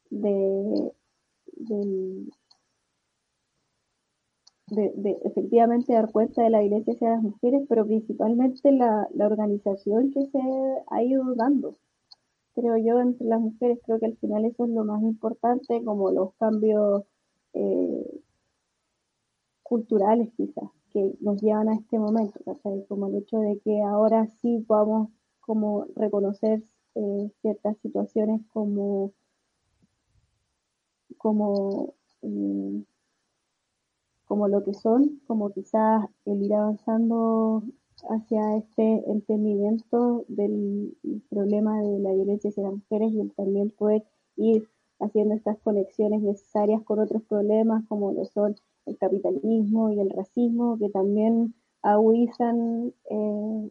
de, 0.10 0.92
efectivamente 5.24 5.94
dar 5.94 6.12
cuenta 6.12 6.44
de 6.44 6.50
la 6.50 6.60
violencia 6.60 6.94
hacia 6.94 7.10
las 7.12 7.22
mujeres, 7.22 7.64
pero 7.70 7.86
principalmente 7.86 8.72
la, 8.72 9.08
organización 9.20 10.12
que 10.12 10.26
se 10.28 10.40
ha 10.90 11.04
ido 11.04 11.36
dando. 11.36 11.76
Creo 12.54 12.78
yo, 12.78 13.00
entre 13.00 13.28
las 13.28 13.42
mujeres, 13.42 13.80
creo 13.86 14.00
que 14.00 14.06
al 14.08 14.18
final 14.18 14.46
eso 14.46 14.66
es 14.66 14.72
lo 14.72 14.86
más 14.86 15.02
importante, 15.04 15.84
como 15.84 16.12
los 16.12 16.34
cambios 16.36 17.04
eh, 17.56 18.22
culturales 19.64 20.30
quizás 20.38 20.70
que 20.92 21.14
nos 21.20 21.42
llevan 21.42 21.70
a 21.70 21.76
este 21.76 22.00
momento, 22.00 22.40
como 22.88 23.08
el 23.08 23.16
hecho 23.16 23.40
de 23.40 23.60
que 23.60 23.82
ahora 23.82 24.28
sí 24.42 24.64
podamos 24.68 25.10
reconocer 25.96 26.64
eh, 26.96 27.32
ciertas 27.42 27.78
situaciones 27.80 28.42
como, 28.54 29.12
como, 31.18 31.96
mm, 32.22 32.82
como 34.26 34.48
lo 34.48 34.64
que 34.64 34.74
son, 34.74 35.22
como 35.28 35.52
quizás 35.52 36.06
el 36.26 36.44
ir 36.44 36.54
avanzando 36.54 37.64
hacia 38.10 38.58
este 38.58 39.04
entendimiento 39.12 40.26
del 40.28 40.96
problema 41.30 41.82
de 41.82 42.00
la 42.00 42.14
violencia 42.14 42.50
hacia 42.50 42.64
las 42.64 42.74
mujeres 42.74 43.12
y 43.12 43.20
el 43.22 43.34
también 43.34 43.70
poder 43.72 44.06
ir 44.38 44.70
haciendo 45.00 45.36
estas 45.36 45.58
conexiones 45.60 46.22
necesarias 46.22 46.82
con 46.84 47.00
otros 47.00 47.24
problemas 47.24 47.84
como 47.88 48.12
lo 48.12 48.26
son 48.26 48.56
el 48.86 48.98
capitalismo 48.98 49.92
y 49.92 50.00
el 50.00 50.10
racismo, 50.10 50.78
que 50.78 50.90
también 50.90 51.56
agudizan 51.82 52.94
eh, 53.10 53.70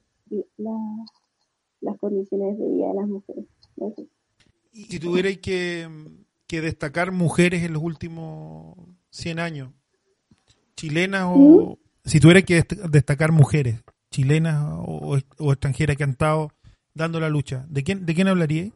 las 1.81 1.99
condiciones 1.99 2.59
de 2.59 2.69
vida 2.69 2.89
de 2.89 2.95
las 2.95 3.09
mujeres. 3.09 3.45
Y 4.73 4.85
si 4.85 4.99
tuvierais 4.99 5.39
que, 5.39 5.89
destacar 6.49 7.11
mujeres 7.11 7.65
en 7.65 7.73
los 7.73 7.83
últimos 7.83 8.77
100 9.11 9.41
años, 9.41 9.71
chilenas 10.77 11.27
o... 11.27 11.37
¿Mm? 11.73 12.09
Si 12.09 12.21
tuvierais 12.21 12.45
que 12.45 12.63
destacar 12.91 13.33
mujeres, 13.33 13.83
chilenas 14.11 14.63
o, 14.87 15.17
extranjeras 15.51 15.97
que 15.97 16.05
han 16.05 16.11
estado 16.11 16.51
dando 16.93 17.19
la 17.19 17.29
lucha, 17.29 17.67
¿de 17.69 17.83
quién, 17.83 18.07
de 18.07 18.15
quién 18.15 18.29
hablaríais? 18.29 18.73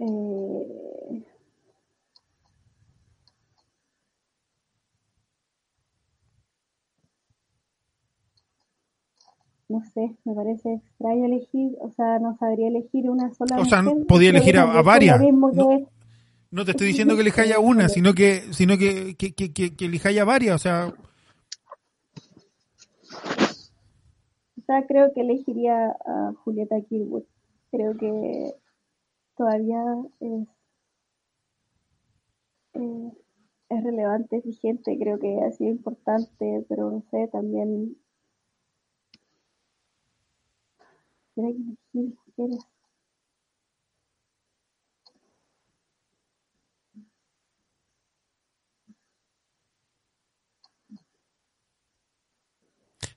Eh, 0.00 1.22
no 9.68 9.84
sé, 9.84 10.16
me 10.24 10.34
parece 10.34 10.74
extraño 10.74 11.26
elegir, 11.26 11.76
o 11.80 11.90
sea, 11.90 12.18
no 12.18 12.36
sabría 12.38 12.68
elegir 12.68 13.10
una 13.10 13.32
sola. 13.34 13.58
O 13.60 13.64
sea, 13.66 13.84
podía 14.08 14.30
elegir 14.30 14.56
a, 14.58 14.82
varias. 14.82 15.20
No, 16.50 16.64
te 16.64 16.72
estoy 16.72 16.88
diciendo 16.88 17.14
que 17.14 17.20
elijáis 17.20 17.52
a 17.54 17.60
una, 17.60 17.88
sino 17.88 18.14
que, 18.14 18.52
sino 18.52 18.78
que, 18.78 19.14
que, 19.16 19.34
que, 19.34 19.52
que 19.52 19.84
elijáis 19.84 20.18
a 20.18 20.24
varias, 20.24 20.56
o 20.56 20.58
sea. 20.58 20.94
quizá 24.54 24.86
creo 24.86 25.12
que 25.12 25.20
elegiría 25.20 25.90
a 26.06 26.32
Julieta 26.42 26.80
Kirwood. 26.88 27.24
Creo 27.70 27.96
que 27.96 28.54
todavía 29.40 29.82
es, 30.20 30.48
eh, 32.74 33.12
es 33.70 33.84
relevante, 33.84 34.36
es 34.36 34.44
vigente, 34.44 34.98
creo 34.98 35.18
que 35.18 35.40
ha 35.40 35.50
sido 35.52 35.70
importante, 35.70 36.66
pero 36.68 36.90
no 36.90 37.02
sé, 37.10 37.26
también... 37.32 37.96
Que 41.34 41.42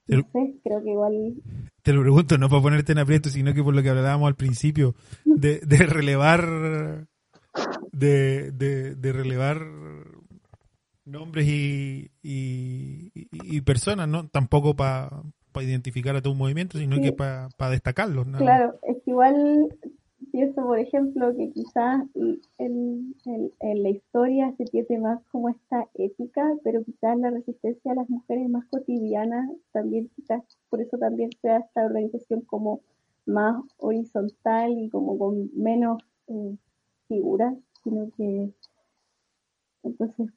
No 0.07 0.23
sé, 0.31 0.55
creo 0.63 0.83
que 0.83 0.91
igual 0.91 1.35
Te 1.83 1.91
lo 1.93 2.01
pregunto, 2.01 2.37
no 2.37 2.49
para 2.49 2.61
ponerte 2.61 2.93
en 2.93 2.99
aprieto, 2.99 3.29
sino 3.29 3.53
que 3.53 3.61
por 3.63 3.75
lo 3.75 3.83
que 3.83 3.89
hablábamos 3.89 4.27
al 4.27 4.35
principio, 4.35 4.95
de, 5.25 5.59
de 5.59 5.77
relevar, 5.85 7.05
de, 7.91 8.51
de, 8.51 8.95
de 8.95 9.11
relevar 9.13 9.61
nombres 11.05 11.45
y, 11.47 12.09
y, 12.23 13.61
personas, 13.61 14.07
¿no? 14.07 14.27
Tampoco 14.29 14.75
para 14.75 15.09
identificar 15.61 16.15
a 16.15 16.21
todo 16.21 16.31
un 16.33 16.39
movimiento, 16.39 16.77
sino 16.79 16.95
Sí. 16.95 17.01
que 17.01 17.11
para 17.11 17.49
destacarlos. 17.69 18.25
nada 18.27 18.43
más. 18.43 18.57
Claro, 18.57 18.79
es 18.83 18.97
que 19.03 19.11
igual 19.11 19.67
pienso, 20.33 20.63
por 20.63 20.79
ejemplo, 20.79 21.33
que 21.37 21.51
quizás 21.51 22.03
en, 22.57 23.15
en- 23.25 23.53
en 23.61 23.83
la 23.83 23.89
historia 23.89 24.53
se 24.57 24.65
tiene 24.65 24.99
más 24.99 25.23
como 25.31 25.47
esta 25.49 25.87
ética, 25.93 26.57
pero 26.65 26.83
quizás 26.83 27.17
la 27.19 27.31
resistencia 27.31 27.93
a 27.93 27.95
las 27.95 28.09
mujeres 28.09 28.49
más 28.49 28.65
cotidianas 28.67 29.49
también, 29.71 30.09
quizás 30.17 30.43
por 30.69 30.81
eso 30.81 30.97
también 30.97 31.29
sea 31.41 31.59
esta 31.59 31.85
organización 31.85 32.41
como 32.41 32.81
más 33.25 33.63
horizontal 33.77 34.77
y 34.77 34.89
como 34.89 35.17
con 35.17 35.51
menos 35.55 36.03
eh, 36.27 36.57
figuras, 37.07 37.55
sino 37.83 38.09
que 38.17 38.51
entonces 39.83 40.29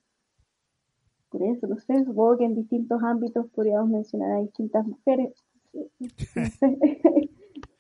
por 1.31 1.43
eso, 1.43 1.67
no 1.67 1.79
sé, 1.79 2.05
supongo 2.05 2.39
que 2.39 2.45
en 2.45 2.55
distintos 2.55 3.03
ámbitos 3.03 3.47
podríamos 3.51 3.89
mencionar 3.91 4.33
a 4.33 4.39
distintas 4.41 4.87
mujeres. 4.87 5.35
No 5.73 5.87
sé. 6.61 7.31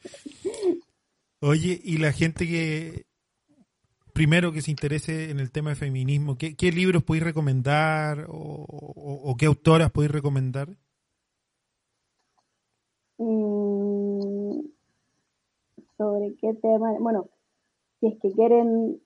Oye, 1.40 1.80
y 1.82 1.98
la 1.98 2.12
gente 2.12 2.46
que, 2.46 3.04
primero 4.12 4.52
que 4.52 4.62
se 4.62 4.70
interese 4.70 5.30
en 5.30 5.38
el 5.40 5.50
tema 5.50 5.70
de 5.70 5.76
feminismo, 5.76 6.36
¿qué, 6.38 6.56
qué 6.56 6.72
libros 6.72 7.02
podéis 7.02 7.24
recomendar 7.24 8.26
o, 8.28 8.34
o- 8.68 9.30
o 9.30 9.36
qué 9.36 9.46
autoras 9.46 9.90
podéis 9.90 10.12
recomendar? 10.12 10.76
Mm, 13.18 14.60
sobre 15.96 16.34
qué 16.40 16.54
tema, 16.60 16.92
bueno, 17.00 17.28
si 18.00 18.08
es 18.08 18.14
que 18.20 18.30
quieren, 18.32 19.00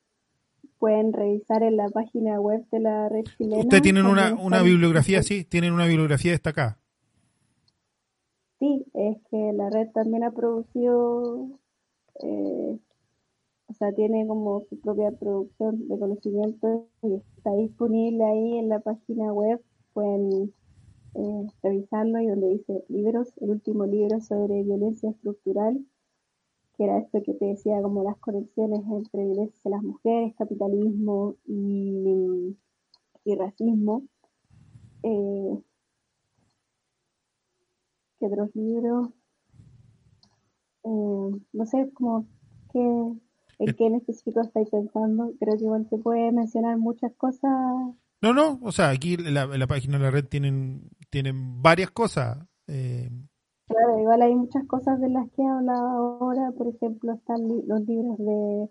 pueden 0.79 1.13
revisar 1.13 1.63
en 1.63 1.77
la 1.77 1.89
página 1.91 2.41
web 2.41 2.65
de 2.71 2.81
la 2.81 3.09
red 3.09 3.25
chilena. 3.39 3.61
Ustedes 3.63 3.83
tienen 3.83 4.07
una, 4.07 4.35
una 4.35 4.63
bibliografía, 4.63 5.23
sí, 5.23 5.45
tienen 5.45 5.73
una 5.73 5.87
bibliografía 5.87 6.33
destacada. 6.33 6.79
Sí, 8.59 8.85
es 8.95 9.17
que 9.31 9.53
la 9.55 9.71
red 9.71 9.89
también 9.95 10.23
ha 10.25 10.33
producido, 10.33 11.49
eh, 12.23 12.79
o 13.71 13.73
sea, 13.75 13.93
tiene 13.93 14.27
como 14.27 14.63
su 14.69 14.81
propia 14.81 15.13
producción 15.13 15.87
de 15.89 15.99
conocimiento 15.99 16.89
y 17.03 17.15
está 17.37 17.55
disponible 17.55 18.25
ahí 18.25 18.59
en 18.59 18.69
la 18.69 18.81
página 18.81 19.33
web. 19.33 19.63
Pueden 19.93 20.53
eh, 21.15 21.47
revisarlo 21.63 22.21
y 22.21 22.27
donde 22.27 22.49
dice 22.49 22.85
libros, 22.89 23.29
el 23.41 23.51
último 23.51 23.87
libro 23.87 24.21
sobre 24.21 24.65
violencia 24.65 25.11
estructural, 25.11 25.85
que 26.77 26.85
era 26.85 26.99
esto 26.99 27.23
que 27.23 27.35
te 27.35 27.47
decía, 27.47 27.81
como 27.81 28.03
las 28.03 28.19
conexiones 28.19 28.81
entre 28.91 29.25
violencia 29.25 29.61
de 29.65 29.71
las 29.71 29.83
mujeres, 29.83 30.35
capitalismo 30.37 31.37
y, 31.47 32.57
y 33.25 33.35
racismo. 33.37 34.03
Eh, 35.05 35.63
¿Qué 38.19 38.27
otros 38.27 38.51
libros? 38.55 39.11
Eh, 40.85 41.41
no 41.53 41.67
sé, 41.67 41.91
como 41.95 42.27
que, 42.73 42.79
en 42.79 43.75
qué 43.77 43.87
en 43.87 43.97
específico 43.97 44.41
estáis 44.41 44.71
pensando. 44.71 45.33
Creo 45.39 45.57
que 45.57 45.65
igual 45.65 45.87
se 45.89 45.99
puede 45.99 46.33
mencionar 46.33 46.79
muchas 46.79 47.13
cosas. 47.17 47.51
No, 48.23 48.35
no, 48.35 48.59
o 48.63 48.73
sea, 48.73 48.91
aquí 48.91 49.15
en 49.15 49.35
la, 49.35 49.43
en 49.45 49.59
la 49.59 49.67
página 49.67 49.99
de 49.99 50.05
la 50.05 50.11
red 50.11 50.25
tienen, 50.27 50.91
tienen 51.11 51.63
varias 51.63 51.91
cosas. 51.91 52.39
eh, 52.67 53.11
Claro, 53.67 54.01
igual 54.01 54.21
hay 54.23 54.35
muchas 54.35 54.67
cosas 54.67 55.01
de 55.01 55.09
las 55.09 55.31
que 55.31 55.43
he 55.43 55.47
hablado 55.47 55.87
ahora. 56.21 56.51
Por 56.53 56.67
ejemplo, 56.69 57.13
están 57.15 57.47
li- 57.47 57.63
los 57.67 57.81
libros 57.87 58.19
de 58.19 58.69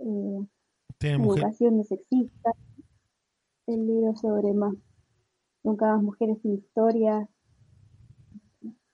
eh, 0.00 0.46
educación 1.40 1.84
sexista, 1.84 2.52
el 3.66 3.86
libro 3.86 4.16
sobre 4.16 4.52
más, 4.54 4.74
nunca 5.62 5.86
más 5.94 6.02
mujeres 6.02 6.38
sin 6.42 6.54
historia, 6.54 7.28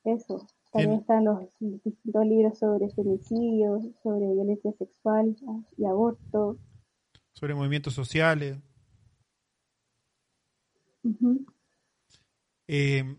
eso. 0.04 0.46
También 0.74 1.00
están 1.00 1.24
los 1.24 1.38
distintos 1.60 2.26
libros 2.26 2.58
sobre 2.58 2.90
femicidio, 2.90 3.80
sobre 4.02 4.26
violencia 4.34 4.72
sexual 4.76 5.36
y 5.78 5.84
aborto. 5.84 6.58
sobre 7.32 7.54
movimientos 7.54 7.94
sociales. 7.94 8.58
Eh, 12.66 13.16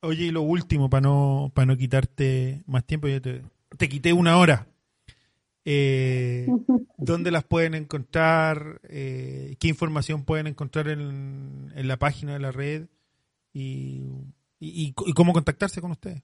oye, 0.00 0.24
y 0.24 0.30
lo 0.30 0.40
último, 0.42 0.88
para 0.88 1.02
no, 1.02 1.52
para 1.52 1.66
no 1.66 1.76
quitarte 1.76 2.62
más 2.66 2.86
tiempo, 2.86 3.06
ya 3.06 3.20
te, 3.20 3.42
te 3.76 3.88
quité 3.90 4.14
una 4.14 4.38
hora. 4.38 4.66
Eh, 5.66 6.46
¿Dónde 6.96 7.32
las 7.32 7.44
pueden 7.44 7.74
encontrar? 7.74 8.80
Eh, 8.84 9.56
¿Qué 9.60 9.68
información 9.68 10.24
pueden 10.24 10.46
encontrar 10.46 10.88
en, 10.88 11.70
en 11.74 11.86
la 11.86 11.98
página 11.98 12.32
de 12.32 12.38
la 12.38 12.50
red? 12.50 12.86
Y, 13.52 14.10
y, 14.72 14.94
cómo 15.14 15.32
contactarse 15.32 15.80
con 15.80 15.90
ustedes. 15.92 16.22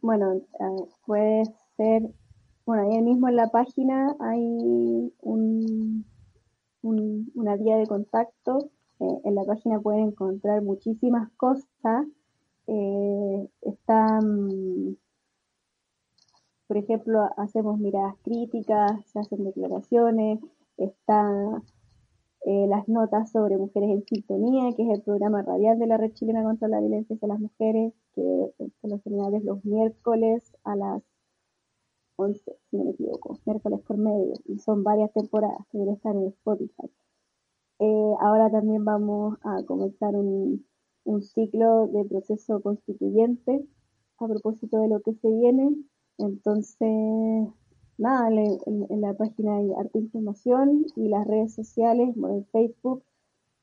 Bueno, 0.00 0.34
eh, 0.34 0.88
puede 1.06 1.44
ser, 1.76 2.02
bueno, 2.66 2.90
ahí 2.90 3.02
mismo 3.02 3.28
en 3.28 3.36
la 3.36 3.48
página 3.48 4.14
hay 4.20 4.38
un, 5.20 6.04
un- 6.82 7.32
una 7.34 7.56
vía 7.56 7.76
de 7.76 7.86
contacto. 7.86 8.70
Eh, 9.00 9.20
en 9.24 9.34
la 9.34 9.44
página 9.44 9.80
pueden 9.80 10.08
encontrar 10.08 10.62
muchísimas 10.62 11.30
cosas. 11.32 12.06
Eh, 12.66 13.48
están, 13.62 14.96
por 16.66 16.76
ejemplo, 16.76 17.28
hacemos 17.36 17.78
miradas 17.78 18.14
críticas, 18.22 18.92
se 19.06 19.18
hacen 19.20 19.44
declaraciones, 19.44 20.40
está 20.76 21.62
eh, 22.46 22.66
las 22.68 22.86
notas 22.88 23.32
sobre 23.32 23.56
Mujeres 23.56 23.90
en 23.90 24.04
Sintonía, 24.04 24.70
que 24.76 24.82
es 24.82 24.90
el 24.90 25.02
programa 25.02 25.42
radial 25.42 25.78
de 25.78 25.86
la 25.86 25.96
Red 25.96 26.12
Chilena 26.12 26.42
contra 26.42 26.68
la 26.68 26.80
Violencia 26.80 27.16
hacia 27.16 27.28
las 27.28 27.40
Mujeres, 27.40 27.94
que 28.14 28.22
por 28.80 28.90
lo 28.90 29.00
general 29.00 29.34
es 29.34 29.44
los 29.44 29.64
miércoles 29.64 30.52
a 30.64 30.76
las 30.76 31.02
11, 32.16 32.56
si 32.70 32.76
no 32.76 32.84
me 32.84 32.90
equivoco, 32.90 33.38
miércoles 33.46 33.80
por 33.80 33.96
medio, 33.96 34.34
y 34.46 34.58
son 34.58 34.84
varias 34.84 35.12
temporadas 35.12 35.66
que 35.72 35.82
están 35.90 36.18
en 36.18 36.28
Spotify. 36.28 36.90
Eh, 37.80 38.14
ahora 38.20 38.50
también 38.50 38.84
vamos 38.84 39.38
a 39.42 39.64
comenzar 39.64 40.14
un, 40.14 40.66
un 41.04 41.22
ciclo 41.22 41.86
de 41.88 42.04
proceso 42.04 42.60
constituyente 42.60 43.66
a 44.18 44.26
propósito 44.28 44.78
de 44.80 44.88
lo 44.88 45.00
que 45.00 45.14
se 45.14 45.30
viene. 45.30 45.74
Entonces, 46.18 47.48
nada, 47.98 48.28
en, 48.28 48.86
en 48.88 49.00
la 49.00 49.14
página 49.14 49.56
hay 49.56 49.72
harta 49.72 49.98
información 49.98 50.86
y 50.96 51.08
las 51.08 51.26
redes 51.26 51.54
sociales, 51.54 52.14
bueno, 52.16 52.36
en 52.36 52.46
Facebook, 52.46 53.04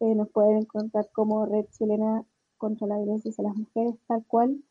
eh, 0.01 0.15
nos 0.15 0.29
pueden 0.29 0.57
encontrar 0.57 1.09
como 1.13 1.45
Red 1.45 1.65
Chilena 1.71 2.23
contra 2.57 2.87
la 2.87 2.97
Violencia 2.97 3.29
hacia 3.29 3.43
las 3.43 3.55
Mujeres, 3.55 3.95
tal 4.07 4.25
cual. 4.25 4.63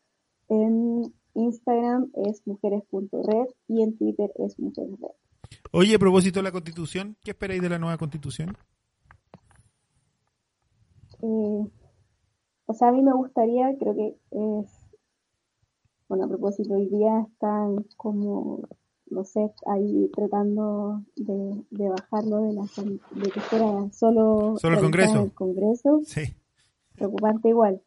En 0.49 1.13
Instagram 1.33 2.11
es 2.13 2.45
mujeres.red 2.45 3.47
y 3.67 3.81
en 3.81 3.97
Twitter 3.97 4.31
es 4.35 4.59
mujeresred. 4.59 5.15
Oye, 5.71 5.95
a 5.95 5.99
propósito 5.99 6.39
de 6.39 6.43
la 6.43 6.51
constitución, 6.51 7.15
¿qué 7.23 7.31
esperáis 7.31 7.61
de 7.61 7.69
la 7.69 7.79
nueva 7.79 7.97
constitución? 7.97 8.57
Eh, 11.21 11.71
o 12.65 12.73
sea, 12.73 12.89
a 12.89 12.91
mí 12.91 13.01
me 13.01 13.13
gustaría, 13.13 13.77
creo 13.77 13.95
que 13.95 14.17
es, 14.31 14.69
bueno, 16.09 16.25
a 16.25 16.27
propósito, 16.27 16.73
hoy 16.73 16.87
día 16.87 17.21
están 17.21 17.85
como, 17.95 18.67
no 19.11 19.23
sé, 19.23 19.51
ahí 19.67 20.09
tratando 20.15 21.03
de, 21.15 21.63
de 21.69 21.89
bajarlo 21.89 22.37
de, 22.39 22.53
la, 22.53 22.61
de 22.63 23.29
que 23.29 23.39
fuera 23.41 23.91
solo, 23.91 24.55
Solo 24.57 24.75
el 24.77 24.81
Congreso. 24.81 25.21
el 25.23 25.31
Congreso, 25.33 26.01
Sí, 26.05 26.33
preocupante 26.95 27.49
igual, 27.49 27.81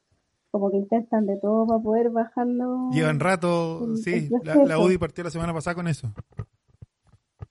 como 0.50 0.70
que 0.70 0.76
intentan 0.76 1.26
de 1.26 1.36
todo 1.38 1.66
para 1.66 1.82
poder 1.82 2.10
bajarlo. 2.10 2.90
llevan 2.92 3.18
rato, 3.20 3.84
el- 3.86 3.96
sí, 3.98 4.30
el 4.30 4.68
la, 4.68 4.78
UDI 4.78 4.98
partió 4.98 5.24
la 5.24 5.30
semana 5.30 5.52
pasada 5.52 5.74
con 5.74 5.88
eso. 5.88 6.12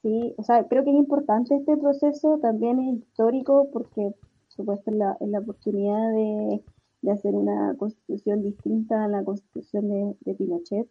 Sí, 0.02 0.34
o 0.38 0.44
sea, 0.44 0.68
creo 0.68 0.84
que 0.84 0.90
es 0.92 0.98
importante 0.98 1.56
este 1.56 1.76
proceso, 1.78 2.38
también 2.42 2.80
es 2.80 3.00
histórico 3.00 3.68
porque, 3.72 4.12
por 4.12 4.50
supuesto, 4.56 4.92
es 4.92 4.98
la, 4.98 5.18
es 5.20 5.28
la 5.30 5.40
oportunidad 5.40 6.12
de 6.14 6.64
de 7.04 7.12
hacer 7.12 7.36
una 7.36 7.76
constitución 7.76 8.42
distinta 8.44 9.04
a 9.04 9.10
la 9.10 9.26
constitución 9.26 9.90
de, 10.22 10.34
Pinochet. 10.36 10.88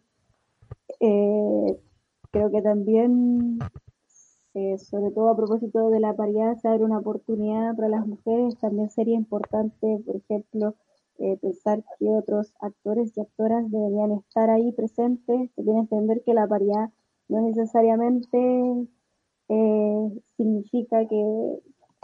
Eh, 0.99 1.79
creo 2.33 2.49
que 2.51 2.61
también, 2.63 3.59
eh, 4.55 4.77
sobre 4.79 5.11
todo 5.11 5.29
a 5.29 5.37
propósito 5.37 5.89
de 5.91 5.99
la 5.99 6.15
paridad, 6.15 6.57
se 6.57 6.67
abre 6.67 6.83
una 6.83 6.97
oportunidad 6.97 7.75
para 7.75 7.89
las 7.89 8.07
mujeres. 8.07 8.57
También 8.57 8.89
sería 8.89 9.15
importante, 9.15 10.01
por 10.05 10.15
ejemplo, 10.15 10.75
eh, 11.19 11.37
pensar 11.37 11.83
que 11.99 12.09
otros 12.09 12.53
actores 12.59 13.15
y 13.15 13.21
actoras 13.21 13.69
deberían 13.69 14.11
estar 14.13 14.49
ahí 14.49 14.71
presentes. 14.71 15.51
Se 15.55 15.63
tiene 15.63 15.87
que 15.87 15.95
entender 15.95 16.23
que 16.25 16.33
la 16.33 16.47
paridad 16.47 16.89
no 17.29 17.41
necesariamente 17.41 18.87
significa 20.35 21.07
que 21.07 21.59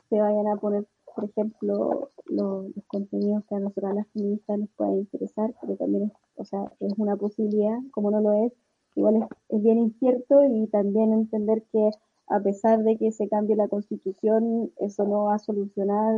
se 0.09 0.21
vayan 0.21 0.47
a 0.47 0.57
poner 0.57 0.85
por 1.15 1.25
ejemplo, 1.25 2.11
los 2.27 2.71
contenidos 2.87 3.43
que 3.49 3.55
a 3.55 3.59
nosotros 3.59 3.95
las 3.95 4.07
feministas 4.13 4.59
nos 4.59 4.69
pueden 4.77 4.99
interesar, 4.99 5.53
pero 5.59 5.75
también 5.75 6.03
es, 6.03 6.11
o 6.35 6.45
sea, 6.45 6.71
es 6.79 6.93
una 6.97 7.17
posibilidad, 7.17 7.77
como 7.91 8.11
no 8.11 8.21
lo 8.21 8.45
es, 8.45 8.53
igual 8.95 9.27
es, 9.49 9.61
bien 9.63 9.79
incierto 9.79 10.43
y 10.43 10.67
también 10.67 11.13
entender 11.13 11.63
que 11.71 11.91
a 12.27 12.39
pesar 12.41 12.83
de 12.83 12.97
que 12.97 13.11
se 13.11 13.27
cambie 13.27 13.55
la 13.55 13.67
constitución, 13.67 14.71
eso 14.77 15.03
no 15.05 15.25
va 15.25 15.35
a 15.35 15.39
solucionar 15.39 16.15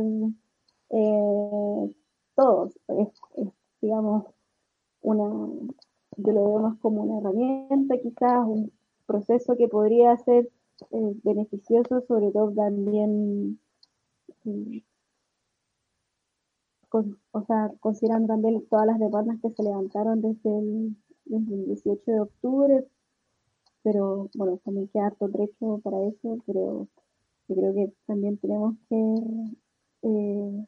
eh, 0.90 1.92
todo. 2.34 2.70
Es, 2.88 3.08
digamos, 3.80 4.24
una, 5.02 5.24
yo 6.16 6.32
lo 6.32 6.44
veo 6.44 6.58
más 6.60 6.78
como 6.80 7.02
una 7.02 7.18
herramienta, 7.18 7.98
quizás 7.98 8.46
un 8.46 8.72
proceso 9.06 9.56
que 9.56 9.68
podría 9.68 10.16
ser 10.18 10.50
eh, 10.90 11.14
beneficioso, 11.22 12.02
sobre 12.06 12.30
todo 12.32 12.52
también 12.52 13.58
o 17.32 17.44
sea, 17.46 17.70
considerando 17.80 18.28
también 18.28 18.66
todas 18.68 18.86
las 18.86 18.98
demandas 18.98 19.38
que 19.40 19.50
se 19.50 19.62
levantaron 19.62 20.20
desde 20.20 20.58
el, 20.58 20.96
18 21.24 22.02
de 22.06 22.20
octubre, 22.20 22.86
pero 23.82 24.30
bueno, 24.34 24.58
también 24.64 24.88
queda 24.88 25.06
harto 25.06 25.28
trecho 25.28 25.80
para 25.82 26.02
eso, 26.06 26.38
pero 26.46 26.88
yo 27.48 27.56
creo 27.56 27.74
que 27.74 27.92
también 28.06 28.38
tenemos 28.38 28.76
que 28.88 28.96
eh, 30.02 30.66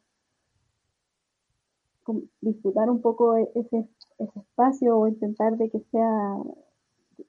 disfrutar 2.41 2.91
un 2.91 3.01
poco 3.01 3.37
e-, 3.37 3.51
ese, 3.55 3.89
ese 4.19 4.39
espacio 4.41 4.99
o 4.99 5.09
intentar 5.09 5.57
de 5.57 5.71
que 5.71 5.81
sea 5.91 6.37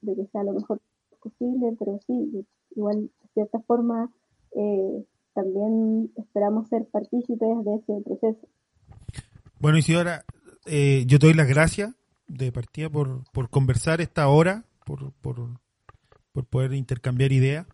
de 0.02 0.16
que 0.16 0.26
sea 0.32 0.44
lo 0.44 0.54
mejor 0.54 0.82
posible, 1.22 1.76
pero 1.78 2.00
sí, 2.06 2.46
igual 2.76 3.04
de 3.04 3.30
cierta 3.34 3.60
forma 3.62 4.12
eh, 4.56 5.06
también 5.34 6.12
esperamos 6.16 6.68
ser 6.70 6.86
partícipes 6.88 7.64
de 7.66 7.76
ese 7.76 8.02
proceso. 8.04 8.48
Bueno, 9.60 9.78
Isidora, 9.78 10.24
eh, 10.66 11.04
yo 11.08 11.20
te 11.20 11.28
doy 11.28 11.36
las 11.36 11.48
gracias 11.48 11.94
de 12.28 12.52
partida 12.52 12.90
por, 12.90 13.24
por 13.32 13.50
conversar 13.50 14.02
esta 14.02 14.28
hora, 14.28 14.66
por, 14.86 15.12
por, 15.14 15.60
por 16.32 16.46
poder 16.46 16.74
intercambiar 16.74 17.32
ideas. 17.32 17.66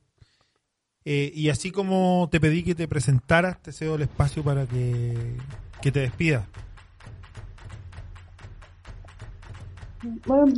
Eh, 1.03 1.31
y 1.33 1.49
así 1.49 1.71
como 1.71 2.29
te 2.31 2.39
pedí 2.39 2.63
que 2.63 2.75
te 2.75 2.87
presentaras, 2.87 3.61
te 3.61 3.71
cedo 3.71 3.95
el 3.95 4.03
espacio 4.03 4.43
para 4.43 4.67
que, 4.67 5.35
te 5.81 5.99
despidas. 5.99 6.45
Bueno, 10.25 10.53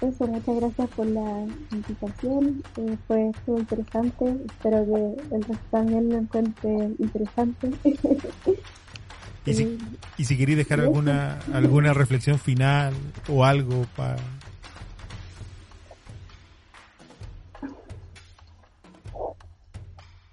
eso, 0.00 0.26
muchas 0.26 0.56
gracias 0.56 0.90
por 0.90 1.06
la 1.06 1.46
invitación. 1.70 2.62
Eh, 2.76 2.96
fue 3.06 3.30
muy 3.46 3.60
interesante. 3.60 4.36
Espero 4.46 4.84
que 4.86 5.34
el 5.34 5.42
resto 5.44 5.66
también 5.70 6.08
lo 6.10 6.18
encuentre 6.18 6.70
interesante. 6.98 7.70
Y 9.46 9.54
si, 9.54 9.78
y 10.18 10.24
si 10.24 10.36
queréis 10.36 10.58
dejar 10.58 10.80
alguna 10.80 11.38
alguna 11.52 11.94
reflexión 11.94 12.38
final 12.38 12.94
o 13.28 13.44
algo 13.44 13.86
para... 13.96 14.16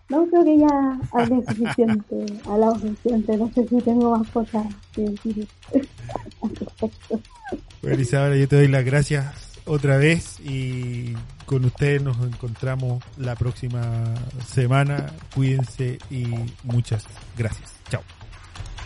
No, 0.09 0.28
creo 0.28 0.43
que 0.43 0.59
ya 0.59 0.99
hablé 1.11 1.43
suficiente, 1.45 2.26
hablado 2.45 2.80
suficiente, 2.80 3.38
no 3.38 3.51
sé 3.53 3.68
si 3.68 3.82
tengo 3.82 4.18
más 4.18 4.28
cosas 4.30 4.66
que 4.93 5.01
decir 5.01 5.47
Bueno, 7.82 7.99
Isabel, 7.99 8.39
yo 8.39 8.47
te 8.47 8.55
doy 8.57 8.68
las 8.68 8.86
gracias 8.86 9.53
otra 9.66 9.97
vez 9.97 10.39
y 10.39 11.14
con 11.45 11.66
ustedes 11.66 12.01
nos 12.01 12.18
encontramos 12.20 13.03
la 13.18 13.36
próxima 13.36 14.03
semana. 14.45 15.11
Cuídense 15.34 15.97
y 16.09 16.26
muchas 16.64 17.05
gracias. 17.38 17.76
Chao. 17.89 18.03